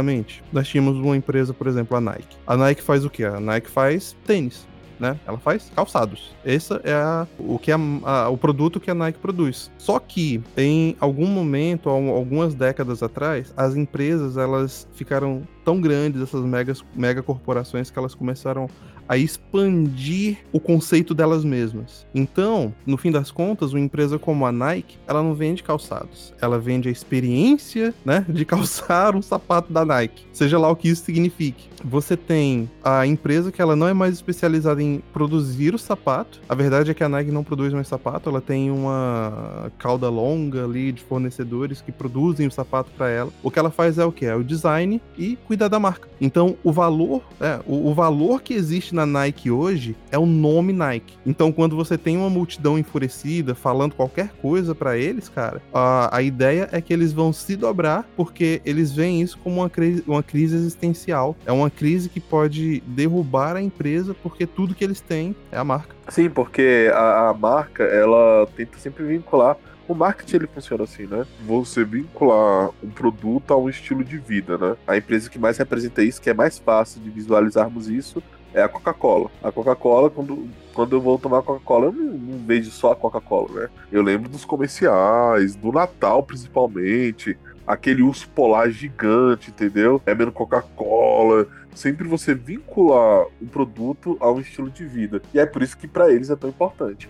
nós 0.51 0.67
tínhamos 0.67 0.97
uma 0.97 1.15
empresa, 1.15 1.53
por 1.53 1.67
exemplo, 1.67 1.95
a 1.97 2.01
Nike. 2.01 2.37
A 2.45 2.57
Nike 2.57 2.81
faz 2.81 3.05
o 3.05 3.09
que? 3.09 3.23
A 3.23 3.39
Nike 3.39 3.69
faz 3.69 4.15
tênis 4.25 4.67
né? 4.99 5.17
Ela 5.25 5.37
faz 5.37 5.71
calçados. 5.73 6.35
Esse 6.43 6.73
é 6.83 6.93
a, 6.93 7.25
o 7.39 7.57
que 7.57 7.71
a, 7.71 7.77
a, 8.03 8.29
o 8.29 8.37
produto 8.37 8.79
que 8.79 8.91
a 8.91 8.93
Nike 8.93 9.17
produz. 9.17 9.71
Só 9.77 9.99
que 9.99 10.43
em 10.57 10.95
algum 10.99 11.25
momento, 11.25 11.89
algumas 11.89 12.53
décadas 12.53 13.01
atrás, 13.01 13.53
as 13.55 13.75
empresas 13.75 14.35
elas 14.35 14.87
ficaram 14.93 15.43
tão 15.63 15.79
grandes 15.79 16.21
essas 16.21 16.43
megas, 16.43 16.83
mega 16.93 17.23
corporações 17.23 17.89
que 17.89 17.97
elas 17.97 18.13
começaram 18.13 18.69
a 19.09 19.17
expandir 19.17 20.37
o 20.53 20.59
conceito 20.59 21.15
delas 21.15 21.43
mesmas. 21.43 22.05
Então, 22.13 22.71
no 22.85 22.95
fim 22.95 23.11
das 23.11 23.31
contas, 23.31 23.73
uma 23.73 23.79
empresa 23.79 24.19
como 24.19 24.45
a 24.45 24.51
Nike, 24.51 24.99
ela 25.07 25.23
não 25.23 25.33
vende 25.33 25.63
calçados, 25.63 26.31
ela 26.39 26.59
vende 26.59 26.87
a 26.87 26.91
experiência, 26.91 27.91
né, 28.05 28.23
de 28.29 28.45
calçar 28.45 29.15
um 29.15 29.21
sapato 29.21 29.73
da 29.73 29.83
Nike, 29.83 30.25
seja 30.31 30.59
lá 30.59 30.69
o 30.69 30.75
que 30.75 30.89
isso 30.89 31.03
signifique. 31.03 31.67
Você 31.83 32.15
tem 32.15 32.69
a 32.83 33.07
empresa 33.07 33.51
que 33.51 33.61
ela 33.61 33.75
não 33.75 33.87
é 33.87 33.93
mais 33.93 34.13
especializada 34.15 34.83
em 34.83 35.01
produzir 35.13 35.73
o 35.73 35.79
sapato. 35.79 36.41
A 36.47 36.53
verdade 36.53 36.91
é 36.91 36.93
que 36.93 37.03
a 37.03 37.09
Nike 37.09 37.31
não 37.31 37.43
produz 37.43 37.73
mais 37.73 37.87
sapato, 37.87 38.29
ela 38.29 38.41
tem 38.41 38.69
uma 38.69 39.71
cauda 39.79 40.09
longa 40.09 40.65
ali 40.65 40.91
de 40.91 41.01
fornecedores 41.01 41.81
que 41.81 41.91
produzem 41.91 42.47
o 42.47 42.51
sapato 42.51 42.91
para 42.97 43.09
ela. 43.09 43.31
O 43.41 43.49
que 43.49 43.57
ela 43.57 43.71
faz 43.71 43.97
é 43.97 44.05
o 44.05 44.11
que? 44.11 44.25
É 44.25 44.35
o 44.35 44.43
design 44.43 45.01
e 45.17 45.37
cuidar 45.47 45.69
da 45.69 45.79
marca. 45.79 46.07
Então, 46.19 46.57
o 46.63 46.71
valor, 46.71 47.23
é, 47.39 47.59
o, 47.65 47.89
o 47.89 47.93
valor 47.93 48.41
que 48.41 48.53
existe 48.53 48.93
na 48.99 49.05
Nike 49.05 49.49
hoje 49.49 49.95
é 50.11 50.17
o 50.17 50.25
nome 50.25 50.73
Nike. 50.73 51.17
Então, 51.25 51.51
quando 51.51 51.75
você 51.75 51.97
tem 51.97 52.17
uma 52.17 52.29
multidão 52.29 52.77
enfurecida 52.77 53.55
falando 53.55 53.95
qualquer 53.95 54.29
coisa 54.41 54.75
para 54.75 54.97
eles, 54.97 55.29
cara, 55.29 55.61
a, 55.73 56.17
a 56.17 56.21
ideia 56.21 56.67
é 56.71 56.81
que 56.81 56.91
eles 56.91 57.13
vão 57.13 57.31
se 57.31 57.55
dobrar 57.55 58.05
porque 58.17 58.61
eles 58.65 58.91
veem 58.91 59.21
isso 59.21 59.37
como 59.37 59.61
uma 59.61 59.69
crise, 59.69 60.03
uma 60.05 60.21
crise 60.21 60.55
existencial. 60.55 61.35
É 61.45 61.51
uma 61.51 61.69
crise 61.69 62.09
que 62.09 62.19
pode 62.19 62.81
derrubar 62.85 63.55
a 63.55 63.61
empresa 63.61 64.13
porque 64.13 64.45
tudo 64.45 64.75
que 64.75 64.83
eles 64.83 64.99
têm 64.99 65.35
é 65.51 65.57
a 65.57 65.63
marca. 65.63 65.95
Sim, 66.09 66.29
porque 66.29 66.91
a, 66.93 67.29
a 67.29 67.33
marca, 67.33 67.83
ela 67.83 68.47
tenta 68.55 68.77
sempre 68.79 69.05
vincular 69.05 69.55
o 69.89 69.95
marketing 69.95 70.35
ele 70.35 70.47
funciona 70.47 70.83
assim, 70.83 71.07
né? 71.07 71.25
Você 71.47 71.83
vincular 71.83 72.69
um 72.83 72.89
produto 72.91 73.51
a 73.51 73.57
um 73.57 73.67
estilo 73.67 74.03
de 74.03 74.19
vida, 74.19 74.55
né? 74.55 74.77
A 74.85 74.95
empresa 74.95 75.27
que 75.27 75.39
mais 75.39 75.57
representa 75.57 76.03
isso, 76.03 76.21
que 76.21 76.29
é 76.29 76.33
mais 76.33 76.59
fácil 76.59 77.01
de 77.01 77.09
visualizarmos 77.09 77.89
isso, 77.89 78.21
é 78.59 78.63
a 78.63 78.69
Coca-Cola. 78.69 79.29
A 79.43 79.51
Coca-Cola, 79.51 80.09
quando, 80.09 80.47
quando 80.73 80.95
eu 80.95 81.01
vou 81.01 81.17
tomar 81.17 81.41
Coca-Cola, 81.41 81.85
eu 81.87 81.91
não, 81.91 82.05
não 82.05 82.45
vejo 82.45 82.71
só 82.71 82.91
a 82.91 82.95
Coca-Cola, 82.95 83.61
né? 83.61 83.69
Eu 83.91 84.01
lembro 84.01 84.29
dos 84.29 84.45
comerciais, 84.45 85.55
do 85.55 85.71
Natal 85.71 86.23
principalmente, 86.23 87.37
aquele 87.65 88.01
urso 88.01 88.27
polar 88.29 88.69
gigante, 88.71 89.51
entendeu? 89.51 90.01
É 90.05 90.15
menos 90.15 90.33
Coca-Cola. 90.33 91.47
Sempre 91.75 92.07
você 92.07 92.33
vincular 92.33 93.25
um 93.41 93.45
produto 93.45 94.17
a 94.19 94.31
um 94.31 94.39
estilo 94.39 94.69
de 94.69 94.85
vida. 94.85 95.21
E 95.33 95.39
é 95.39 95.45
por 95.45 95.61
isso 95.61 95.77
que 95.77 95.87
para 95.87 96.11
eles 96.11 96.29
é 96.29 96.35
tão 96.35 96.49
importante. 96.49 97.07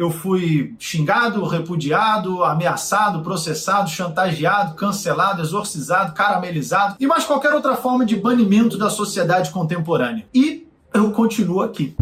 Eu 0.00 0.10
fui 0.10 0.74
xingado, 0.78 1.44
repudiado, 1.44 2.42
ameaçado, 2.42 3.20
processado, 3.22 3.90
chantageado, 3.90 4.74
cancelado, 4.74 5.42
exorcizado, 5.42 6.14
caramelizado 6.14 6.96
e 6.98 7.06
mais 7.06 7.26
qualquer 7.26 7.52
outra 7.52 7.76
forma 7.76 8.06
de 8.06 8.16
banimento 8.16 8.78
da 8.78 8.88
sociedade 8.88 9.50
contemporânea. 9.50 10.24
E 10.32 10.66
eu 10.94 11.10
continuo 11.10 11.60
aqui. 11.60 11.94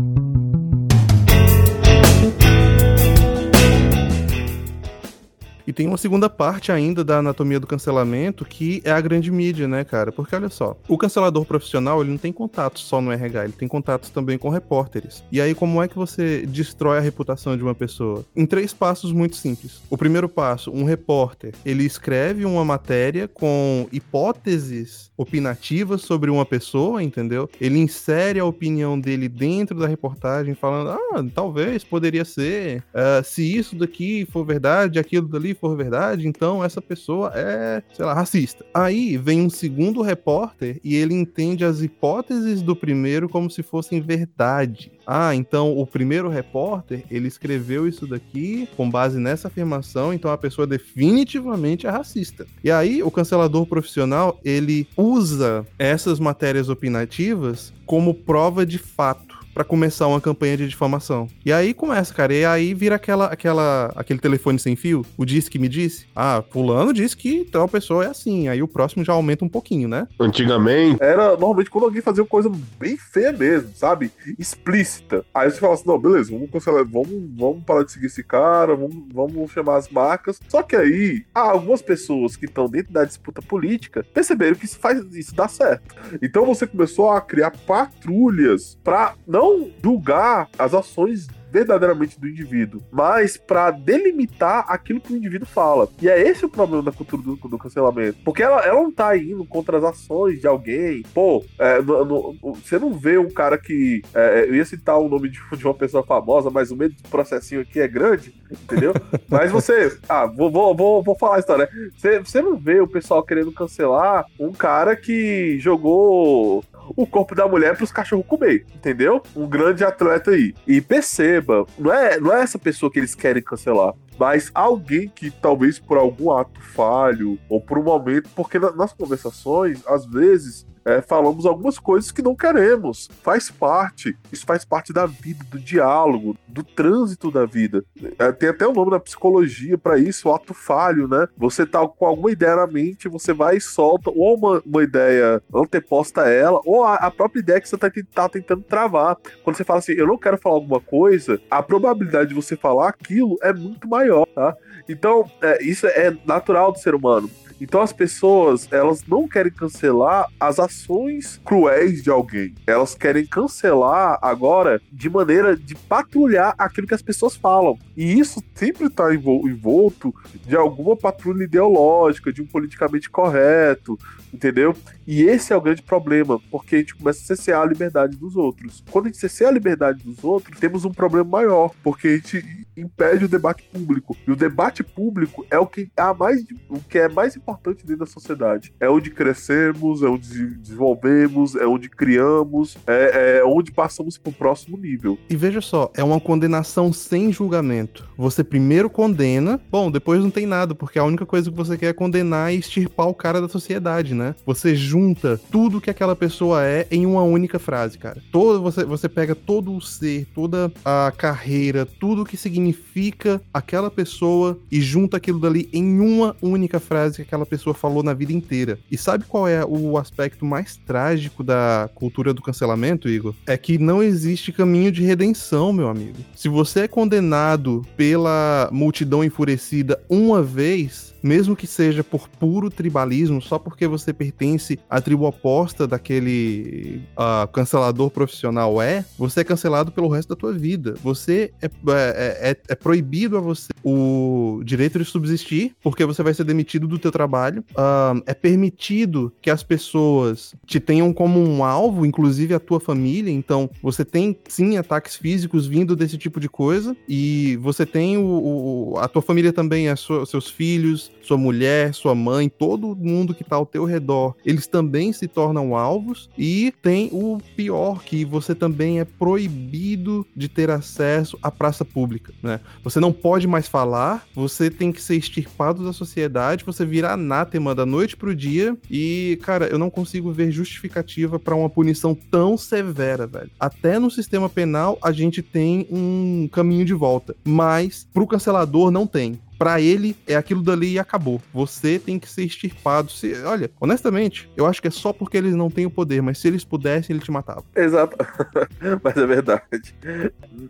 E 5.68 5.72
tem 5.74 5.86
uma 5.86 5.98
segunda 5.98 6.30
parte 6.30 6.72
ainda 6.72 7.04
da 7.04 7.18
anatomia 7.18 7.60
do 7.60 7.66
cancelamento, 7.66 8.42
que 8.42 8.80
é 8.86 8.90
a 8.90 8.98
grande 9.02 9.30
mídia, 9.30 9.68
né, 9.68 9.84
cara? 9.84 10.10
Porque 10.10 10.34
olha 10.34 10.48
só, 10.48 10.74
o 10.88 10.96
cancelador 10.96 11.44
profissional, 11.44 12.00
ele 12.00 12.10
não 12.10 12.16
tem 12.16 12.32
contato 12.32 12.80
só 12.80 13.02
no 13.02 13.12
RH, 13.12 13.44
ele 13.44 13.52
tem 13.52 13.68
contatos 13.68 14.08
também 14.08 14.38
com 14.38 14.48
repórteres. 14.48 15.22
E 15.30 15.42
aí, 15.42 15.54
como 15.54 15.82
é 15.82 15.86
que 15.86 15.94
você 15.94 16.46
destrói 16.46 16.96
a 16.96 17.02
reputação 17.02 17.54
de 17.54 17.62
uma 17.62 17.74
pessoa? 17.74 18.24
Em 18.34 18.46
três 18.46 18.72
passos 18.72 19.12
muito 19.12 19.36
simples. 19.36 19.82
O 19.90 19.98
primeiro 19.98 20.26
passo, 20.26 20.70
um 20.70 20.84
repórter, 20.84 21.52
ele 21.66 21.84
escreve 21.84 22.46
uma 22.46 22.64
matéria 22.64 23.28
com 23.28 23.86
hipóteses 23.92 25.07
opinativas 25.18 26.02
sobre 26.02 26.30
uma 26.30 26.46
pessoa, 26.46 27.02
entendeu? 27.02 27.50
Ele 27.60 27.78
insere 27.78 28.38
a 28.38 28.44
opinião 28.44 28.98
dele 28.98 29.28
dentro 29.28 29.76
da 29.76 29.86
reportagem, 29.88 30.54
falando, 30.54 30.90
ah, 30.90 31.24
talvez, 31.34 31.82
poderia 31.82 32.24
ser, 32.24 32.84
uh, 32.94 33.22
se 33.24 33.42
isso 33.42 33.74
daqui 33.76 34.26
for 34.30 34.46
verdade, 34.46 34.98
aquilo 34.98 35.26
dali 35.26 35.54
for 35.54 35.76
verdade, 35.76 36.28
então 36.28 36.64
essa 36.64 36.80
pessoa 36.80 37.32
é, 37.34 37.82
sei 37.92 38.04
lá, 38.04 38.14
racista. 38.14 38.64
Aí 38.72 39.16
vem 39.16 39.42
um 39.42 39.50
segundo 39.50 40.00
repórter 40.00 40.80
e 40.84 40.94
ele 40.94 41.14
entende 41.14 41.64
as 41.64 41.82
hipóteses 41.82 42.62
do 42.62 42.76
primeiro 42.76 43.28
como 43.28 43.50
se 43.50 43.62
fossem 43.62 44.00
verdade. 44.00 44.92
Ah, 45.10 45.34
então 45.34 45.72
o 45.78 45.86
primeiro 45.86 46.28
repórter, 46.28 47.02
ele 47.10 47.28
escreveu 47.28 47.88
isso 47.88 48.06
daqui 48.06 48.68
com 48.76 48.90
base 48.90 49.18
nessa 49.18 49.48
afirmação, 49.48 50.12
então 50.12 50.30
a 50.30 50.36
pessoa 50.36 50.66
definitivamente 50.66 51.86
é 51.86 51.90
racista. 51.90 52.46
E 52.62 52.70
aí 52.70 53.02
o 53.02 53.10
cancelador 53.10 53.64
profissional, 53.64 54.38
ele 54.44 54.86
usa 54.94 55.66
essas 55.78 56.20
matérias 56.20 56.68
opinativas 56.68 57.72
como 57.86 58.12
prova 58.12 58.66
de 58.66 58.76
fato 58.76 59.27
para 59.58 59.64
começar 59.64 60.06
uma 60.06 60.20
campanha 60.20 60.56
de 60.56 60.68
difamação. 60.68 61.26
E 61.44 61.52
aí 61.52 61.74
começa, 61.74 62.14
cara, 62.14 62.32
e 62.32 62.44
aí 62.44 62.74
vira 62.74 62.94
aquela, 62.94 63.26
aquela, 63.26 63.92
aquele 63.96 64.20
telefone 64.20 64.56
sem 64.56 64.76
fio, 64.76 65.04
o 65.16 65.24
disse 65.24 65.50
que 65.50 65.58
me 65.58 65.68
disse. 65.68 66.06
Ah, 66.14 66.44
fulano 66.48 66.92
disse 66.92 67.16
que 67.16 67.44
tal 67.44 67.68
pessoa 67.68 68.04
é 68.04 68.06
assim, 68.06 68.46
aí 68.46 68.62
o 68.62 68.68
próximo 68.68 69.04
já 69.04 69.12
aumenta 69.12 69.44
um 69.44 69.48
pouquinho, 69.48 69.88
né? 69.88 70.06
Antigamente, 70.20 71.02
era 71.02 71.30
normalmente 71.30 71.70
quando 71.70 71.86
alguém 71.86 72.00
fazia 72.00 72.22
uma 72.22 72.28
coisa 72.28 72.48
bem 72.78 72.96
feia 72.96 73.32
mesmo, 73.32 73.70
sabe? 73.74 74.12
Explícita. 74.38 75.24
Aí 75.34 75.50
você 75.50 75.58
fala 75.58 75.74
assim, 75.74 75.88
não, 75.88 75.98
beleza, 75.98 76.30
vamos 76.30 76.52
cancelar, 76.52 76.84
vamos, 76.84 77.28
vamos 77.36 77.64
parar 77.64 77.82
de 77.82 77.90
seguir 77.90 78.06
esse 78.06 78.22
cara, 78.22 78.76
vamos, 78.76 79.06
vamos 79.12 79.50
chamar 79.50 79.78
as 79.78 79.88
marcas. 79.88 80.38
Só 80.48 80.62
que 80.62 80.76
aí, 80.76 81.24
algumas 81.34 81.82
pessoas 81.82 82.36
que 82.36 82.44
estão 82.44 82.68
dentro 82.68 82.92
da 82.92 83.04
disputa 83.04 83.42
política 83.42 84.06
perceberam 84.14 84.54
que 84.54 84.66
isso 84.66 84.78
faz 84.78 85.04
isso 85.16 85.34
dá 85.34 85.48
certo. 85.48 85.96
Então 86.22 86.46
você 86.46 86.64
começou 86.64 87.10
a 87.10 87.20
criar 87.20 87.50
patrulhas 87.66 88.78
para 88.84 89.14
não 89.26 89.47
julgar 89.82 90.48
as 90.58 90.74
ações 90.74 91.28
verdadeiramente 91.50 92.20
do 92.20 92.28
indivíduo, 92.28 92.82
mas 92.90 93.36
para 93.36 93.70
delimitar 93.70 94.64
aquilo 94.68 95.00
que 95.00 95.12
o 95.12 95.16
indivíduo 95.16 95.46
fala. 95.46 95.88
E 96.00 96.08
é 96.08 96.20
esse 96.20 96.44
o 96.44 96.48
problema 96.48 96.82
da 96.82 96.92
cultura 96.92 97.22
do, 97.22 97.36
do 97.36 97.58
cancelamento. 97.58 98.18
Porque 98.24 98.42
ela, 98.42 98.60
ela 98.64 98.82
não 98.82 98.92
tá 98.92 99.16
indo 99.16 99.44
contra 99.44 99.78
as 99.78 99.84
ações 99.84 100.40
de 100.40 100.46
alguém. 100.46 101.02
Pô, 101.14 101.44
é, 101.58 101.80
no, 101.80 102.04
no, 102.04 102.54
você 102.54 102.78
não 102.78 102.92
vê 102.92 103.18
um 103.18 103.30
cara 103.30 103.58
que. 103.58 104.02
É, 104.14 104.44
eu 104.48 104.54
ia 104.54 104.64
citar 104.64 104.98
o 104.98 105.08
nome 105.08 105.30
de, 105.30 105.40
de, 105.56 105.64
uma 105.64 105.74
pessoa 105.74 106.04
famosa, 106.04 106.50
mas 106.50 106.70
o 106.70 106.76
medo 106.76 106.94
do 106.94 107.08
processinho 107.08 107.62
aqui 107.62 107.80
é 107.80 107.88
grande, 107.88 108.34
entendeu? 108.50 108.92
mas 109.28 109.50
você. 109.50 109.96
Ah, 110.08 110.26
vou, 110.26 110.50
vou, 110.50 110.76
vou, 110.76 111.02
vou 111.02 111.16
falar 111.16 111.36
a 111.36 111.40
história. 111.40 111.68
Você, 111.96 112.18
você 112.18 112.42
não 112.42 112.56
vê 112.56 112.80
o 112.80 112.88
pessoal 112.88 113.22
querendo 113.22 113.52
cancelar 113.52 114.26
um 114.38 114.52
cara 114.52 114.94
que 114.94 115.58
jogou 115.60 116.62
o 116.96 117.06
corpo 117.06 117.34
da 117.34 117.46
mulher 117.46 117.76
para 117.76 117.84
os 117.84 117.92
cachorros 117.92 118.26
comer, 118.26 118.66
entendeu? 118.74 119.22
Um 119.34 119.46
grande 119.46 119.84
atleta 119.84 120.30
aí. 120.30 120.54
E 120.66 120.80
perceba, 120.80 121.66
não 121.78 121.92
é, 121.92 122.18
não 122.18 122.34
é 122.34 122.42
essa 122.42 122.58
pessoa 122.58 122.90
que 122.90 122.98
eles 122.98 123.14
querem 123.14 123.42
cancelar 123.42 123.94
mas 124.18 124.50
alguém 124.52 125.08
que 125.08 125.30
talvez 125.30 125.78
por 125.78 125.96
algum 125.96 126.32
ato 126.32 126.60
falho 126.60 127.38
ou 127.48 127.60
por 127.60 127.78
um 127.78 127.84
momento, 127.84 128.28
porque 128.34 128.58
nas 128.58 128.92
conversações, 128.92 129.80
às 129.86 130.04
vezes, 130.04 130.66
é, 130.88 131.02
falamos 131.02 131.44
algumas 131.44 131.78
coisas 131.78 132.10
que 132.10 132.22
não 132.22 132.34
queremos. 132.34 133.10
Faz 133.22 133.50
parte. 133.50 134.16
Isso 134.32 134.46
faz 134.46 134.64
parte 134.64 134.90
da 134.90 135.04
vida, 135.04 135.44
do 135.50 135.58
diálogo, 135.58 136.34
do 136.46 136.64
trânsito 136.64 137.30
da 137.30 137.44
vida. 137.44 137.84
É, 138.18 138.32
tem 138.32 138.48
até 138.48 138.66
o 138.66 138.72
nome 138.72 138.90
da 138.90 138.98
psicologia 138.98 139.76
para 139.76 139.98
isso, 139.98 140.28
o 140.28 140.34
ato 140.34 140.54
falho, 140.54 141.06
né? 141.06 141.28
Você 141.36 141.66
tá 141.66 141.86
com 141.86 142.06
alguma 142.06 142.30
ideia 142.30 142.56
na 142.56 142.66
mente, 142.66 143.06
você 143.06 143.34
vai 143.34 143.58
e 143.58 143.60
solta 143.60 144.10
ou 144.10 144.34
uma, 144.34 144.62
uma 144.64 144.82
ideia 144.82 145.42
anteposta 145.54 146.22
a 146.22 146.30
ela, 146.30 146.60
ou 146.64 146.84
a, 146.84 146.94
a 146.94 147.10
própria 147.10 147.40
ideia 147.40 147.60
que 147.60 147.68
você 147.68 147.76
tá, 147.76 147.90
tá, 148.14 148.28
tentando 148.28 148.62
travar. 148.62 149.16
Quando 149.44 149.56
você 149.56 149.64
fala 149.64 149.80
assim, 149.80 149.92
eu 149.92 150.06
não 150.06 150.16
quero 150.16 150.38
falar 150.38 150.54
alguma 150.54 150.80
coisa, 150.80 151.38
a 151.50 151.62
probabilidade 151.62 152.30
de 152.30 152.34
você 152.34 152.56
falar 152.56 152.88
aquilo 152.88 153.36
é 153.42 153.52
muito 153.52 153.86
maior, 153.86 154.26
tá? 154.34 154.56
Então, 154.88 155.30
é, 155.42 155.62
isso 155.62 155.86
é 155.86 156.16
natural 156.24 156.72
do 156.72 156.78
ser 156.78 156.94
humano. 156.94 157.28
Então 157.60 157.80
as 157.80 157.92
pessoas, 157.92 158.68
elas 158.70 159.04
não 159.06 159.26
querem 159.26 159.52
cancelar 159.52 160.26
as 160.38 160.58
ações 160.58 161.40
cruéis 161.44 162.02
de 162.02 162.10
alguém. 162.10 162.54
Elas 162.66 162.94
querem 162.94 163.26
cancelar 163.26 164.18
agora 164.22 164.80
de 164.92 165.10
maneira 165.10 165.56
de 165.56 165.74
patrulhar 165.74 166.54
aquilo 166.56 166.86
que 166.86 166.94
as 166.94 167.02
pessoas 167.02 167.36
falam. 167.36 167.78
E 167.96 168.18
isso 168.18 168.42
sempre 168.54 168.86
está 168.86 169.12
envolto 169.12 170.14
de 170.46 170.56
alguma 170.56 170.96
patrulha 170.96 171.44
ideológica, 171.44 172.32
de 172.32 172.40
um 172.40 172.46
politicamente 172.46 173.10
correto, 173.10 173.98
entendeu? 174.32 174.74
E 175.06 175.22
esse 175.22 175.52
é 175.52 175.56
o 175.56 175.60
grande 175.60 175.82
problema, 175.82 176.40
porque 176.50 176.76
a 176.76 176.78
gente 176.78 176.94
começa 176.94 177.20
a 177.20 177.36
cessear 177.36 177.62
a 177.62 177.66
liberdade 177.66 178.16
dos 178.16 178.36
outros. 178.36 178.84
Quando 178.90 179.06
a 179.06 179.08
gente 179.08 179.18
cesseia 179.18 179.50
a 179.50 179.52
liberdade 179.52 180.04
dos 180.04 180.22
outros, 180.22 180.58
temos 180.60 180.84
um 180.84 180.92
problema 180.92 181.28
maior, 181.28 181.72
porque 181.82 182.08
a 182.08 182.16
gente 182.16 182.66
impede 182.76 183.24
o 183.24 183.28
debate 183.28 183.64
público. 183.72 184.16
E 184.26 184.30
o 184.30 184.36
debate 184.36 184.84
público 184.84 185.44
é 185.50 185.58
o 185.58 185.66
que, 185.66 185.90
é 185.96 186.14
mais, 186.14 186.44
o 186.68 186.78
que 186.80 186.98
é 186.98 187.08
mais 187.08 187.34
importante 187.34 187.47
dentro 187.56 187.96
da 187.96 188.06
sociedade. 188.06 188.72
É 188.80 188.88
onde 188.88 189.10
crescemos, 189.10 190.02
é 190.02 190.06
onde 190.06 190.46
desenvolvemos, 190.56 191.54
é 191.54 191.66
onde 191.66 191.88
criamos, 191.88 192.76
é, 192.86 193.38
é 193.38 193.44
onde 193.44 193.72
passamos 193.72 194.18
para 194.18 194.30
o 194.30 194.32
próximo 194.32 194.76
nível. 194.76 195.18
E 195.28 195.36
veja 195.36 195.60
só, 195.60 195.90
é 195.96 196.02
uma 196.02 196.20
condenação 196.20 196.92
sem 196.92 197.32
julgamento. 197.32 198.08
Você 198.16 198.42
primeiro 198.42 198.90
condena, 198.90 199.60
bom, 199.70 199.90
depois 199.90 200.20
não 200.20 200.30
tem 200.30 200.46
nada, 200.46 200.74
porque 200.74 200.98
a 200.98 201.04
única 201.04 201.24
coisa 201.24 201.50
que 201.50 201.56
você 201.56 201.76
quer 201.76 201.86
é 201.86 201.92
condenar 201.92 202.52
e 202.52 202.58
extirpar 202.58 203.08
o 203.08 203.14
cara 203.14 203.40
da 203.40 203.48
sociedade, 203.48 204.14
né? 204.14 204.34
Você 204.44 204.74
junta 204.74 205.40
tudo 205.50 205.80
que 205.80 205.90
aquela 205.90 206.16
pessoa 206.16 206.64
é 206.64 206.86
em 206.90 207.06
uma 207.06 207.22
única 207.22 207.58
frase, 207.58 207.98
cara. 207.98 208.20
Todo, 208.32 208.60
você, 208.60 208.84
você 208.84 209.08
pega 209.08 209.34
todo 209.34 209.74
o 209.74 209.80
ser, 209.80 210.26
toda 210.34 210.72
a 210.84 211.12
carreira, 211.16 211.86
tudo 211.86 212.24
que 212.24 212.36
significa 212.36 213.40
aquela 213.52 213.90
pessoa 213.90 214.58
e 214.70 214.80
junta 214.80 215.16
aquilo 215.16 215.38
dali 215.38 215.68
em 215.72 216.00
uma 216.00 216.36
única 216.42 216.80
frase 216.80 217.16
que 217.16 217.22
aquela 217.22 217.37
pessoa 217.46 217.74
falou 217.74 218.02
na 218.02 218.14
vida 218.14 218.32
inteira. 218.32 218.78
E 218.90 218.96
sabe 218.96 219.24
qual 219.26 219.48
é 219.48 219.64
o 219.64 219.96
aspecto 219.98 220.44
mais 220.44 220.76
trágico 220.76 221.42
da 221.42 221.88
cultura 221.94 222.34
do 222.34 222.42
cancelamento, 222.42 223.08
Igor? 223.08 223.34
É 223.46 223.56
que 223.56 223.78
não 223.78 224.02
existe 224.02 224.52
caminho 224.52 224.92
de 224.92 225.02
redenção, 225.02 225.72
meu 225.72 225.88
amigo. 225.88 226.18
Se 226.34 226.48
você 226.48 226.80
é 226.80 226.88
condenado 226.88 227.84
pela 227.96 228.68
multidão 228.72 229.24
enfurecida 229.24 230.00
uma 230.08 230.42
vez, 230.42 231.14
mesmo 231.28 231.54
que 231.54 231.66
seja 231.66 232.02
por 232.02 232.26
puro 232.28 232.70
tribalismo, 232.70 233.42
só 233.42 233.58
porque 233.58 233.86
você 233.86 234.12
pertence 234.12 234.78
à 234.88 235.00
tribo 235.00 235.26
oposta 235.26 235.86
daquele 235.86 237.02
uh, 237.12 237.46
cancelador 237.48 238.10
profissional 238.10 238.80
é, 238.80 239.04
você 239.18 239.40
é 239.40 239.44
cancelado 239.44 239.92
pelo 239.92 240.08
resto 240.08 240.30
da 240.30 240.36
tua 240.36 240.52
vida. 240.52 240.94
Você 241.02 241.52
é, 241.60 241.66
é, 241.66 242.50
é, 242.50 242.56
é, 242.68 242.74
proibido 242.74 243.36
a 243.36 243.40
você 243.40 243.68
o 243.84 244.62
direito 244.64 244.98
de 244.98 245.04
subsistir, 245.04 245.74
porque 245.82 246.04
você 246.04 246.22
vai 246.22 246.32
ser 246.32 246.44
demitido 246.44 246.88
do 246.88 246.98
teu 246.98 247.12
trabalho. 247.12 247.62
Uh, 247.72 248.22
é 248.26 248.32
permitido 248.32 249.32
que 249.42 249.50
as 249.50 249.62
pessoas 249.62 250.54
te 250.66 250.80
tenham 250.80 251.12
como 251.12 251.40
um 251.40 251.62
alvo, 251.62 252.06
inclusive 252.06 252.54
a 252.54 252.60
tua 252.60 252.80
família. 252.80 253.30
Então, 253.30 253.68
você 253.82 254.04
tem 254.04 254.38
sim 254.48 254.76
ataques 254.76 255.16
físicos 255.16 255.66
vindo 255.66 255.94
desse 255.94 256.16
tipo 256.16 256.40
de 256.40 256.48
coisa, 256.48 256.96
e 257.08 257.56
você 257.60 257.84
tem 257.84 258.16
o, 258.16 258.22
o 258.24 258.98
a 258.98 259.08
tua 259.08 259.22
família 259.22 259.52
também, 259.52 259.88
é 259.88 259.94
seus 259.96 260.48
filhos, 260.48 261.10
sua 261.22 261.36
mulher, 261.36 261.94
sua 261.94 262.14
mãe, 262.14 262.48
todo 262.48 262.96
mundo 262.96 263.34
que 263.34 263.42
está 263.42 263.56
ao 263.56 263.66
teu 263.66 263.84
redor, 263.84 264.34
eles 264.44 264.66
também 264.66 265.12
se 265.12 265.28
tornam 265.28 265.76
alvos. 265.76 266.28
E 266.36 266.72
tem 266.82 267.08
o 267.12 267.38
pior, 267.56 268.02
que 268.02 268.24
você 268.24 268.54
também 268.54 269.00
é 269.00 269.04
proibido 269.04 270.26
de 270.34 270.48
ter 270.48 270.70
acesso 270.70 271.38
à 271.42 271.50
praça 271.50 271.84
pública, 271.84 272.32
né? 272.42 272.60
Você 272.82 273.00
não 273.00 273.12
pode 273.12 273.46
mais 273.46 273.68
falar, 273.68 274.26
você 274.34 274.70
tem 274.70 274.92
que 274.92 275.02
ser 275.02 275.16
extirpado 275.16 275.84
da 275.84 275.92
sociedade, 275.92 276.64
você 276.64 276.84
vira 276.84 277.12
anátema 277.12 277.74
da 277.74 277.84
noite 277.84 278.16
pro 278.16 278.34
dia. 278.34 278.76
E, 278.90 279.38
cara, 279.42 279.66
eu 279.66 279.78
não 279.78 279.90
consigo 279.90 280.32
ver 280.32 280.50
justificativa 280.50 281.38
para 281.38 281.54
uma 281.54 281.70
punição 281.70 282.14
tão 282.14 282.56
severa, 282.56 283.26
velho. 283.26 283.50
Até 283.58 283.98
no 283.98 284.10
sistema 284.10 284.48
penal 284.48 284.98
a 285.02 285.12
gente 285.12 285.42
tem 285.42 285.86
um 285.90 286.48
caminho 286.50 286.84
de 286.84 286.94
volta, 286.94 287.34
mas 287.44 288.06
pro 288.12 288.26
cancelador 288.26 288.90
não 288.90 289.06
tem 289.06 289.38
para 289.58 289.80
ele 289.80 290.16
é 290.26 290.36
aquilo 290.36 290.62
dali 290.62 290.92
e 290.92 290.98
acabou. 290.98 291.40
Você 291.52 291.98
tem 291.98 292.18
que 292.18 292.30
ser 292.30 292.44
extirpado. 292.44 293.10
Se, 293.10 293.34
olha, 293.42 293.70
honestamente, 293.80 294.48
eu 294.56 294.66
acho 294.66 294.80
que 294.80 294.88
é 294.88 294.90
só 294.90 295.12
porque 295.12 295.36
eles 295.36 295.54
não 295.54 295.70
têm 295.70 295.86
o 295.86 295.90
poder, 295.90 296.22
mas 296.22 296.38
se 296.38 296.48
eles 296.48 296.64
pudessem, 296.64 297.14
ele 297.14 297.24
te 297.24 297.30
matava. 297.30 297.64
Exato. 297.74 298.16
mas 299.02 299.16
é 299.16 299.26
verdade. 299.26 299.94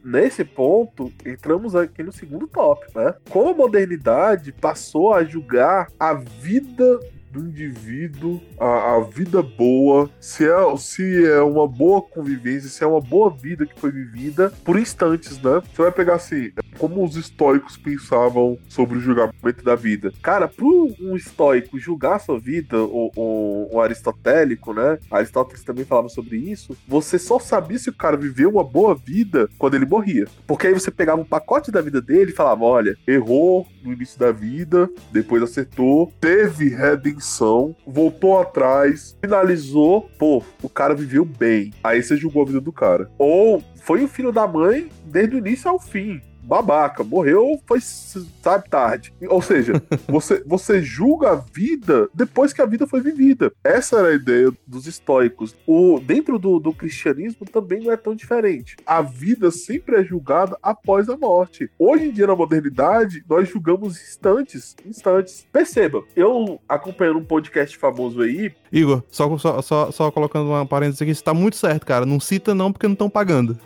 Nesse 0.05 0.45
ponto, 0.45 1.13
entramos 1.25 1.77
aqui 1.77 2.03
no 2.03 2.13
segundo 2.13 2.47
top, 2.47 2.87
né? 2.95 3.15
Como 3.29 3.51
a 3.51 3.55
modernidade 3.55 4.53
passou 4.53 5.13
a 5.13 5.23
julgar 5.23 5.89
a 6.01 6.15
vida 6.15 6.99
do 7.31 7.41
indivíduo, 7.41 8.41
a, 8.59 8.97
a, 8.97 9.01
vida 9.01 9.43
boa, 9.43 10.11
se 10.21 10.45
é, 10.45 10.77
se 10.77 11.27
é 11.27 11.41
uma 11.41 11.67
boa 11.67 12.01
convivência, 12.03 12.69
se 12.69 12.83
é 12.83 12.87
uma 12.87 13.01
boa 13.01 13.31
vida 13.31 13.67
que 13.67 13.79
foi 13.79 13.91
vivida 13.91 14.53
por 14.65 14.79
instantes, 14.79 15.41
né? 15.41 15.63
Você 15.73 15.83
vai 15.83 15.93
pegar 15.93 16.15
assim, 16.15 16.53
como 16.79 17.05
os 17.05 17.17
estoicos 17.17 17.77
pensavam 17.77 18.59
sobre 18.69 18.99
o 18.99 19.01
julgamento 19.01 19.63
da 19.63 19.75
vida. 19.75 20.13
Cara, 20.23 20.49
para 20.49 20.65
um 20.65 21.17
estoico 21.17 21.79
julgar 21.79 22.17
a 22.17 22.19
sua 22.19 22.39
vida, 22.39 22.79
o, 22.83 23.11
o, 23.15 23.77
o, 23.77 23.81
aristotélico, 23.81 24.73
né? 24.73 24.99
Aristóteles 25.11 25.65
também 25.65 25.85
falava 25.85 26.09
sobre 26.09 26.37
isso. 26.37 26.77
Você 26.87 27.19
só 27.19 27.39
sabia 27.39 27.79
se 27.79 27.91
o 27.91 27.95
cara 27.95 28.17
viveu 28.17 28.51
uma 28.51 28.65
boa 28.65 28.95
vida 28.95 29.49
quando 29.59 29.75
ele 29.75 29.87
morria. 29.87 30.27
Porque 30.47 30.67
aí 30.67 30.73
você 30.73 30.91
pegava 30.91 31.21
um 31.21 31.25
pacote 31.25 31.71
da 31.71 31.81
vida 31.81 32.01
dele 32.01 32.31
e 32.31 32.35
falava: 32.35 32.65
olha, 32.65 32.97
errou 33.07 33.67
no 33.83 33.93
início 33.93 34.19
da 34.19 34.33
vida, 34.33 34.89
depois 35.13 35.43
acertou, 35.43 36.13
teve 36.21 36.69
redenção 36.69 37.19
voltou 37.87 38.39
atrás, 38.41 39.17
finalizou, 39.21 40.09
pô, 40.19 40.43
o 40.63 40.69
cara 40.69 40.95
viveu 40.95 41.25
bem. 41.25 41.73
Aí 41.85 42.03
você 42.03 42.17
julgou 42.17 42.43
a 42.43 42.47
vida 42.47 42.61
do 42.61 42.73
cara. 42.73 43.11
Ou 43.19 43.63
foi 43.77 44.03
o 44.03 44.09
filho 44.09 44.33
da 44.33 44.47
mãe 44.47 44.89
desde 45.05 45.37
o 45.37 45.39
início 45.39 45.71
ao 45.71 45.79
fim 45.79 46.21
babaca, 46.49 47.05
morreu, 47.05 47.61
foi, 47.67 47.79
sabe, 47.81 48.69
tarde. 48.71 49.13
Ou 49.29 49.43
seja, 49.43 49.75
você, 50.09 50.43
você 50.47 50.83
julga 50.83 51.33
a 51.33 51.35
vida 51.35 52.09
depois 52.15 52.53
que 52.53 52.63
a 52.63 52.67
vida 52.67 52.87
foi 52.87 53.03
vivida. 53.03 53.53
Essa 53.63 53.99
era 53.99 54.09
a 54.09 54.15
ideia 54.15 54.51
dos 54.67 54.87
estoicos. 54.87 55.55
O, 55.67 56.01
dentro 56.01 56.39
do, 56.39 56.59
do 56.59 56.73
cristianismo 56.73 57.47
também 57.47 57.85
não 57.85 57.93
é 57.93 57.97
tão 57.97 58.15
diferente. 58.15 58.77
A 58.87 59.03
vida 59.03 59.51
sempre 59.51 59.97
é 59.97 60.05
julgada 60.05 60.57
após 60.63 61.09
a 61.09 61.17
morte. 61.17 61.71
Hoje 61.79 62.07
em 62.07 62.13
dia, 62.13 62.27
na 62.27 62.35
modernidade, 62.35 63.23
nós 63.29 63.49
julgamos 63.49 64.01
instantes, 64.01 64.75
instantes. 64.87 65.47
Perceba, 65.53 66.03
eu 66.17 66.59
acompanhando 66.67 67.19
um 67.19 67.25
podcast 67.25 67.77
famoso 67.77 68.23
aí. 68.23 68.53
Igor, 68.73 69.03
só, 69.11 69.37
só, 69.39 69.63
só, 69.63 69.91
só 69.91 70.11
colocando 70.11 70.49
uma 70.49 70.67
parênteses 70.67 71.03
aqui, 71.03 71.15
você 71.15 71.23
tá 71.23 71.35
muito 71.35 71.57
certo, 71.57 71.87
cara. 71.87 72.05
Não 72.05 72.21
cita 72.21 72.55
não, 72.55 72.73
porque 72.73 72.87
não 72.87 72.93
estão 72.93 73.11
pagando. 73.11 73.59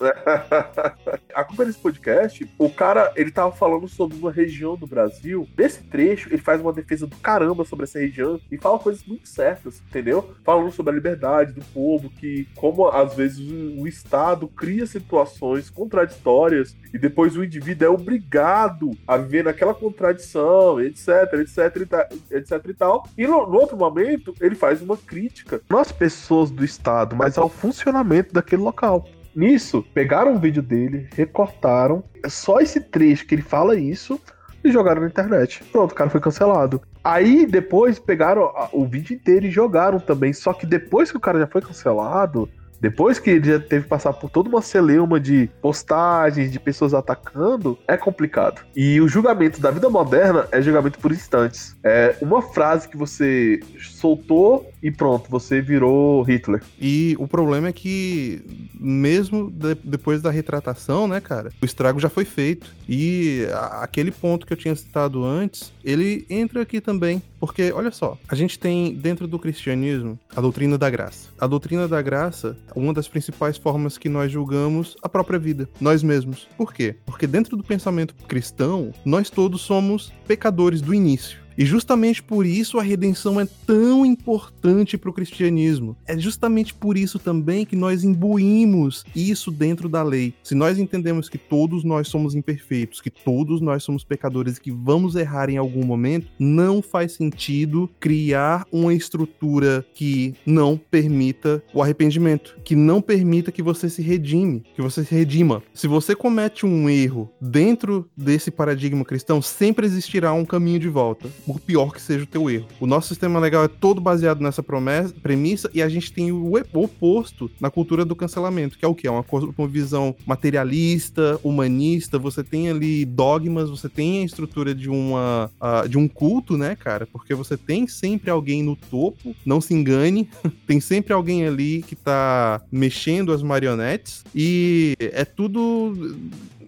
Acompanhando 1.34 1.70
esse 1.70 1.78
podcast, 1.78 2.48
o 2.58 2.70
cara, 2.70 3.12
ele 3.16 3.30
tava 3.30 3.52
falando 3.52 3.88
sobre 3.88 4.16
uma 4.16 4.32
região 4.32 4.76
do 4.76 4.86
Brasil. 4.86 5.48
Nesse 5.56 5.82
trecho, 5.84 6.28
ele 6.28 6.42
faz 6.42 6.60
uma 6.60 6.72
defesa 6.72 7.06
do 7.06 7.16
caramba 7.16 7.64
sobre 7.64 7.84
essa 7.84 7.98
região 7.98 8.40
e 8.50 8.58
fala 8.58 8.78
coisas 8.78 9.04
muito 9.04 9.28
certas, 9.28 9.82
entendeu? 9.88 10.34
Falando 10.44 10.72
sobre 10.72 10.92
a 10.92 10.94
liberdade 10.94 11.52
do 11.52 11.64
povo, 11.66 12.10
que 12.10 12.48
como 12.56 12.88
às 12.88 13.14
vezes 13.14 13.40
o 13.78 13.86
Estado 13.86 14.48
cria 14.48 14.86
situações 14.86 15.70
contraditórias 15.70 16.76
e 16.92 16.98
depois 16.98 17.36
o 17.36 17.44
indivíduo 17.44 17.86
é 17.86 17.90
obrigado 17.90 18.90
a 19.06 19.16
viver 19.16 19.44
naquela 19.44 19.74
contradição, 19.74 20.80
etc, 20.80 21.08
etc, 21.34 22.12
etc 22.30 22.66
e 22.68 22.74
tal. 22.74 23.08
E 23.16 23.26
no, 23.26 23.46
no 23.46 23.58
outro 23.58 23.76
momento, 23.76 24.21
ele 24.40 24.54
faz 24.54 24.82
uma 24.82 24.96
crítica, 24.96 25.60
não 25.68 25.78
às 25.78 25.92
pessoas 25.92 26.50
do 26.50 26.64
Estado, 26.64 27.16
mas 27.16 27.38
ao 27.38 27.48
funcionamento 27.48 28.32
daquele 28.32 28.62
local. 28.62 29.08
Nisso, 29.34 29.84
pegaram 29.94 30.32
um 30.32 30.38
vídeo 30.38 30.62
dele, 30.62 31.08
recortaram 31.14 32.04
só 32.28 32.60
esse 32.60 32.80
trecho 32.80 33.26
que 33.26 33.34
ele 33.34 33.42
fala 33.42 33.74
isso 33.76 34.20
e 34.62 34.70
jogaram 34.70 35.00
na 35.00 35.08
internet. 35.08 35.64
Pronto, 35.72 35.92
o 35.92 35.94
cara 35.94 36.10
foi 36.10 36.20
cancelado. 36.20 36.82
Aí 37.02 37.46
depois 37.46 37.98
pegaram 37.98 38.52
o 38.72 38.86
vídeo 38.86 39.14
inteiro 39.14 39.46
e 39.46 39.50
jogaram 39.50 39.98
também. 39.98 40.32
Só 40.32 40.52
que 40.52 40.66
depois 40.66 41.10
que 41.10 41.16
o 41.16 41.20
cara 41.20 41.40
já 41.40 41.46
foi 41.46 41.62
cancelado, 41.62 42.48
depois 42.82 43.20
que 43.20 43.30
ele 43.30 43.46
já 43.48 43.60
teve 43.60 43.84
que 43.84 43.88
passar 43.88 44.12
por 44.12 44.28
toda 44.28 44.48
uma 44.48 44.60
celeuma 44.60 45.20
de 45.20 45.48
postagens, 45.62 46.50
de 46.50 46.58
pessoas 46.58 46.92
atacando, 46.92 47.78
é 47.86 47.96
complicado. 47.96 48.60
E 48.74 49.00
o 49.00 49.06
julgamento 49.06 49.60
da 49.60 49.70
vida 49.70 49.88
moderna 49.88 50.48
é 50.50 50.60
julgamento 50.60 50.98
por 50.98 51.12
instantes. 51.12 51.76
É 51.84 52.16
uma 52.20 52.42
frase 52.42 52.88
que 52.88 52.96
você 52.96 53.60
soltou 53.78 54.68
e 54.82 54.90
pronto, 54.90 55.30
você 55.30 55.60
virou 55.60 56.22
Hitler. 56.22 56.60
E 56.80 57.14
o 57.20 57.28
problema 57.28 57.68
é 57.68 57.72
que, 57.72 58.68
mesmo 58.74 59.48
de, 59.48 59.76
depois 59.84 60.20
da 60.20 60.32
retratação, 60.32 61.06
né, 61.06 61.20
cara, 61.20 61.50
o 61.62 61.64
estrago 61.64 62.00
já 62.00 62.08
foi 62.08 62.24
feito. 62.24 62.74
E 62.88 63.46
a, 63.52 63.84
aquele 63.84 64.10
ponto 64.10 64.44
que 64.44 64.52
eu 64.52 64.56
tinha 64.56 64.74
citado 64.74 65.24
antes, 65.24 65.72
ele 65.84 66.26
entra 66.28 66.62
aqui 66.62 66.80
também. 66.80 67.22
Porque, 67.42 67.72
olha 67.72 67.90
só, 67.90 68.16
a 68.28 68.36
gente 68.36 68.56
tem 68.56 68.94
dentro 68.94 69.26
do 69.26 69.36
cristianismo 69.36 70.16
a 70.36 70.40
doutrina 70.40 70.78
da 70.78 70.88
graça. 70.88 71.28
A 71.40 71.46
doutrina 71.48 71.88
da 71.88 72.00
graça, 72.00 72.56
uma 72.72 72.94
das 72.94 73.08
principais 73.08 73.58
formas 73.58 73.98
que 73.98 74.08
nós 74.08 74.30
julgamos 74.30 74.96
a 75.02 75.08
própria 75.08 75.40
vida, 75.40 75.68
nós 75.80 76.04
mesmos. 76.04 76.46
Por 76.56 76.72
quê? 76.72 76.94
Porque 77.04 77.26
dentro 77.26 77.56
do 77.56 77.64
pensamento 77.64 78.14
cristão, 78.28 78.94
nós 79.04 79.28
todos 79.28 79.60
somos 79.60 80.12
pecadores 80.24 80.80
do 80.80 80.94
início. 80.94 81.41
E 81.56 81.64
justamente 81.64 82.22
por 82.22 82.46
isso 82.46 82.78
a 82.78 82.82
redenção 82.82 83.40
é 83.40 83.46
tão 83.66 84.04
importante 84.04 84.96
para 84.96 85.10
o 85.10 85.12
cristianismo. 85.12 85.96
É 86.06 86.18
justamente 86.18 86.74
por 86.74 86.96
isso 86.96 87.18
também 87.18 87.64
que 87.64 87.76
nós 87.76 88.04
imbuímos 88.04 89.04
isso 89.14 89.50
dentro 89.50 89.88
da 89.88 90.02
lei. 90.02 90.34
Se 90.42 90.54
nós 90.54 90.78
entendemos 90.78 91.28
que 91.28 91.38
todos 91.38 91.84
nós 91.84 92.08
somos 92.08 92.34
imperfeitos, 92.34 93.00
que 93.00 93.10
todos 93.10 93.60
nós 93.60 93.82
somos 93.82 94.04
pecadores 94.04 94.56
e 94.56 94.60
que 94.60 94.70
vamos 94.70 95.16
errar 95.16 95.50
em 95.50 95.56
algum 95.56 95.84
momento, 95.84 96.28
não 96.38 96.82
faz 96.82 97.12
sentido 97.12 97.90
criar 98.00 98.66
uma 98.72 98.94
estrutura 98.94 99.84
que 99.94 100.34
não 100.46 100.76
permita 100.90 101.62
o 101.72 101.82
arrependimento, 101.82 102.56
que 102.64 102.74
não 102.74 103.00
permita 103.00 103.52
que 103.52 103.62
você 103.62 103.88
se 103.88 104.02
redime, 104.02 104.62
que 104.74 104.82
você 104.82 105.04
se 105.04 105.14
redima. 105.14 105.62
Se 105.74 105.86
você 105.86 106.14
comete 106.14 106.66
um 106.66 106.88
erro 106.88 107.30
dentro 107.40 108.08
desse 108.16 108.50
paradigma 108.50 109.04
cristão, 109.04 109.42
sempre 109.42 109.86
existirá 109.86 110.32
um 110.32 110.44
caminho 110.44 110.78
de 110.78 110.88
volta 110.88 111.28
por 111.46 111.60
pior 111.60 111.92
que 111.92 112.00
seja 112.00 112.24
o 112.24 112.26
teu 112.26 112.50
erro. 112.50 112.66
O 112.80 112.86
nosso 112.86 113.08
sistema 113.08 113.38
legal 113.38 113.64
é 113.64 113.68
todo 113.68 114.00
baseado 114.00 114.40
nessa 114.40 114.62
promessa, 114.62 115.14
premissa 115.22 115.70
e 115.74 115.82
a 115.82 115.88
gente 115.88 116.12
tem 116.12 116.32
o 116.32 116.54
oposto 116.74 117.50
na 117.60 117.70
cultura 117.70 118.04
do 118.04 118.16
cancelamento, 118.16 118.78
que 118.78 118.84
é 118.84 118.88
o 118.88 118.94
que? 118.94 119.06
É 119.06 119.10
uma, 119.10 119.24
uma 119.56 119.68
visão 119.68 120.14
materialista, 120.26 121.38
humanista, 121.42 122.18
você 122.18 122.42
tem 122.42 122.70
ali 122.70 123.04
dogmas, 123.04 123.70
você 123.70 123.88
tem 123.88 124.22
a 124.22 124.24
estrutura 124.24 124.74
de, 124.74 124.88
uma, 124.88 125.50
uh, 125.60 125.88
de 125.88 125.98
um 125.98 126.08
culto, 126.08 126.56
né, 126.56 126.76
cara? 126.76 127.06
Porque 127.06 127.34
você 127.34 127.56
tem 127.56 127.86
sempre 127.86 128.30
alguém 128.30 128.62
no 128.62 128.76
topo, 128.76 129.34
não 129.44 129.60
se 129.60 129.74
engane, 129.74 130.28
tem 130.66 130.80
sempre 130.80 131.12
alguém 131.12 131.46
ali 131.46 131.82
que 131.82 131.96
tá 131.96 132.60
mexendo 132.70 133.32
as 133.32 133.42
marionetes 133.42 134.24
e 134.34 134.94
é 134.98 135.24
tudo 135.24 136.16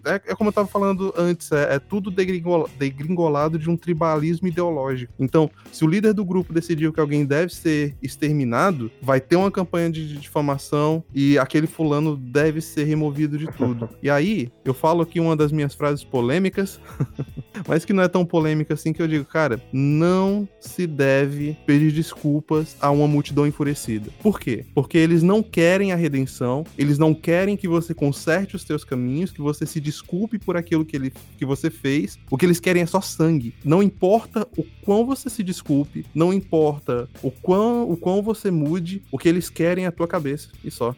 é, 0.05 0.21
é 0.31 0.35
como 0.35 0.49
eu 0.49 0.53
tava 0.53 0.67
falando 0.67 1.13
antes, 1.17 1.51
é, 1.51 1.75
é 1.75 1.79
tudo 1.79 2.11
degringolado 2.11 3.57
de 3.57 3.69
um 3.69 3.77
tribalismo 3.77 4.47
ideológico. 4.47 5.13
Então, 5.19 5.49
se 5.71 5.83
o 5.83 5.87
líder 5.87 6.13
do 6.13 6.25
grupo 6.25 6.53
decidiu 6.53 6.93
que 6.93 6.99
alguém 6.99 7.25
deve 7.25 7.53
ser 7.53 7.95
exterminado, 8.01 8.91
vai 9.01 9.19
ter 9.19 9.35
uma 9.35 9.51
campanha 9.51 9.89
de 9.89 10.17
difamação 10.17 11.03
e 11.13 11.37
aquele 11.37 11.67
fulano 11.67 12.15
deve 12.15 12.61
ser 12.61 12.85
removido 12.85 13.37
de 13.37 13.47
tudo. 13.47 13.89
E 14.05 14.09
aí, 14.09 14.51
eu 14.63 14.73
falo 14.73 15.01
aqui 15.01 15.19
uma 15.19 15.35
das 15.35 15.51
minhas 15.51 15.73
frases 15.73 16.03
polêmicas, 16.03 16.79
mas 17.67 17.85
que 17.85 17.93
não 17.93 18.03
é 18.03 18.07
tão 18.07 18.25
polêmica 18.25 18.73
assim 18.73 18.93
que 18.93 19.01
eu 19.01 19.07
digo, 19.07 19.25
cara, 19.25 19.61
não 19.71 20.47
se 20.59 20.87
deve 20.87 21.57
pedir 21.65 21.91
desculpas 21.91 22.75
a 22.79 22.89
uma 22.91 23.07
multidão 23.07 23.45
enfurecida. 23.47 24.09
Por 24.21 24.39
quê? 24.39 24.65
Porque 24.73 24.97
eles 24.97 25.23
não 25.23 25.41
querem 25.41 25.91
a 25.91 25.95
redenção, 25.95 26.63
eles 26.77 26.97
não 26.97 27.13
querem 27.13 27.57
que 27.57 27.67
você 27.67 27.93
conserte 27.93 28.55
os 28.55 28.63
teus 28.63 28.83
caminhos, 28.83 29.31
que 29.31 29.41
você 29.41 29.65
se 29.65 29.79
desculpe 29.79 30.39
por 30.39 30.57
aquilo 30.57 30.85
que, 30.85 30.95
ele, 30.95 31.13
que 31.37 31.45
você 31.45 31.69
fez. 31.69 32.17
O 32.29 32.37
que 32.37 32.45
eles 32.45 32.59
querem 32.59 32.81
é 32.81 32.85
só 32.85 33.01
sangue. 33.01 33.53
Não 33.63 33.81
importa 33.81 34.47
o 34.57 34.63
quão 34.83 35.05
você 35.05 35.29
se 35.29 35.43
desculpe, 35.43 36.05
não 36.13 36.33
importa 36.33 37.07
o 37.21 37.31
quão, 37.31 37.89
o 37.89 37.97
quão 37.97 38.21
você 38.21 38.51
mude, 38.51 39.03
o 39.11 39.17
que 39.17 39.29
eles 39.29 39.49
querem 39.49 39.85
é 39.85 39.87
a 39.87 39.91
tua 39.91 40.07
cabeça. 40.07 40.49
E 40.63 40.71
só. 40.71 40.95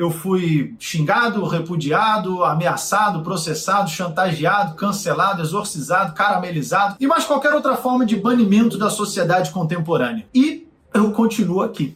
Eu 0.00 0.10
fui 0.10 0.74
xingado, 0.78 1.44
repudiado, 1.44 2.42
ameaçado, 2.42 3.22
processado, 3.22 3.90
chantageado, 3.90 4.74
cancelado, 4.74 5.42
exorcizado, 5.42 6.14
caramelizado 6.14 6.96
e 6.98 7.06
mais 7.06 7.26
qualquer 7.26 7.52
outra 7.52 7.76
forma 7.76 8.06
de 8.06 8.16
banimento 8.16 8.78
da 8.78 8.88
sociedade 8.88 9.50
contemporânea. 9.50 10.24
E 10.34 10.66
eu 10.94 11.12
continuo 11.12 11.60
aqui. 11.60 11.94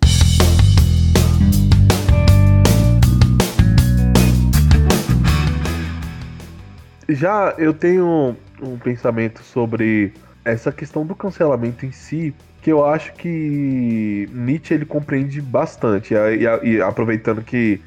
Já 7.08 7.54
eu 7.56 7.72
tenho 7.72 8.36
um 8.60 8.76
pensamento 8.76 9.42
sobre 9.42 10.12
essa 10.44 10.70
questão 10.70 11.06
do 11.06 11.14
cancelamento 11.14 11.86
em 11.86 11.92
si, 11.92 12.34
que 12.64 12.72
eu 12.72 12.82
acho 12.84 13.12
que 13.12 14.26
Nietzsche 14.32 14.72
ele 14.72 14.86
compreende 14.86 15.38
bastante. 15.42 16.14
E, 16.14 16.16
e, 16.16 16.70
e 16.76 16.80
aproveitando 16.80 17.42
que 17.42 17.78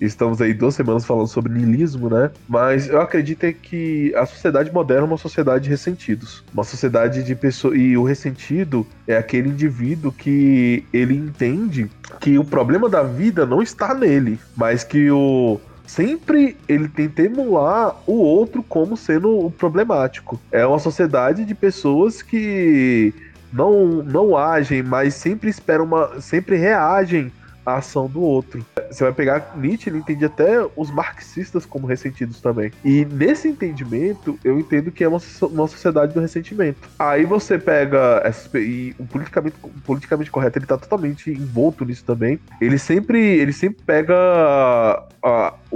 Estamos 0.00 0.42
aí 0.42 0.52
duas 0.52 0.74
semanas 0.74 1.04
falando 1.04 1.28
sobre 1.28 1.52
niilismo, 1.52 2.10
né? 2.10 2.28
Mas 2.48 2.88
eu 2.88 3.00
acredito 3.00 3.44
é 3.44 3.52
que 3.52 4.12
a 4.16 4.26
sociedade 4.26 4.72
moderna 4.72 5.04
é 5.04 5.06
uma 5.06 5.16
sociedade 5.16 5.64
de 5.64 5.70
ressentidos. 5.70 6.42
Uma 6.52 6.64
sociedade 6.64 7.22
de 7.22 7.34
pessoas. 7.34 7.78
E 7.78 7.96
o 7.96 8.02
ressentido 8.02 8.84
é 9.06 9.16
aquele 9.16 9.48
indivíduo 9.48 10.10
que 10.10 10.84
ele 10.92 11.14
entende 11.14 11.88
que 12.20 12.36
o 12.36 12.44
problema 12.44 12.88
da 12.88 13.04
vida 13.04 13.46
não 13.46 13.62
está 13.62 13.94
nele, 13.94 14.38
mas 14.56 14.82
que 14.82 15.10
o 15.12 15.60
sempre 15.86 16.56
ele 16.68 16.88
tenta 16.88 17.22
emular 17.22 17.96
o 18.04 18.14
outro 18.14 18.64
como 18.64 18.96
sendo 18.96 19.46
o 19.46 19.50
problemático. 19.50 20.40
É 20.50 20.66
uma 20.66 20.80
sociedade 20.80 21.44
de 21.44 21.54
pessoas 21.54 22.20
que 22.20 23.14
não, 23.54 24.02
não 24.02 24.36
agem, 24.36 24.82
mas 24.82 25.14
sempre 25.14 25.48
esperam 25.48 25.84
uma. 25.84 26.20
sempre 26.20 26.56
reagem 26.56 27.30
a 27.64 27.76
ação 27.76 28.08
do 28.08 28.20
outro. 28.20 28.64
Você 28.90 29.04
vai 29.04 29.12
pegar 29.12 29.54
Nietzsche, 29.56 29.88
ele 29.88 29.98
entende 29.98 30.24
até 30.24 30.66
os 30.76 30.90
marxistas 30.90 31.64
como 31.64 31.86
ressentidos 31.86 32.40
também. 32.40 32.70
E 32.84 33.04
nesse 33.06 33.48
entendimento, 33.48 34.38
eu 34.44 34.58
entendo 34.58 34.90
que 34.90 35.02
é 35.02 35.08
uma, 35.08 35.20
uma 35.42 35.66
sociedade 35.66 36.12
do 36.12 36.20
ressentimento. 36.20 36.88
Aí 36.98 37.24
você 37.24 37.58
pega 37.58 38.20
essa, 38.24 38.58
e 38.58 38.94
o 38.98 39.06
politicamente, 39.06 39.56
politicamente 39.86 40.30
correto, 40.30 40.58
ele 40.58 40.66
tá 40.66 40.76
totalmente 40.76 41.30
envolto 41.30 41.84
nisso 41.84 42.04
também. 42.04 42.38
Ele 42.60 42.76
sempre, 42.76 43.18
ele 43.18 43.52
sempre 43.52 43.82
pega 43.84 45.06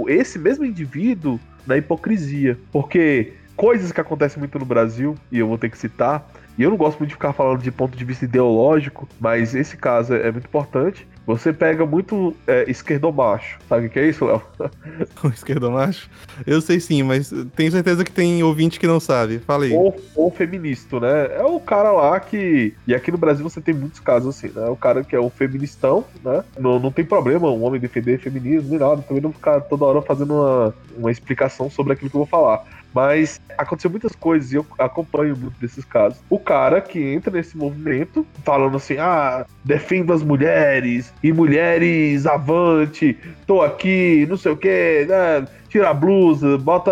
esse 0.07 0.37
mesmo 0.37 0.63
indivíduo 0.63 1.39
na 1.65 1.77
hipocrisia. 1.77 2.55
Porque 2.71 3.33
coisas 3.55 3.91
que 3.91 3.99
acontecem 3.99 4.37
muito 4.37 4.59
no 4.59 4.65
Brasil, 4.65 5.15
e 5.31 5.39
eu 5.39 5.47
vou 5.47 5.57
ter 5.57 5.69
que 5.69 5.77
citar, 5.77 6.29
e 6.59 6.63
eu 6.63 6.69
não 6.69 6.75
gosto 6.75 6.99
muito 6.99 7.07
de 7.11 7.15
ficar 7.15 7.31
falando 7.31 7.61
de 7.61 7.71
ponto 7.71 7.97
de 7.97 8.03
vista 8.03 8.25
ideológico, 8.25 9.07
mas 9.17 9.55
esse 9.55 9.77
caso 9.77 10.13
é 10.13 10.29
muito 10.29 10.45
importante. 10.45 11.07
Você 11.29 11.53
pega 11.53 11.85
muito 11.85 12.35
é, 12.47 12.65
esquerdomacho. 12.67 13.59
Sabe 13.69 13.85
o 13.85 13.89
que 13.91 13.99
é 13.99 14.09
isso, 14.09 14.25
Léo? 14.25 14.41
esquerdomacho? 15.31 16.09
Eu 16.43 16.59
sei 16.59 16.79
sim, 16.79 17.03
mas 17.03 17.31
tenho 17.55 17.71
certeza 17.71 18.03
que 18.03 18.11
tem 18.11 18.41
ouvinte 18.41 18.79
que 18.79 18.87
não 18.87 18.99
sabe. 18.99 19.37
Fala 19.37 19.65
aí. 19.65 19.71
Ou, 19.71 19.95
ou 20.15 20.31
feminista, 20.31 20.99
né? 20.99 21.35
É 21.35 21.43
o 21.43 21.59
cara 21.59 21.91
lá 21.91 22.19
que. 22.19 22.73
E 22.87 22.95
aqui 22.95 23.11
no 23.11 23.17
Brasil 23.19 23.47
você 23.47 23.61
tem 23.61 23.75
muitos 23.75 23.99
casos 23.99 24.35
assim, 24.35 24.51
né? 24.55 24.69
O 24.69 24.75
cara 24.75 25.03
que 25.03 25.15
é 25.15 25.19
o 25.19 25.29
feministão, 25.29 26.03
né? 26.23 26.43
Não, 26.57 26.79
não 26.79 26.91
tem 26.91 27.05
problema 27.05 27.51
um 27.51 27.63
homem 27.63 27.79
defender 27.79 28.17
feminismo 28.17 28.67
nem 28.71 28.79
nada. 28.79 29.03
Também 29.03 29.21
não 29.21 29.31
ficar 29.31 29.61
toda 29.61 29.85
hora 29.85 30.01
fazendo 30.01 30.33
uma, 30.33 30.73
uma 30.97 31.11
explicação 31.11 31.69
sobre 31.69 31.93
aquilo 31.93 32.09
que 32.09 32.15
eu 32.15 32.25
vou 32.25 32.27
falar. 32.27 32.65
Mas 32.93 33.39
aconteceu 33.57 33.89
muitas 33.89 34.15
coisas 34.15 34.51
e 34.51 34.55
eu 34.55 34.65
acompanho 34.77 35.35
muito 35.37 35.59
desses 35.59 35.85
casos. 35.85 36.19
O 36.29 36.39
cara 36.39 36.81
que 36.81 36.99
entra 36.99 37.31
nesse 37.31 37.55
movimento 37.55 38.25
falando 38.43 38.77
assim: 38.77 38.97
ah, 38.97 39.45
defendo 39.63 40.11
as 40.11 40.23
mulheres 40.23 41.13
e 41.23 41.31
mulheres 41.31 42.25
avante, 42.25 43.17
tô 43.45 43.61
aqui, 43.61 44.25
não 44.29 44.37
sei 44.37 44.51
o 44.51 44.57
que, 44.57 45.05
né? 45.07 45.47
Tira 45.69 45.89
a 45.89 45.93
blusa, 45.93 46.57
bota 46.57 46.91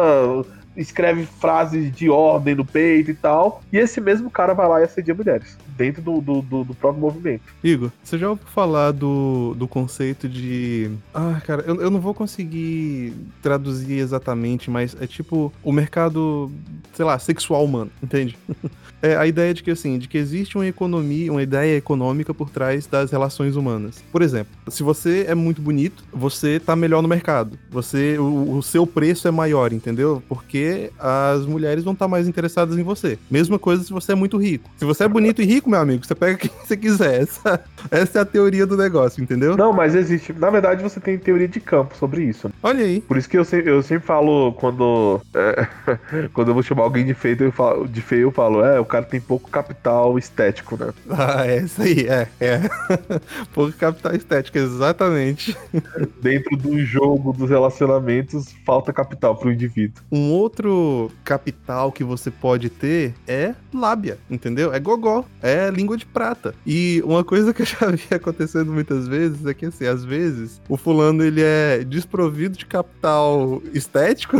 escreve 0.77 1.25
frases 1.25 1.91
de 1.91 2.09
ordem 2.09 2.55
no 2.55 2.63
peito 2.63 3.11
e 3.11 3.15
tal. 3.15 3.61
E 3.73 3.77
esse 3.77 3.99
mesmo 3.99 4.29
cara 4.29 4.53
vai 4.53 4.67
lá 4.67 4.79
e 4.79 4.83
assedia 4.83 5.13
mulheres, 5.13 5.57
dentro 5.75 6.01
do, 6.01 6.21
do, 6.21 6.41
do, 6.41 6.63
do 6.63 6.75
próprio 6.75 7.01
movimento. 7.01 7.41
Igor, 7.63 7.91
você 8.03 8.17
já 8.17 8.29
ouviu 8.29 8.45
falar 8.47 8.91
do, 8.91 9.55
do 9.55 9.67
conceito 9.67 10.29
de. 10.29 10.91
Ah, 11.13 11.41
cara, 11.45 11.63
eu, 11.65 11.81
eu 11.81 11.89
não 11.89 11.99
vou 11.99 12.13
conseguir 12.13 13.13
traduzir 13.41 13.97
exatamente, 13.97 14.69
mas 14.69 14.95
é 15.01 15.07
tipo 15.07 15.51
o 15.63 15.71
mercado, 15.71 16.51
sei 16.93 17.03
lá, 17.03 17.17
sexual 17.17 17.65
humano, 17.65 17.91
entende? 18.01 18.37
é 19.01 19.15
a 19.15 19.27
ideia 19.27 19.53
de 19.53 19.63
que 19.63 19.71
assim, 19.71 19.97
de 19.97 20.07
que 20.07 20.17
existe 20.17 20.57
uma 20.57 20.67
economia, 20.67 21.31
uma 21.31 21.43
ideia 21.43 21.77
econômica 21.77 22.33
por 22.33 22.49
trás 22.49 22.87
das 22.87 23.11
relações 23.11 23.55
humanas. 23.55 24.03
Por 24.11 24.21
exemplo, 24.21 24.53
se 24.69 24.83
você 24.83 25.25
é 25.27 25.35
muito 25.35 25.61
bonito, 25.61 26.03
você 26.11 26.59
tá 26.59 26.75
melhor 26.75 27.01
no 27.01 27.07
mercado. 27.07 27.57
Você, 27.69 28.17
o, 28.17 28.57
o 28.57 28.63
seu 28.63 28.85
preço 28.85 29.27
é 29.27 29.31
maior, 29.31 29.73
entendeu? 29.73 30.21
Porque 30.27 30.91
as 30.99 31.45
mulheres 31.45 31.83
vão 31.83 31.93
estar 31.93 32.07
mais 32.07 32.27
interessadas 32.27 32.77
em 32.77 32.83
você. 32.83 33.17
Mesma 33.29 33.59
coisa 33.59 33.83
se 33.83 33.91
você 33.91 34.11
é 34.11 34.15
muito 34.15 34.37
rico. 34.37 34.69
Se 34.77 34.85
você 34.85 35.03
é 35.03 35.07
bonito 35.07 35.41
e 35.41 35.45
rico, 35.45 35.69
meu 35.69 35.79
amigo, 35.79 36.05
você 36.05 36.15
pega 36.15 36.37
quem 36.37 36.51
você 36.63 36.75
quiser. 36.75 37.21
Essa, 37.21 37.63
essa 37.89 38.19
é 38.19 38.21
a 38.21 38.25
teoria 38.25 38.65
do 38.65 38.77
negócio, 38.77 39.23
entendeu? 39.23 39.57
Não, 39.57 39.73
mas 39.73 39.95
existe. 39.95 40.33
Na 40.33 40.49
verdade, 40.49 40.83
você 40.83 40.99
tem 40.99 41.17
teoria 41.17 41.47
de 41.47 41.59
campo 41.59 41.95
sobre 41.95 42.23
isso. 42.23 42.49
Olha 42.61 42.83
aí. 42.83 43.01
Por 43.01 43.17
isso 43.17 43.29
que 43.29 43.37
eu, 43.37 43.45
sempre, 43.45 43.71
eu 43.71 43.81
sempre 43.81 44.05
falo 44.05 44.53
quando. 44.53 45.21
É, 45.33 45.67
quando 46.33 46.49
eu 46.49 46.53
vou 46.53 46.63
chamar 46.63 46.83
alguém 46.83 47.05
de 47.05 47.13
feio, 47.13 47.37
eu 47.39 47.51
falo, 47.51 47.87
de 47.87 48.01
feio, 48.01 48.23
eu 48.23 48.31
falo, 48.31 48.63
é, 48.63 48.77
cara 48.87 49.05
tem 49.05 49.19
pouco 49.19 49.49
capital 49.49 50.17
estético, 50.17 50.77
né? 50.77 50.93
Ah, 51.19 51.47
é 51.47 51.63
isso 51.63 51.81
aí, 51.81 52.07
é. 52.07 52.27
é. 52.39 52.61
pouco 53.53 53.73
capital 53.73 54.15
estético, 54.15 54.57
exatamente. 54.57 55.57
Dentro 56.21 56.55
do 56.55 56.79
jogo 56.85 57.33
dos 57.33 57.49
relacionamentos, 57.49 58.53
falta 58.65 58.93
capital 58.93 59.35
pro 59.35 59.51
indivíduo. 59.51 60.03
Um 60.11 60.31
outro 60.31 61.11
capital 61.23 61.91
que 61.91 62.03
você 62.03 62.29
pode 62.29 62.69
ter 62.69 63.13
é 63.27 63.55
lábia, 63.73 64.17
entendeu? 64.29 64.73
É 64.73 64.79
gogó, 64.79 65.25
é 65.41 65.69
língua 65.69 65.97
de 65.97 66.05
prata. 66.05 66.53
E 66.65 67.01
uma 67.03 67.23
coisa 67.23 67.53
que 67.53 67.63
eu 67.63 67.65
já 67.65 67.89
vi 67.89 68.07
acontecendo 68.11 68.71
muitas 68.71 69.07
vezes 69.07 69.45
é 69.45 69.53
que, 69.53 69.65
assim, 69.65 69.85
às 69.85 70.05
vezes 70.05 70.61
o 70.69 70.77
fulano 70.77 71.23
ele 71.23 71.41
é 71.43 71.83
desprovido 71.83 72.57
de 72.57 72.65
capital 72.65 73.61
estético 73.73 74.37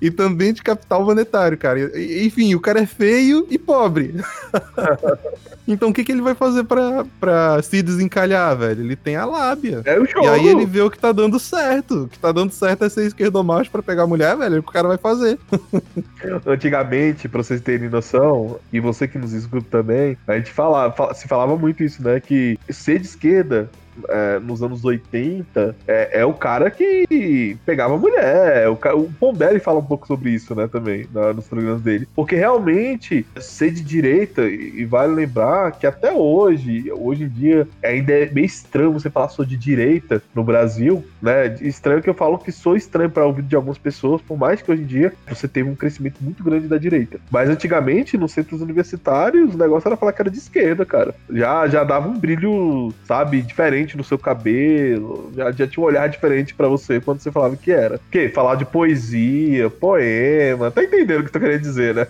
e 0.00 0.10
também 0.10 0.52
de 0.52 0.62
capital 0.62 1.04
monetário, 1.04 1.56
cara. 1.56 1.80
Enfim, 2.24 2.54
o 2.54 2.60
cara 2.60 2.80
é 2.80 2.86
feio 2.86 3.46
e 3.50 3.58
pobre. 3.58 4.14
então 5.66 5.88
o 5.88 5.92
que, 5.92 6.04
que 6.04 6.12
ele 6.12 6.20
vai 6.20 6.34
fazer 6.34 6.64
pra, 6.64 7.04
pra 7.18 7.62
se 7.62 7.82
desencalhar, 7.82 8.56
velho? 8.56 8.82
Ele 8.82 8.96
tem 8.96 9.16
a 9.16 9.24
lábia. 9.24 9.82
É 9.84 9.98
o 9.98 10.06
jogo. 10.06 10.26
E 10.26 10.28
aí 10.28 10.48
ele 10.48 10.66
vê 10.66 10.82
o 10.82 10.90
que 10.90 10.98
tá 10.98 11.12
dando 11.12 11.38
certo. 11.38 12.04
O 12.04 12.08
que 12.08 12.18
tá 12.18 12.30
dando 12.32 12.52
certo 12.52 12.84
é 12.84 12.88
ser 12.88 13.06
esquerdomacho 13.06 13.70
pra 13.70 13.82
pegar 13.82 14.02
a 14.02 14.06
mulher, 14.06 14.36
velho. 14.36 14.56
É 14.56 14.58
o 14.58 14.62
que 14.62 14.68
o 14.68 14.72
cara 14.72 14.88
vai 14.88 14.98
fazer. 14.98 15.38
Antigamente, 16.46 17.28
pra 17.28 17.42
vocês 17.42 17.60
terem 17.60 17.88
noção, 17.88 18.58
e 18.72 18.80
você 18.80 19.08
que 19.08 19.18
nos 19.18 19.32
escuta 19.32 19.66
também, 19.70 20.16
a 20.26 20.36
gente 20.36 20.52
falava, 20.52 21.14
se 21.14 21.26
falava 21.26 21.56
muito 21.56 21.82
isso, 21.82 22.02
né? 22.02 22.20
Que 22.20 22.58
ser 22.68 22.98
de 22.98 23.06
esquerda 23.06 23.70
é, 24.08 24.38
nos 24.38 24.62
anos 24.62 24.84
80 24.84 25.76
é, 25.86 26.20
é, 26.20 26.24
o 26.24 26.32
cara 26.32 26.70
que 26.70 27.56
pegava 27.64 27.96
mulher. 27.96 28.64
É 28.64 28.68
o, 28.68 28.78
o 28.96 29.12
Pombelli 29.12 29.60
fala 29.60 29.78
um 29.78 29.84
pouco 29.84 30.06
sobre 30.06 30.30
isso, 30.30 30.54
né, 30.54 30.66
também, 30.66 31.06
na, 31.12 31.32
nos 31.32 31.46
programas 31.46 31.80
dele. 31.80 32.08
Porque 32.14 32.36
realmente, 32.36 33.26
ser 33.40 33.70
de 33.70 33.82
direita, 33.82 34.42
e, 34.42 34.80
e, 34.80 34.84
vale 34.84 35.14
lembrar 35.14 35.72
que 35.72 35.86
até 35.86 36.12
hoje, 36.12 36.90
hoje 36.92 37.24
em 37.24 37.28
dia, 37.28 37.68
ainda 37.82 38.12
é 38.12 38.30
meio 38.30 38.46
estranho 38.46 38.92
você 38.92 39.10
falar 39.10 39.28
sou 39.28 39.44
de 39.44 39.56
direita 39.56 40.22
no 40.34 40.42
Brasil, 40.42 41.04
né? 41.20 41.54
Estranho 41.60 42.02
que 42.02 42.10
eu 42.10 42.14
falo 42.14 42.38
que 42.38 42.52
sou 42.52 42.76
estranho 42.76 43.10
para 43.10 43.26
ouvir 43.26 43.42
de 43.42 43.56
algumas 43.56 43.78
pessoas, 43.78 44.20
por 44.22 44.36
mais 44.36 44.62
que 44.62 44.70
hoje 44.70 44.82
em 44.82 44.86
dia 44.86 45.12
você 45.28 45.46
teve 45.46 45.68
um 45.68 45.74
crescimento 45.74 46.18
muito 46.20 46.42
grande 46.42 46.68
da 46.68 46.78
direita. 46.78 47.18
Mas 47.30 47.48
antigamente, 47.48 48.16
nos 48.16 48.32
centros 48.32 48.60
universitários, 48.60 49.54
o 49.54 49.58
negócio 49.58 49.88
era 49.88 49.96
falar 49.96 50.12
que 50.12 50.22
era 50.22 50.30
de 50.30 50.38
esquerda, 50.38 50.84
cara. 50.84 51.14
Já, 51.30 51.66
já 51.68 51.84
dava 51.84 52.08
um 52.08 52.18
brilho, 52.18 52.92
sabe, 53.04 53.42
diferente 53.42 53.85
diferente 53.86 53.96
no 53.96 54.04
seu 54.04 54.18
cabelo, 54.18 55.30
já, 55.34 55.52
já 55.52 55.66
tinha 55.66 55.82
um 55.82 55.86
olhar 55.86 56.08
diferente 56.08 56.54
para 56.54 56.68
você 56.68 57.00
quando 57.00 57.20
você 57.20 57.30
falava 57.30 57.56
que 57.56 57.70
era. 57.70 57.98
Porque 57.98 58.28
falar 58.28 58.56
de 58.56 58.64
poesia, 58.64 59.70
poema, 59.70 60.70
tá 60.70 60.82
entendendo 60.82 61.20
o 61.20 61.24
que 61.24 61.32
tu 61.32 61.40
querendo 61.40 61.60
dizer, 61.60 61.94
né? 61.94 62.06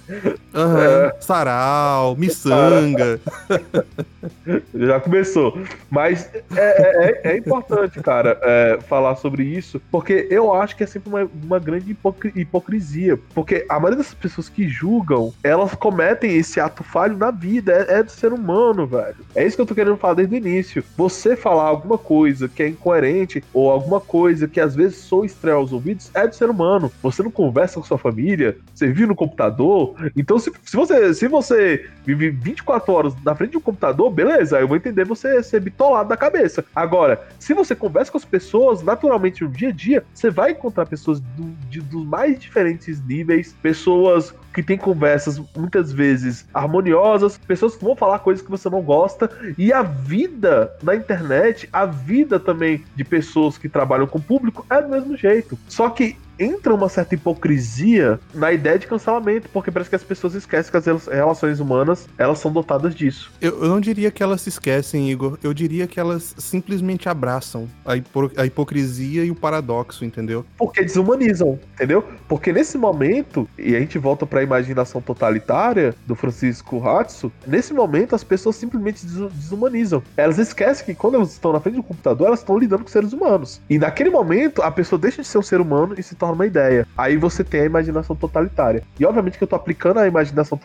Uhum. 0.54 0.78
É... 0.78 1.16
Sarau, 1.20 2.16
miçanga. 2.16 3.20
já 4.74 5.00
começou. 5.00 5.58
Mas 5.90 6.30
é, 6.34 6.40
é, 6.56 7.30
é, 7.30 7.32
é 7.32 7.36
importante, 7.36 8.00
cara, 8.00 8.38
é, 8.42 8.78
falar 8.88 9.16
sobre 9.16 9.44
isso, 9.44 9.80
porque 9.90 10.26
eu 10.30 10.54
acho 10.54 10.76
que 10.76 10.84
é 10.84 10.86
sempre 10.86 11.08
uma, 11.08 11.28
uma 11.44 11.58
grande 11.58 11.90
hipocri 11.90 12.32
hipocrisia. 12.34 13.18
Porque 13.34 13.66
a 13.68 13.74
maioria 13.74 13.98
das 13.98 14.14
pessoas 14.14 14.48
que 14.48 14.68
julgam, 14.68 15.32
elas 15.42 15.74
cometem 15.74 16.36
esse 16.36 16.58
ato 16.58 16.82
falho 16.82 17.16
na 17.16 17.30
vida, 17.30 17.72
é, 17.72 17.98
é 17.98 18.02
do 18.02 18.10
ser 18.10 18.32
humano, 18.32 18.86
velho. 18.86 19.16
É 19.34 19.44
isso 19.46 19.56
que 19.56 19.62
eu 19.62 19.66
tô 19.66 19.74
querendo 19.74 19.96
falar 19.96 20.14
desde 20.14 20.34
o 20.34 20.38
início. 20.38 20.84
Você 20.96 21.36
falar 21.36 21.65
alguma 21.66 21.98
coisa 21.98 22.48
que 22.48 22.62
é 22.62 22.68
incoerente 22.68 23.42
ou 23.52 23.70
alguma 23.70 24.00
coisa 24.00 24.48
que 24.48 24.60
às 24.60 24.74
vezes 24.74 24.98
soa 24.98 25.26
estranha 25.26 25.56
aos 25.56 25.72
ouvidos, 25.72 26.10
é 26.14 26.26
do 26.26 26.34
ser 26.34 26.50
humano. 26.50 26.90
Você 27.02 27.22
não 27.22 27.30
conversa 27.30 27.80
com 27.80 27.86
sua 27.86 27.98
família, 27.98 28.56
você 28.74 28.86
vive 28.86 29.06
no 29.06 29.14
computador. 29.14 29.94
Então, 30.16 30.38
se, 30.38 30.52
se, 30.64 30.76
você, 30.76 31.14
se 31.14 31.28
você 31.28 31.86
vive 32.04 32.30
24 32.30 32.92
horas 32.92 33.14
na 33.24 33.34
frente 33.34 33.52
de 33.52 33.56
um 33.58 33.60
computador, 33.60 34.10
beleza, 34.10 34.58
eu 34.60 34.68
vou 34.68 34.76
entender 34.76 35.04
você 35.04 35.42
ser 35.42 35.60
bitolado 35.60 36.08
da 36.08 36.16
cabeça. 36.16 36.64
Agora, 36.74 37.26
se 37.38 37.54
você 37.54 37.74
conversa 37.74 38.10
com 38.10 38.18
as 38.18 38.24
pessoas 38.24 38.82
naturalmente 38.82 39.42
no 39.42 39.50
dia 39.50 39.68
a 39.68 39.72
dia, 39.72 40.04
você 40.12 40.30
vai 40.30 40.52
encontrar 40.52 40.86
pessoas 40.86 41.20
do, 41.20 41.44
de, 41.68 41.80
dos 41.80 42.04
mais 42.04 42.38
diferentes 42.38 43.04
níveis, 43.04 43.54
pessoas 43.62 44.34
que 44.56 44.62
têm 44.62 44.78
conversas 44.78 45.38
muitas 45.54 45.92
vezes 45.92 46.46
harmoniosas, 46.54 47.36
pessoas 47.36 47.76
que 47.76 47.84
vão 47.84 47.94
falar 47.94 48.20
coisas 48.20 48.42
que 48.42 48.50
você 48.50 48.70
não 48.70 48.80
gosta, 48.80 49.30
e 49.58 49.70
a 49.70 49.82
vida 49.82 50.74
na 50.82 50.96
internet, 50.96 51.55
a 51.72 51.86
vida 51.86 52.38
também 52.38 52.84
de 52.94 53.04
pessoas 53.04 53.56
que 53.56 53.68
trabalham 53.68 54.06
com 54.06 54.18
o 54.18 54.22
público 54.22 54.66
é 54.68 54.82
do 54.82 54.88
mesmo 54.88 55.16
jeito. 55.16 55.58
Só 55.68 55.88
que 55.88 56.16
entra 56.38 56.74
uma 56.74 56.88
certa 56.88 57.14
hipocrisia 57.14 58.20
na 58.34 58.52
ideia 58.52 58.78
de 58.78 58.86
cancelamento, 58.86 59.48
porque 59.52 59.70
parece 59.70 59.90
que 59.90 59.96
as 59.96 60.02
pessoas 60.02 60.34
esquecem 60.34 60.70
que 60.70 60.76
as 60.76 61.06
relações 61.06 61.60
humanas, 61.60 62.08
elas 62.18 62.38
são 62.38 62.52
dotadas 62.52 62.94
disso. 62.94 63.32
Eu, 63.40 63.62
eu 63.62 63.68
não 63.68 63.80
diria 63.80 64.10
que 64.10 64.22
elas 64.22 64.40
se 64.42 64.48
esquecem, 64.48 65.10
Igor. 65.10 65.38
Eu 65.42 65.52
diria 65.54 65.86
que 65.86 65.98
elas 65.98 66.34
simplesmente 66.38 67.08
abraçam 67.08 67.68
a, 67.84 67.96
hipo 67.96 68.30
a 68.36 68.46
hipocrisia 68.46 69.24
e 69.24 69.30
o 69.30 69.34
paradoxo, 69.34 70.04
entendeu? 70.04 70.44
Porque 70.56 70.82
desumanizam, 70.82 71.58
entendeu? 71.74 72.04
Porque 72.28 72.52
nesse 72.52 72.76
momento, 72.76 73.48
e 73.58 73.74
a 73.74 73.80
gente 73.80 73.98
volta 73.98 74.26
para 74.26 74.40
a 74.40 74.42
imaginação 74.42 75.00
totalitária 75.00 75.94
do 76.06 76.14
Francisco 76.14 76.86
Hatsu, 76.86 77.32
nesse 77.46 77.72
momento 77.72 78.14
as 78.14 78.24
pessoas 78.24 78.56
simplesmente 78.56 79.04
desumanizam. 79.06 80.02
Elas 80.16 80.38
esquecem 80.38 80.84
que 80.84 80.94
quando 80.94 81.14
elas 81.14 81.32
estão 81.32 81.52
na 81.52 81.60
frente 81.60 81.76
do 81.76 81.82
computador, 81.82 82.28
elas 82.28 82.40
estão 82.40 82.58
lidando 82.58 82.84
com 82.84 82.90
seres 82.90 83.12
humanos. 83.12 83.60
E 83.68 83.78
naquele 83.78 84.10
momento, 84.10 84.62
a 84.62 84.70
pessoa 84.70 84.98
deixa 84.98 85.22
de 85.22 85.28
ser 85.28 85.38
um 85.38 85.42
ser 85.42 85.60
humano 85.60 85.94
e 85.96 86.02
se 86.02 86.14
torna 86.14 86.25
torna 86.26 86.34
uma 86.34 86.46
ideia. 86.46 86.86
Aí 86.96 87.16
você 87.16 87.44
tem 87.44 87.60
a 87.60 87.64
imaginação 87.64 88.16
totalitária. 88.16 88.82
E 88.98 89.06
obviamente 89.06 89.38
que 89.38 89.44
eu 89.44 89.48
tô 89.48 89.56
aplicando 89.56 89.98
a 89.98 90.06
imaginação 90.06 90.58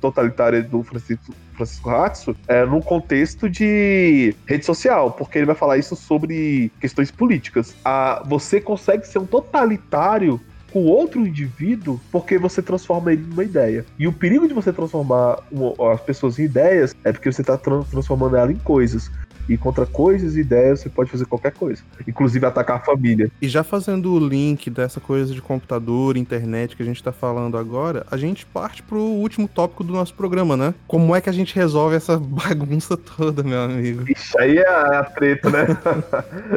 totalitária 0.00 0.62
do 0.62 0.82
Francisco, 0.82 1.34
Francisco 1.54 1.90
Hatsu 1.90 2.36
é, 2.46 2.64
num 2.64 2.80
contexto 2.80 3.48
de 3.48 4.34
rede 4.46 4.64
social, 4.64 5.10
porque 5.12 5.38
ele 5.38 5.46
vai 5.46 5.54
falar 5.54 5.78
isso 5.78 5.96
sobre 5.96 6.70
questões 6.80 7.10
políticas. 7.10 7.74
Ah, 7.84 8.22
você 8.26 8.60
consegue 8.60 9.06
ser 9.06 9.18
um 9.18 9.26
totalitário 9.26 10.40
com 10.72 10.84
outro 10.84 11.26
indivíduo 11.26 11.98
porque 12.12 12.38
você 12.38 12.60
transforma 12.60 13.12
ele 13.12 13.22
numa 13.22 13.44
ideia. 13.44 13.84
E 13.98 14.06
o 14.06 14.12
perigo 14.12 14.46
de 14.46 14.52
você 14.52 14.72
transformar 14.72 15.38
uma, 15.50 15.72
as 15.92 16.00
pessoas 16.00 16.38
em 16.38 16.44
ideias 16.44 16.94
é 17.02 17.12
porque 17.12 17.32
você 17.32 17.40
está 17.40 17.56
transformando 17.56 18.36
ela 18.36 18.52
em 18.52 18.56
coisas. 18.56 19.10
E 19.48 19.56
contra 19.56 19.86
coisas 19.86 20.36
e 20.36 20.40
ideias 20.40 20.80
você 20.80 20.88
pode 20.88 21.10
fazer 21.10 21.26
qualquer 21.26 21.52
coisa, 21.52 21.82
inclusive 22.06 22.44
atacar 22.46 22.76
a 22.76 22.80
família. 22.80 23.30
E 23.40 23.48
já 23.48 23.62
fazendo 23.62 24.12
o 24.12 24.18
link 24.18 24.70
dessa 24.70 25.00
coisa 25.00 25.32
de 25.32 25.40
computador, 25.40 26.16
internet 26.16 26.76
que 26.76 26.82
a 26.82 26.86
gente 26.86 27.02
tá 27.02 27.12
falando 27.12 27.56
agora, 27.56 28.06
a 28.10 28.16
gente 28.16 28.46
parte 28.46 28.82
pro 28.82 28.98
último 28.98 29.48
tópico 29.48 29.84
do 29.84 29.92
nosso 29.92 30.14
programa, 30.14 30.56
né? 30.56 30.74
Como 30.86 31.14
é 31.14 31.20
que 31.20 31.30
a 31.30 31.32
gente 31.32 31.54
resolve 31.54 31.96
essa 31.96 32.18
bagunça 32.20 32.96
toda, 32.96 33.42
meu 33.42 33.60
amigo? 33.60 34.04
Isso 34.10 34.38
aí 34.38 34.58
é 34.58 34.68
a 34.68 35.04
treta, 35.04 35.50
né? 35.50 35.66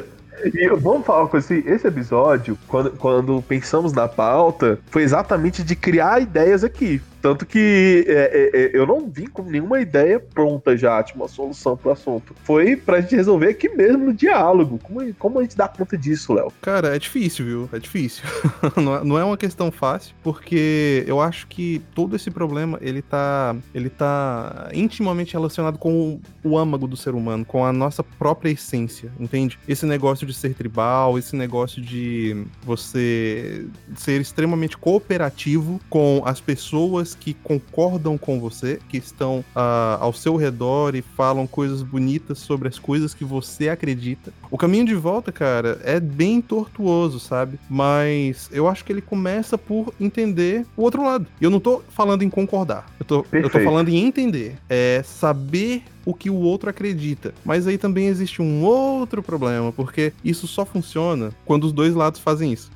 E 0.53 0.69
vamos 0.69 1.05
falar 1.05 1.23
uma 1.23 1.27
coisa 1.27 1.45
assim, 1.45 1.67
esse 1.67 1.87
episódio, 1.87 2.57
quando, 2.67 2.91
quando 2.91 3.41
pensamos 3.41 3.91
na 3.91 4.07
pauta, 4.07 4.79
foi 4.89 5.03
exatamente 5.03 5.63
de 5.63 5.75
criar 5.75 6.21
ideias 6.21 6.63
aqui. 6.63 7.01
Tanto 7.21 7.45
que 7.45 8.05
é, 8.07 8.13
é, 8.13 8.61
é, 8.61 8.71
eu 8.73 8.85
não 8.85 9.09
vim 9.09 9.27
com 9.27 9.43
nenhuma 9.43 9.81
ideia 9.81 10.19
pronta 10.19 10.77
já, 10.77 11.01
tipo, 11.03 11.19
uma 11.19 11.27
solução 11.27 11.75
pro 11.75 11.91
assunto. 11.91 12.33
Foi 12.43 12.75
pra 12.75 13.01
gente 13.01 13.15
resolver 13.15 13.49
aqui 13.49 13.69
mesmo 13.69 14.05
no 14.05 14.13
diálogo. 14.13 14.79
Como, 14.81 15.13
como 15.15 15.39
a 15.39 15.41
gente 15.41 15.57
dá 15.57 15.67
conta 15.67 15.97
disso, 15.97 16.33
Léo? 16.33 16.51
Cara, 16.61 16.95
é 16.95 16.99
difícil, 16.99 17.45
viu? 17.45 17.69
É 17.73 17.79
difícil. 17.79 18.23
É, 18.79 19.03
não 19.03 19.17
é 19.17 19.23
uma 19.23 19.37
questão 19.37 19.71
fácil, 19.71 20.15
porque 20.23 21.03
eu 21.07 21.19
acho 21.19 21.47
que 21.47 21.81
todo 21.93 22.15
esse 22.15 22.31
problema, 22.31 22.77
ele 22.81 23.01
tá, 23.01 23.55
ele 23.73 23.89
tá 23.89 24.69
intimamente 24.73 25.33
relacionado 25.33 25.77
com 25.77 26.19
o 26.43 26.57
âmago 26.57 26.87
do 26.87 26.95
ser 26.95 27.13
humano, 27.13 27.43
com 27.45 27.65
a 27.65 27.73
nossa 27.73 28.03
própria 28.03 28.51
essência, 28.51 29.11
entende? 29.19 29.59
Esse 29.67 29.85
negócio 29.85 30.25
de 30.25 30.33
ser 30.33 30.53
tribal, 30.53 31.17
esse 31.17 31.35
negócio 31.35 31.81
de 31.81 32.45
você 32.63 33.65
ser 33.95 34.21
extremamente 34.21 34.77
cooperativo 34.77 35.79
com 35.89 36.21
as 36.25 36.39
pessoas 36.39 37.08
pessoas 37.09 37.15
que 37.15 37.33
concordam 37.33 38.17
com 38.17 38.39
você, 38.39 38.79
que 38.89 38.97
estão 38.97 39.39
uh, 39.55 39.99
ao 39.99 40.13
seu 40.13 40.35
redor 40.35 40.95
e 40.95 41.01
falam 41.01 41.47
coisas 41.47 41.81
bonitas 41.81 42.39
sobre 42.39 42.67
as 42.67 42.77
coisas 42.77 43.13
que 43.13 43.23
você 43.23 43.69
acredita. 43.69 44.31
O 44.51 44.57
caminho 44.57 44.85
de 44.85 44.95
volta, 44.95 45.31
cara, 45.31 45.79
é 45.83 45.99
bem 45.99 46.41
tortuoso, 46.41 47.19
sabe? 47.19 47.59
Mas 47.69 48.49
eu 48.51 48.67
acho 48.67 48.83
que 48.83 48.91
ele 48.91 49.01
começa 49.01 49.57
por 49.57 49.93
entender 49.99 50.65
o 50.75 50.83
outro 50.83 51.03
lado. 51.03 51.27
E 51.39 51.43
eu 51.43 51.49
não 51.49 51.59
tô 51.59 51.81
falando 51.89 52.23
em 52.23 52.29
concordar. 52.29 52.85
Eu 52.99 53.05
tô, 53.05 53.25
eu 53.31 53.49
tô 53.49 53.59
falando 53.59 53.89
em 53.89 53.97
entender. 53.97 54.55
É 54.69 55.01
saber 55.03 55.83
o 56.09 56.13
que 56.13 56.29
o 56.29 56.35
outro 56.35 56.69
acredita. 56.69 57.33
Mas 57.45 57.67
aí 57.67 57.77
também 57.77 58.07
existe 58.07 58.41
um 58.41 58.63
outro 58.63 59.21
problema, 59.21 59.71
porque 59.71 60.11
isso 60.23 60.47
só 60.47 60.65
funciona 60.65 61.31
quando 61.45 61.65
os 61.65 61.71
dois 61.71 61.93
lados 61.93 62.19
fazem 62.19 62.51
isso. 62.51 62.71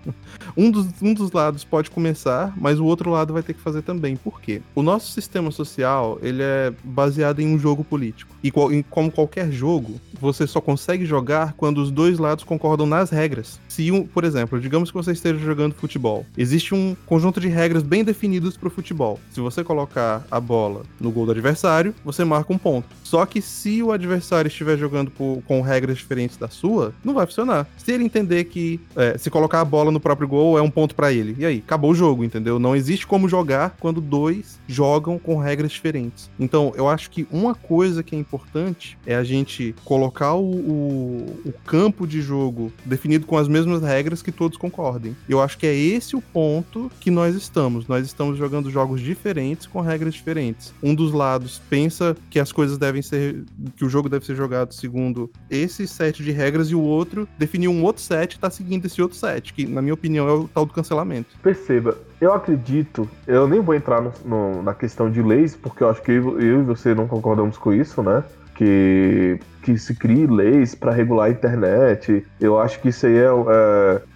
um, 0.54 0.70
dos, 0.70 0.86
um 1.00 1.14
dos 1.14 1.32
lados 1.32 1.64
pode 1.64 1.90
começar, 1.90 2.52
mas 2.56 2.78
o 2.78 2.84
outro 2.84 3.10
lado 3.10 3.32
vai 3.32 3.42
ter 3.42 3.54
que 3.54 3.60
fazer 3.60 3.80
também. 3.80 4.16
Por 4.16 4.40
quê? 4.40 4.60
O 4.74 4.82
nosso 4.82 5.12
sistema 5.12 5.50
social, 5.50 6.18
ele 6.20 6.42
é 6.42 6.72
baseado 6.84 7.40
em 7.40 7.46
um 7.46 7.58
jogo 7.58 7.82
político. 7.82 8.34
E, 8.44 8.48
e 8.48 8.82
como 8.84 9.10
qualquer 9.10 9.50
jogo, 9.50 9.98
você 10.20 10.46
só 10.46 10.60
consegue 10.60 11.06
jogar 11.06 11.54
quando 11.54 11.78
os 11.78 11.90
dois 11.90 12.18
lados 12.18 12.44
concordam 12.44 12.86
nas 12.86 13.08
regras. 13.08 13.58
Se 13.66 13.90
um, 13.90 14.06
por 14.06 14.24
exemplo, 14.24 14.60
digamos 14.60 14.90
que 14.90 14.96
você 14.96 15.12
esteja 15.12 15.38
jogando 15.38 15.74
futebol, 15.74 16.26
existe 16.36 16.74
um 16.74 16.94
conjunto 17.06 17.40
de 17.40 17.48
regras 17.48 17.82
bem 17.82 18.04
definidos 18.04 18.56
para 18.56 18.68
o 18.68 18.70
futebol. 18.70 19.18
Se 19.30 19.40
você 19.40 19.64
colocar 19.64 20.26
a 20.30 20.38
bola 20.38 20.82
no 21.00 21.10
gol 21.10 21.24
do 21.24 21.32
adversário, 21.32 21.94
você 22.04 22.24
marca 22.24 22.52
um 22.52 22.58
ponto 22.58 22.73
ponto. 22.74 22.88
Só 23.02 23.24
que 23.26 23.40
se 23.40 23.82
o 23.82 23.92
adversário 23.92 24.48
estiver 24.48 24.76
jogando 24.76 25.10
por, 25.10 25.42
com 25.46 25.60
regras 25.60 25.98
diferentes 25.98 26.36
da 26.36 26.48
sua, 26.48 26.92
não 27.04 27.14
vai 27.14 27.26
funcionar. 27.26 27.66
Se 27.76 27.92
ele 27.92 28.04
entender 28.04 28.44
que 28.44 28.80
é, 28.96 29.16
se 29.16 29.30
colocar 29.30 29.60
a 29.60 29.64
bola 29.64 29.92
no 29.92 30.00
próprio 30.00 30.26
gol 30.26 30.58
é 30.58 30.62
um 30.62 30.70
ponto 30.70 30.94
para 30.94 31.12
ele, 31.12 31.36
e 31.38 31.44
aí? 31.44 31.62
Acabou 31.64 31.92
o 31.92 31.94
jogo, 31.94 32.24
entendeu? 32.24 32.58
Não 32.58 32.74
existe 32.74 33.06
como 33.06 33.28
jogar 33.28 33.76
quando 33.78 34.00
dois 34.00 34.58
jogam 34.66 35.18
com 35.18 35.36
regras 35.36 35.70
diferentes. 35.70 36.30
Então, 36.40 36.72
eu 36.76 36.88
acho 36.88 37.10
que 37.10 37.26
uma 37.30 37.54
coisa 37.54 38.02
que 38.02 38.16
é 38.16 38.18
importante 38.18 38.98
é 39.06 39.14
a 39.14 39.22
gente 39.22 39.74
colocar 39.84 40.34
o, 40.34 40.50
o, 40.50 41.40
o 41.44 41.52
campo 41.64 42.06
de 42.06 42.20
jogo 42.20 42.72
definido 42.84 43.26
com 43.26 43.36
as 43.36 43.46
mesmas 43.46 43.82
regras 43.82 44.22
que 44.22 44.32
todos 44.32 44.56
concordem. 44.56 45.14
Eu 45.28 45.40
acho 45.40 45.58
que 45.58 45.66
é 45.66 45.74
esse 45.74 46.16
o 46.16 46.20
ponto 46.20 46.90
que 46.98 47.10
nós 47.10 47.34
estamos. 47.36 47.86
Nós 47.86 48.04
estamos 48.06 48.38
jogando 48.38 48.70
jogos 48.70 49.00
diferentes 49.00 49.66
com 49.66 49.80
regras 49.80 50.14
diferentes. 50.14 50.72
Um 50.82 50.94
dos 50.94 51.12
lados 51.12 51.60
pensa 51.68 52.16
que 52.30 52.40
as 52.40 52.50
coisas 52.50 52.63
coisas 52.64 52.78
devem 52.78 53.02
ser. 53.02 53.44
que 53.76 53.84
o 53.84 53.88
jogo 53.88 54.08
deve 54.08 54.24
ser 54.24 54.34
jogado 54.34 54.72
segundo 54.72 55.30
esse 55.50 55.86
set 55.86 56.22
de 56.22 56.32
regras 56.32 56.68
e 56.68 56.74
o 56.74 56.80
outro 56.80 57.28
definiu 57.38 57.70
um 57.70 57.82
outro 57.84 58.02
set 58.02 58.34
e 58.34 58.38
tá 58.38 58.48
seguindo 58.48 58.86
esse 58.86 59.02
outro 59.02 59.16
set, 59.16 59.52
que 59.52 59.66
na 59.66 59.82
minha 59.82 59.92
opinião 59.92 60.28
é 60.28 60.32
o 60.32 60.48
tal 60.48 60.64
do 60.64 60.72
cancelamento. 60.72 61.36
Perceba, 61.42 61.96
eu 62.20 62.32
acredito, 62.32 63.08
eu 63.26 63.46
nem 63.46 63.60
vou 63.60 63.74
entrar 63.74 64.00
no, 64.00 64.12
no, 64.24 64.62
na 64.62 64.72
questão 64.72 65.10
de 65.10 65.20
leis, 65.20 65.54
porque 65.54 65.82
eu 65.82 65.90
acho 65.90 66.02
que 66.02 66.12
eu, 66.12 66.40
eu 66.40 66.60
e 66.60 66.64
você 66.64 66.94
não 66.94 67.06
concordamos 67.06 67.58
com 67.58 67.72
isso, 67.72 68.02
né? 68.02 68.24
Que 68.54 69.38
que 69.64 69.78
se 69.78 69.94
crie 69.94 70.26
leis 70.26 70.74
para 70.74 70.92
regular 70.92 71.28
a 71.28 71.30
internet. 71.30 72.24
Eu 72.38 72.58
acho 72.58 72.78
que 72.80 72.90
isso 72.90 73.06
aí 73.06 73.16
é, 73.16 73.24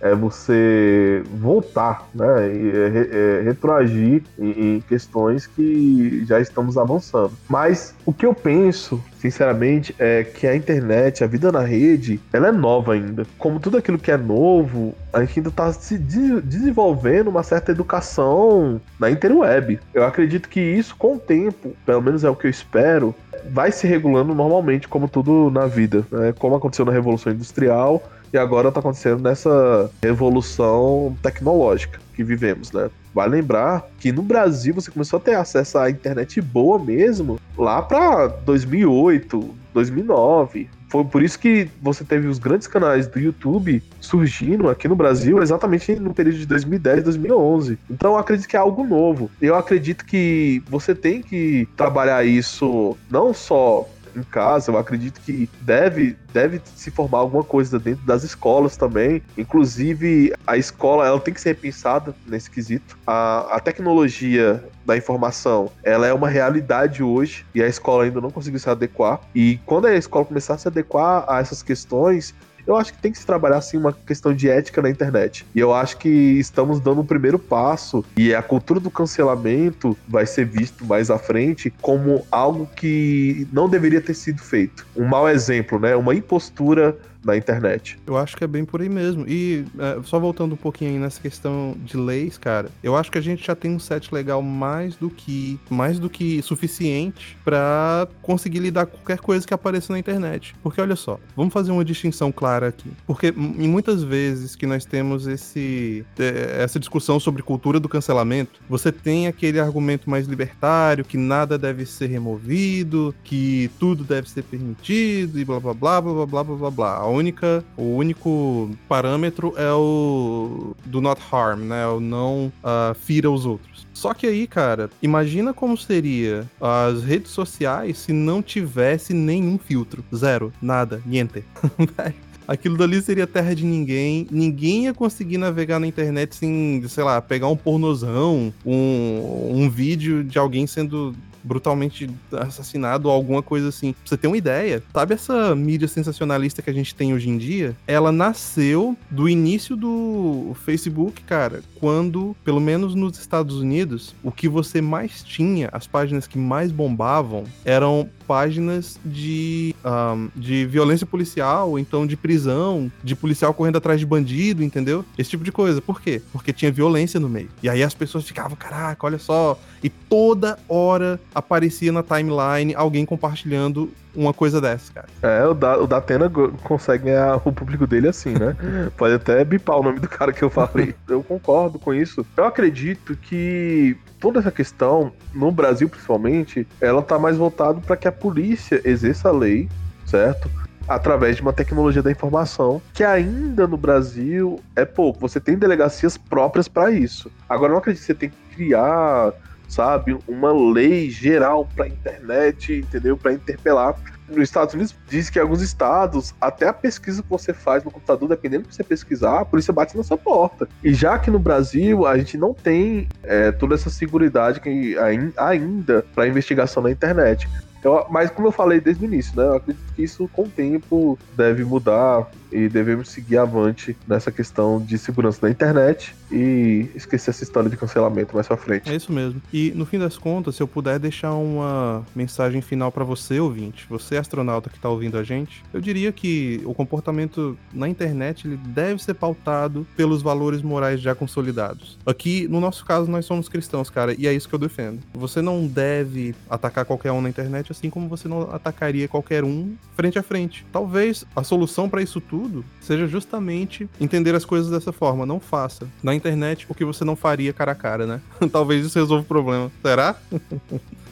é, 0.03 0.11
é 0.11 0.14
você 0.14 1.22
voltar, 1.34 2.07
né? 2.14 2.53
E, 2.55 2.70
é, 2.70 3.40
é, 3.40 3.42
retroagir 3.42 4.22
em, 4.38 4.76
em 4.76 4.80
questões 4.82 5.46
que 5.46 6.24
já 6.26 6.38
estamos 6.38 6.76
avançando. 6.76 7.32
Mas 7.49 7.94
o 8.05 8.12
que 8.12 8.26
eu 8.26 8.34
penso 8.34 9.03
sinceramente, 9.18 9.94
é 9.99 10.22
que 10.22 10.46
a 10.46 10.55
internet, 10.55 11.22
a 11.22 11.26
vida 11.26 11.51
na 11.51 11.61
rede, 11.61 12.20
ela 12.32 12.49
é 12.49 12.53
nova 12.53 12.94
ainda. 12.94 13.26
Como 13.36 13.59
tudo 13.59 13.76
aquilo 13.76 13.99
que 13.99 14.11
é 14.11 14.16
novo, 14.16 14.94
a 15.12 15.20
gente 15.24 15.40
ainda 15.40 15.49
está 15.49 15.72
se 15.72 15.99
de 15.99 16.40
desenvolvendo 16.40 17.28
uma 17.28 17.42
certa 17.42 17.72
educação 17.72 18.80
na 18.99 19.11
interweb. 19.11 19.80
Eu 19.92 20.05
acredito 20.05 20.49
que 20.49 20.61
isso, 20.61 20.94
com 20.96 21.16
o 21.16 21.18
tempo, 21.18 21.74
pelo 21.84 22.01
menos 22.01 22.24
é 22.24 22.30
o 22.30 22.36
que 22.36 22.46
eu 22.46 22.51
espero, 22.51 23.14
vai 23.51 23.72
se 23.72 23.86
regulando 23.86 24.34
normalmente, 24.34 24.88
como 24.88 25.09
tudo 25.09 25.32
na 25.51 25.66
vida, 25.66 26.05
né? 26.11 26.34
Como 26.39 26.55
aconteceu 26.55 26.84
na 26.84 26.93
Revolução 26.93 27.32
Industrial 27.32 28.03
e 28.32 28.39
agora 28.39 28.68
está 28.68 28.80
acontecendo 28.80 29.22
nessa 29.22 29.91
revolução 30.03 31.16
tecnológica 31.22 31.99
que 32.14 32.22
vivemos, 32.22 32.72
né? 32.72 32.91
Vale 33.14 33.36
lembrar 33.36 33.86
que 33.99 34.12
no 34.12 34.22
Brasil 34.22 34.74
você 34.74 34.91
começou 34.91 35.18
a 35.18 35.20
ter 35.20 35.34
acesso 35.34 35.78
à 35.78 35.91
internet 35.91 36.41
boa 36.41 36.78
mesmo 36.78 37.41
lá 37.57 37.80
para 37.80 38.26
2008, 38.26 39.55
2009. 39.72 40.68
Foi 40.89 41.05
por 41.05 41.22
isso 41.22 41.39
que 41.39 41.68
você 41.82 42.03
teve 42.03 42.26
os 42.26 42.39
grandes 42.39 42.66
canais 42.66 43.07
do 43.07 43.18
YouTube 43.18 43.82
surgindo 44.01 44.68
aqui 44.68 44.89
no 44.89 44.97
Brasil 44.97 45.43
exatamente 45.43 45.95
no 45.97 46.14
período 46.14 46.39
de 46.39 46.47
2010 46.47 47.05
2011. 47.05 47.78
Então 47.91 48.12
eu 48.12 48.18
acredito 48.18 48.49
que 48.49 48.57
é 48.57 48.61
algo 48.61 48.84
novo. 48.84 49.30
Eu 49.41 49.55
acredito 49.55 50.05
que 50.05 50.62
você 50.68 50.95
tem 50.95 51.22
que 51.22 51.68
trabalhar 51.76 52.24
isso 52.24 52.97
não 53.11 53.34
só 53.34 53.86
em 54.16 54.22
casa. 54.22 54.70
Eu 54.70 54.78
acredito 54.78 55.20
que 55.20 55.48
deve, 55.61 56.16
deve 56.32 56.61
se 56.74 56.90
formar 56.90 57.18
alguma 57.18 57.44
coisa 57.44 57.78
dentro 57.78 58.04
das 58.06 58.24
escolas 58.24 58.76
também. 58.76 59.22
Inclusive, 59.36 60.32
a 60.46 60.56
escola 60.56 61.06
ela 61.06 61.20
tem 61.20 61.34
que 61.34 61.40
ser 61.40 61.50
repensada 61.50 62.14
nesse 62.26 62.50
quesito. 62.50 62.96
A, 63.06 63.56
a 63.56 63.61
tecnologia 63.61 64.62
da 64.84 64.96
informação, 64.96 65.70
ela 65.82 66.06
é 66.06 66.14
uma 66.14 66.28
realidade 66.28 67.02
hoje 67.02 67.44
e 67.54 67.62
a 67.62 67.68
escola 67.68 68.04
ainda 68.04 68.20
não 68.20 68.30
conseguiu 68.30 68.59
se 68.59 68.70
adequar. 68.70 69.20
E 69.34 69.59
quando 69.66 69.86
a 69.86 69.94
escola 69.94 70.24
começar 70.24 70.54
a 70.54 70.59
se 70.59 70.68
adequar 70.68 71.24
a 71.28 71.40
essas 71.40 71.62
questões, 71.62 72.34
eu 72.69 72.77
acho 72.77 72.93
que 72.93 73.01
tem 73.01 73.11
que 73.11 73.19
se 73.19 73.25
trabalhar 73.25 73.57
assim 73.57 73.79
uma 73.79 73.95
questão 73.95 74.35
de 74.35 74.49
ética 74.51 74.83
na 74.83 74.91
internet. 74.91 75.47
E 75.55 75.59
eu 75.59 75.73
acho 75.73 75.97
que 75.97 76.09
estamos 76.09 76.79
dando 76.79 77.01
um 77.01 77.07
primeiro 77.07 77.39
passo 77.39 78.05
e 78.14 78.35
a 78.35 78.43
cultura 78.43 78.79
do 78.79 78.91
cancelamento 78.91 79.97
vai 80.07 80.27
ser 80.27 80.45
visto 80.45 80.85
mais 80.85 81.11
à 81.11 81.19
frente 81.19 81.73
como 81.81 82.27
algo 82.31 82.69
que 82.77 83.49
não 83.51 83.71
deveria 83.71 84.03
ter 84.03 84.12
sido 84.12 84.43
feito. 84.43 84.87
Um 84.95 85.07
mau 85.07 85.27
exemplo, 85.27 85.81
né? 85.81 85.97
Uma 85.97 86.14
impostura 86.14 86.95
na 87.25 87.37
internet. 87.37 87.99
Eu 88.07 88.16
acho 88.16 88.37
que 88.37 88.45
é 88.45 88.47
bem 88.47 88.64
por 88.64 88.81
aí 88.81 88.89
mesmo. 88.89 89.25
E 89.27 89.64
é, 89.79 90.01
só 90.05 90.19
voltando 90.19 90.53
um 90.53 90.57
pouquinho 90.57 90.93
aí 90.93 90.99
nessa 90.99 91.21
questão 91.21 91.77
de 91.85 91.97
leis, 91.97 92.39
cara, 92.39 92.71
eu 92.83 92.97
acho 92.97 93.11
que 93.11 93.19
a 93.19 93.21
gente 93.21 93.45
já 93.45 93.55
tem 93.55 93.71
um 93.71 93.79
set 93.79 94.12
legal 94.12 94.41
mais 94.43 94.97
do 94.97 95.11
que 95.11 95.59
mais 95.69 95.99
do 95.99 96.09
que 96.09 96.41
suficiente 96.43 97.37
para 97.45 98.09
conseguir 98.23 98.61
lidar 98.61 98.87
com 98.87 98.97
qualquer 98.99 99.19
coisa 99.19 99.47
que 99.47 99.55
apareça 99.55 99.93
na 99.93 99.99
internet. 99.99 100.55
Porque 100.62 100.81
olha 100.81 100.97
só, 100.97 101.19
vamos 101.37 101.53
fazer 101.53 101.73
uma 101.73 101.85
distinção 101.85 102.31
clara 102.31 102.69
aqui. 102.69 102.91
Porque 103.07 103.29
em 103.29 103.69
muitas 103.69 104.03
vezes 104.03 104.55
que 104.55 104.66
nós 104.66 104.85
temos 104.85 105.27
esse 105.27 106.05
é, 106.19 106.62
essa 106.62 106.79
discussão 106.79 107.19
sobre 107.19 107.43
cultura 107.43 107.81
do 107.81 107.89
cancelamento, 107.89 108.61
você 108.69 108.93
tem 108.93 109.27
aquele 109.27 109.61
argumento 109.61 110.09
mais 110.09 110.27
libertário 110.27 111.05
que 111.05 111.16
nada 111.16 111.59
deve 111.59 111.85
ser 111.85 112.07
removido, 112.07 113.14
que 113.25 113.71
tudo 113.79 114.05
deve 114.05 114.29
ser 114.29 114.43
permitido 114.45 115.39
e 115.39 115.45
blá 115.45 115.59
blá 115.59 115.75
blá 115.75 116.01
blá 116.01 116.27
blá 116.27 116.45
blá 116.45 116.57
blá 116.57 116.71
blá 116.71 117.07
única, 117.09 117.64
o 117.76 117.96
único 117.96 118.70
parâmetro 118.88 119.54
é 119.56 119.72
o 119.72 120.74
do 120.84 121.00
not 121.00 121.20
harm, 121.30 121.61
né? 121.61 121.86
O 121.86 122.00
não 122.00 122.52
uh, 122.62 122.94
fira 122.94 123.30
os 123.30 123.44
outros. 123.44 123.86
Só 123.92 124.14
que 124.14 124.26
aí, 124.26 124.46
cara, 124.46 124.88
imagina 125.02 125.52
como 125.52 125.76
seria 125.76 126.48
as 126.61 127.02
redes 127.02 127.32
sociais 127.32 127.98
se 127.98 128.12
não 128.12 128.40
tivesse 128.40 129.12
nenhum 129.12 129.59
filtro. 129.59 130.04
Zero, 130.14 130.52
nada, 130.62 131.02
niente. 131.04 131.44
Aquilo 132.48 132.78
dali 132.78 133.02
seria 133.02 133.26
terra 133.26 133.54
de 133.54 133.62
ninguém. 133.62 134.26
Ninguém 134.30 134.84
ia 134.84 134.94
conseguir 134.94 135.36
navegar 135.36 135.78
na 135.78 135.86
internet 135.86 136.34
sem, 136.34 136.82
sei 136.88 137.04
lá, 137.04 137.20
pegar 137.20 137.46
um 137.48 137.56
pornozão, 137.56 138.54
um, 138.64 139.50
um 139.50 139.68
vídeo 139.68 140.24
de 140.24 140.38
alguém 140.38 140.66
sendo 140.66 141.14
brutalmente 141.43 142.11
assassinado 142.32 143.09
ou 143.09 143.14
alguma 143.14 143.43
coisa 143.43 143.68
assim. 143.68 143.93
Pra 143.93 144.03
você 144.05 144.16
ter 144.16 144.26
uma 144.26 144.36
ideia, 144.36 144.82
sabe 144.93 145.14
essa 145.14 145.55
mídia 145.55 145.89
sensacionalista 145.89 146.62
que 146.62 146.70
a 146.70 146.72
gente 146.72 146.95
tem 146.95 147.14
hoje 147.14 147.28
em 147.28 147.39
dia? 147.39 147.76
Ela 147.86 148.12
nasceu 148.12 148.97
do 149.11 149.28
início 149.28 149.76
do 149.76 150.57
Facebook, 150.64 151.22
cara, 151.22 151.62
quando, 151.80 152.36
pelo 152.45 152.61
menos 152.61 152.95
nos 152.95 153.18
Estados 153.18 153.57
Unidos, 153.57 154.14
o 154.22 154.30
que 154.30 154.49
você 154.49 154.80
mais 154.80 155.22
tinha, 155.22 155.68
as 155.72 155.86
páginas 155.86 156.26
que 156.26 156.39
mais 156.39 156.72
bombavam, 156.72 157.45
eram 157.64 158.09
páginas 158.28 159.01
de, 159.03 159.74
um, 159.82 160.28
de 160.36 160.66
violência 160.66 161.07
policial, 161.07 161.78
então 161.78 162.07
de 162.07 162.14
prisão, 162.14 162.93
de 163.03 163.16
policial 163.16 163.55
correndo 163.55 163.78
atrás 163.78 163.99
de 163.99 164.05
bandido, 164.05 164.62
entendeu? 164.62 165.03
Esse 165.16 165.30
tipo 165.30 165.43
de 165.43 165.51
coisa. 165.51 165.80
Por 165.80 166.01
quê? 166.01 166.20
Porque 166.30 166.53
tinha 166.53 166.70
violência 166.70 167.18
no 167.18 167.28
meio. 167.28 167.49
E 167.62 167.70
aí 167.70 167.82
as 167.82 167.95
pessoas 167.95 168.26
ficavam, 168.26 168.55
caraca, 168.55 169.07
olha 169.07 169.18
só. 169.18 169.59
E 169.82 169.89
toda 169.89 170.59
hora 170.68 171.18
aparecia 171.35 171.93
na 171.93 172.03
timeline 172.03 172.74
alguém 172.74 173.05
compartilhando 173.05 173.91
uma 174.14 174.35
coisa 174.35 174.61
dessa, 174.61 174.93
cara. 174.93 175.09
É, 175.22 175.47
o, 175.47 175.55
da, 175.55 175.79
o 175.79 175.87
Datena 175.87 176.29
consegue 176.64 177.05
ganhar 177.05 177.37
o 177.45 177.53
público 177.53 177.87
dele 177.87 178.09
assim, 178.09 178.31
né? 178.31 178.57
Pode 178.97 179.14
até 179.14 179.45
bipar 179.45 179.79
o 179.79 179.83
nome 179.83 180.01
do 180.01 180.09
cara 180.09 180.33
que 180.33 180.43
eu 180.43 180.51
falei. 180.51 180.95
eu 181.09 181.22
concordo 181.22 181.79
com 181.79 181.95
isso. 181.95 182.26
Eu 182.37 182.45
acredito 182.45 183.16
que 183.16 183.97
toda 184.18 184.41
essa 184.41 184.51
questão, 184.51 185.12
no 185.33 185.53
Brasil 185.53 185.89
principalmente, 185.89 186.66
ela 186.81 187.03
tá 187.03 187.18
mais 187.18 187.37
voltada 187.37 187.81
para 187.81 187.97
que 187.97 188.09
a 188.09 188.12
polícia 188.12 188.81
exerça 188.85 189.29
a 189.29 189.33
lei, 189.33 189.68
certo? 190.05 190.51
Através 190.89 191.37
de 191.37 191.43
uma 191.43 191.53
tecnologia 191.53 192.03
da 192.03 192.11
informação 192.11 192.81
que 192.95 193.05
ainda 193.05 193.66
no 193.66 193.76
Brasil 193.76 194.59
é 194.74 194.85
pouco. 194.85 195.20
Você 195.20 195.39
tem 195.39 195.57
delegacias 195.57 196.16
próprias 196.16 196.66
para 196.66 196.91
isso. 196.91 197.31
Agora, 197.49 197.70
eu 197.70 197.74
não 197.74 197.79
acredito 197.79 198.01
que 198.01 198.07
você 198.07 198.14
tem 198.14 198.31
que 198.31 198.57
criar 198.57 199.33
sabe? 199.69 200.19
Uma 200.27 200.53
lei 200.53 201.11
geral 201.11 201.69
para 201.77 201.87
internet, 201.87 202.73
entendeu? 202.73 203.16
Para 203.16 203.33
interpelar. 203.33 203.95
Nos 204.29 204.43
Estados 204.43 204.75
Unidos 204.75 204.95
diz 205.09 205.31
que 205.31 205.39
alguns 205.39 205.62
estados, 205.62 206.35
até 206.41 206.69
a 206.69 206.73
pesquisa 206.73 207.23
que 207.23 207.29
você 207.31 207.55
faz 207.55 207.83
no 207.85 207.91
computador, 207.91 208.29
dependendo 208.29 208.64
do 208.64 208.69
que 208.69 208.75
você 208.75 208.85
pesquisar, 208.85 209.41
a 209.41 209.45
polícia 209.45 209.73
bate 209.73 209.97
na 209.97 210.03
sua 210.03 210.19
porta. 210.19 210.69
E 210.83 210.93
já 210.93 211.19
que 211.19 211.31
no 211.31 211.39
Brasil 211.39 212.07
a 212.07 212.19
gente 212.19 212.37
não 212.37 212.53
tem 212.53 213.09
é, 213.23 213.53
toda 213.53 213.75
essa 213.75 213.89
segurança 213.89 214.19
que 214.61 214.97
ainda 215.37 216.05
para 216.14 216.27
investigação 216.27 216.83
na 216.83 216.91
internet. 216.91 217.49
Eu, 217.83 218.05
mas 218.11 218.31
como 218.31 218.49
eu 218.49 218.53
falei 218.53 218.81
desde 218.81 219.05
o 219.05 219.07
início, 219.07 219.37
né? 219.37 219.47
Eu 219.47 219.57
acredito 219.57 219.95
que 219.95 220.03
isso 220.03 220.29
com 220.33 220.43
o 220.43 220.49
tempo 220.49 221.19
deve 221.37 221.64
mudar 221.64 222.29
e 222.51 222.68
devemos 222.68 223.11
seguir 223.11 223.38
avante 223.38 223.96
nessa 224.07 224.30
questão 224.30 224.80
de 224.80 224.99
segurança 224.99 225.40
da 225.42 225.51
internet 225.51 226.14
e 226.30 226.88
esquecer 226.94 227.30
essa 227.30 227.42
história 227.42 227.68
de 227.68 227.76
cancelamento 227.76 228.34
mais 228.34 228.46
pra 228.46 228.57
frente. 228.57 228.90
É 228.90 228.94
isso 228.94 229.12
mesmo. 229.12 229.40
E 229.53 229.72
no 229.74 229.86
fim 229.86 229.99
das 229.99 230.16
contas, 230.16 230.57
se 230.57 230.62
eu 230.62 230.68
puder 230.68 230.99
deixar 230.99 231.34
uma 231.34 232.05
mensagem 232.14 232.61
final 232.61 232.90
para 232.90 233.05
você, 233.05 233.38
ouvinte, 233.40 233.86
você 233.88 234.16
astronauta 234.16 234.70
que 234.70 234.78
tá 234.78 234.88
ouvindo 234.88 235.18
a 235.18 235.22
gente, 235.22 235.62
eu 235.72 235.80
diria 235.80 236.12
que 236.12 236.61
o 236.64 236.74
comportamento 236.74 237.57
na 237.72 237.88
internet 237.88 238.46
ele 238.46 238.57
deve 238.57 239.03
ser 239.03 239.14
pautado 239.14 239.86
pelos 239.96 240.22
valores 240.22 240.62
morais 240.62 241.01
já 241.01 241.14
consolidados. 241.14 241.99
Aqui, 242.05 242.46
no 242.49 242.61
nosso 242.61 242.84
caso, 242.84 243.11
nós 243.11 243.24
somos 243.24 243.49
cristãos, 243.49 243.90
cara, 243.90 244.14
e 244.18 244.26
é 244.26 244.32
isso 244.32 244.49
que 244.49 244.55
eu 244.55 244.59
defendo. 244.59 245.01
Você 245.14 245.42
não 245.42 245.66
deve 245.66 246.34
atacar 246.49 246.84
qualquer 246.84 247.12
um 247.12 247.20
na 247.20 247.28
internet, 247.28 247.72
assim 247.72 247.90
como 247.90 248.09
você 248.09 248.28
não 248.28 248.42
atacaria 248.53 249.09
qualquer 249.09 249.44
um 249.44 249.74
frente 249.94 250.18
a 250.18 250.22
frente. 250.22 250.66
Talvez 250.72 251.24
a 251.34 251.42
solução 251.42 251.88
para 251.88 252.03
isso 252.03 252.20
tudo 252.20 252.38
tudo 252.39 252.64
seja 252.80 253.09
justamente 253.09 253.89
entender 254.01 254.32
as 254.32 254.45
coisas 254.45 254.70
dessa 254.70 254.93
forma. 254.93 255.26
Não 255.26 255.41
faça 255.41 255.89
na 256.01 256.14
internet 256.14 256.66
o 256.68 256.74
que 256.74 256.84
você 256.84 257.05
não 257.05 257.16
faria 257.16 257.53
cara 257.53 257.72
a 257.72 257.74
cara, 257.74 258.07
né? 258.07 258.20
Talvez 258.53 258.86
isso 258.86 258.97
resolva 258.97 259.24
o 259.24 259.26
problema. 259.26 259.72
Será? 259.82 260.14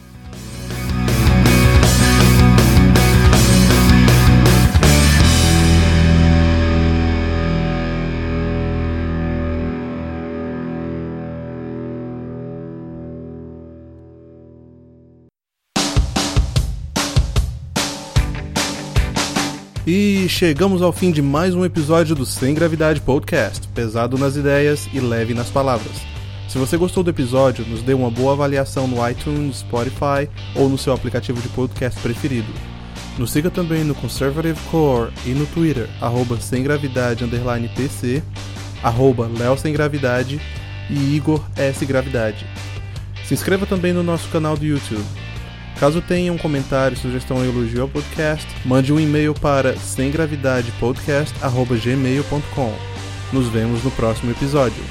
E 19.89 20.27
chegamos 20.27 20.81
ao 20.81 20.91
fim 20.91 21.11
de 21.13 21.21
mais 21.21 21.55
um 21.55 21.63
episódio 21.63 22.13
do 22.13 22.25
Sem 22.25 22.53
Gravidade 22.53 22.99
Podcast, 22.99 23.65
pesado 23.69 24.17
nas 24.17 24.35
ideias 24.35 24.85
e 24.91 24.99
leve 24.99 25.33
nas 25.33 25.49
palavras. 25.49 25.93
Se 26.49 26.57
você 26.57 26.75
gostou 26.75 27.03
do 27.03 27.09
episódio, 27.09 27.65
nos 27.65 27.81
dê 27.81 27.93
uma 27.93 28.11
boa 28.11 28.33
avaliação 28.33 28.85
no 28.85 29.09
iTunes, 29.09 29.59
Spotify 29.59 30.29
ou 30.53 30.67
no 30.67 30.77
seu 30.77 30.91
aplicativo 30.91 31.41
de 31.41 31.47
podcast 31.47 31.97
preferido. 32.01 32.51
Nos 33.17 33.31
siga 33.31 33.49
também 33.49 33.85
no 33.85 33.95
Conservative 33.95 34.59
Core 34.69 35.13
e 35.25 35.29
no 35.29 35.45
Twitter, 35.45 35.87
arroba 36.01 36.37
sem 36.41 36.61
gravidade 36.61 37.23
PC, 37.73 38.21
arroba 38.83 39.29
Sem 39.57 39.71
Gravidade 39.71 40.41
e 40.89 41.15
Igor 41.15 41.41
S 41.55 41.85
Gravidade. 41.85 42.45
Se 43.23 43.33
inscreva 43.33 43.65
também 43.65 43.93
no 43.93 44.03
nosso 44.03 44.27
canal 44.27 44.57
do 44.57 44.65
YouTube. 44.65 45.26
Caso 45.79 46.01
tenha 46.01 46.33
um 46.33 46.37
comentário, 46.37 46.97
sugestão 46.97 47.37
ou 47.37 47.45
elogio 47.45 47.83
ao 47.83 47.87
podcast, 47.87 48.45
mande 48.65 48.91
um 48.91 48.99
e-mail 48.99 49.33
para 49.33 49.77
semgravidadepodcast.gmail.com. 49.77 52.73
Nos 53.31 53.47
vemos 53.47 53.81
no 53.83 53.91
próximo 53.91 54.31
episódio. 54.31 54.83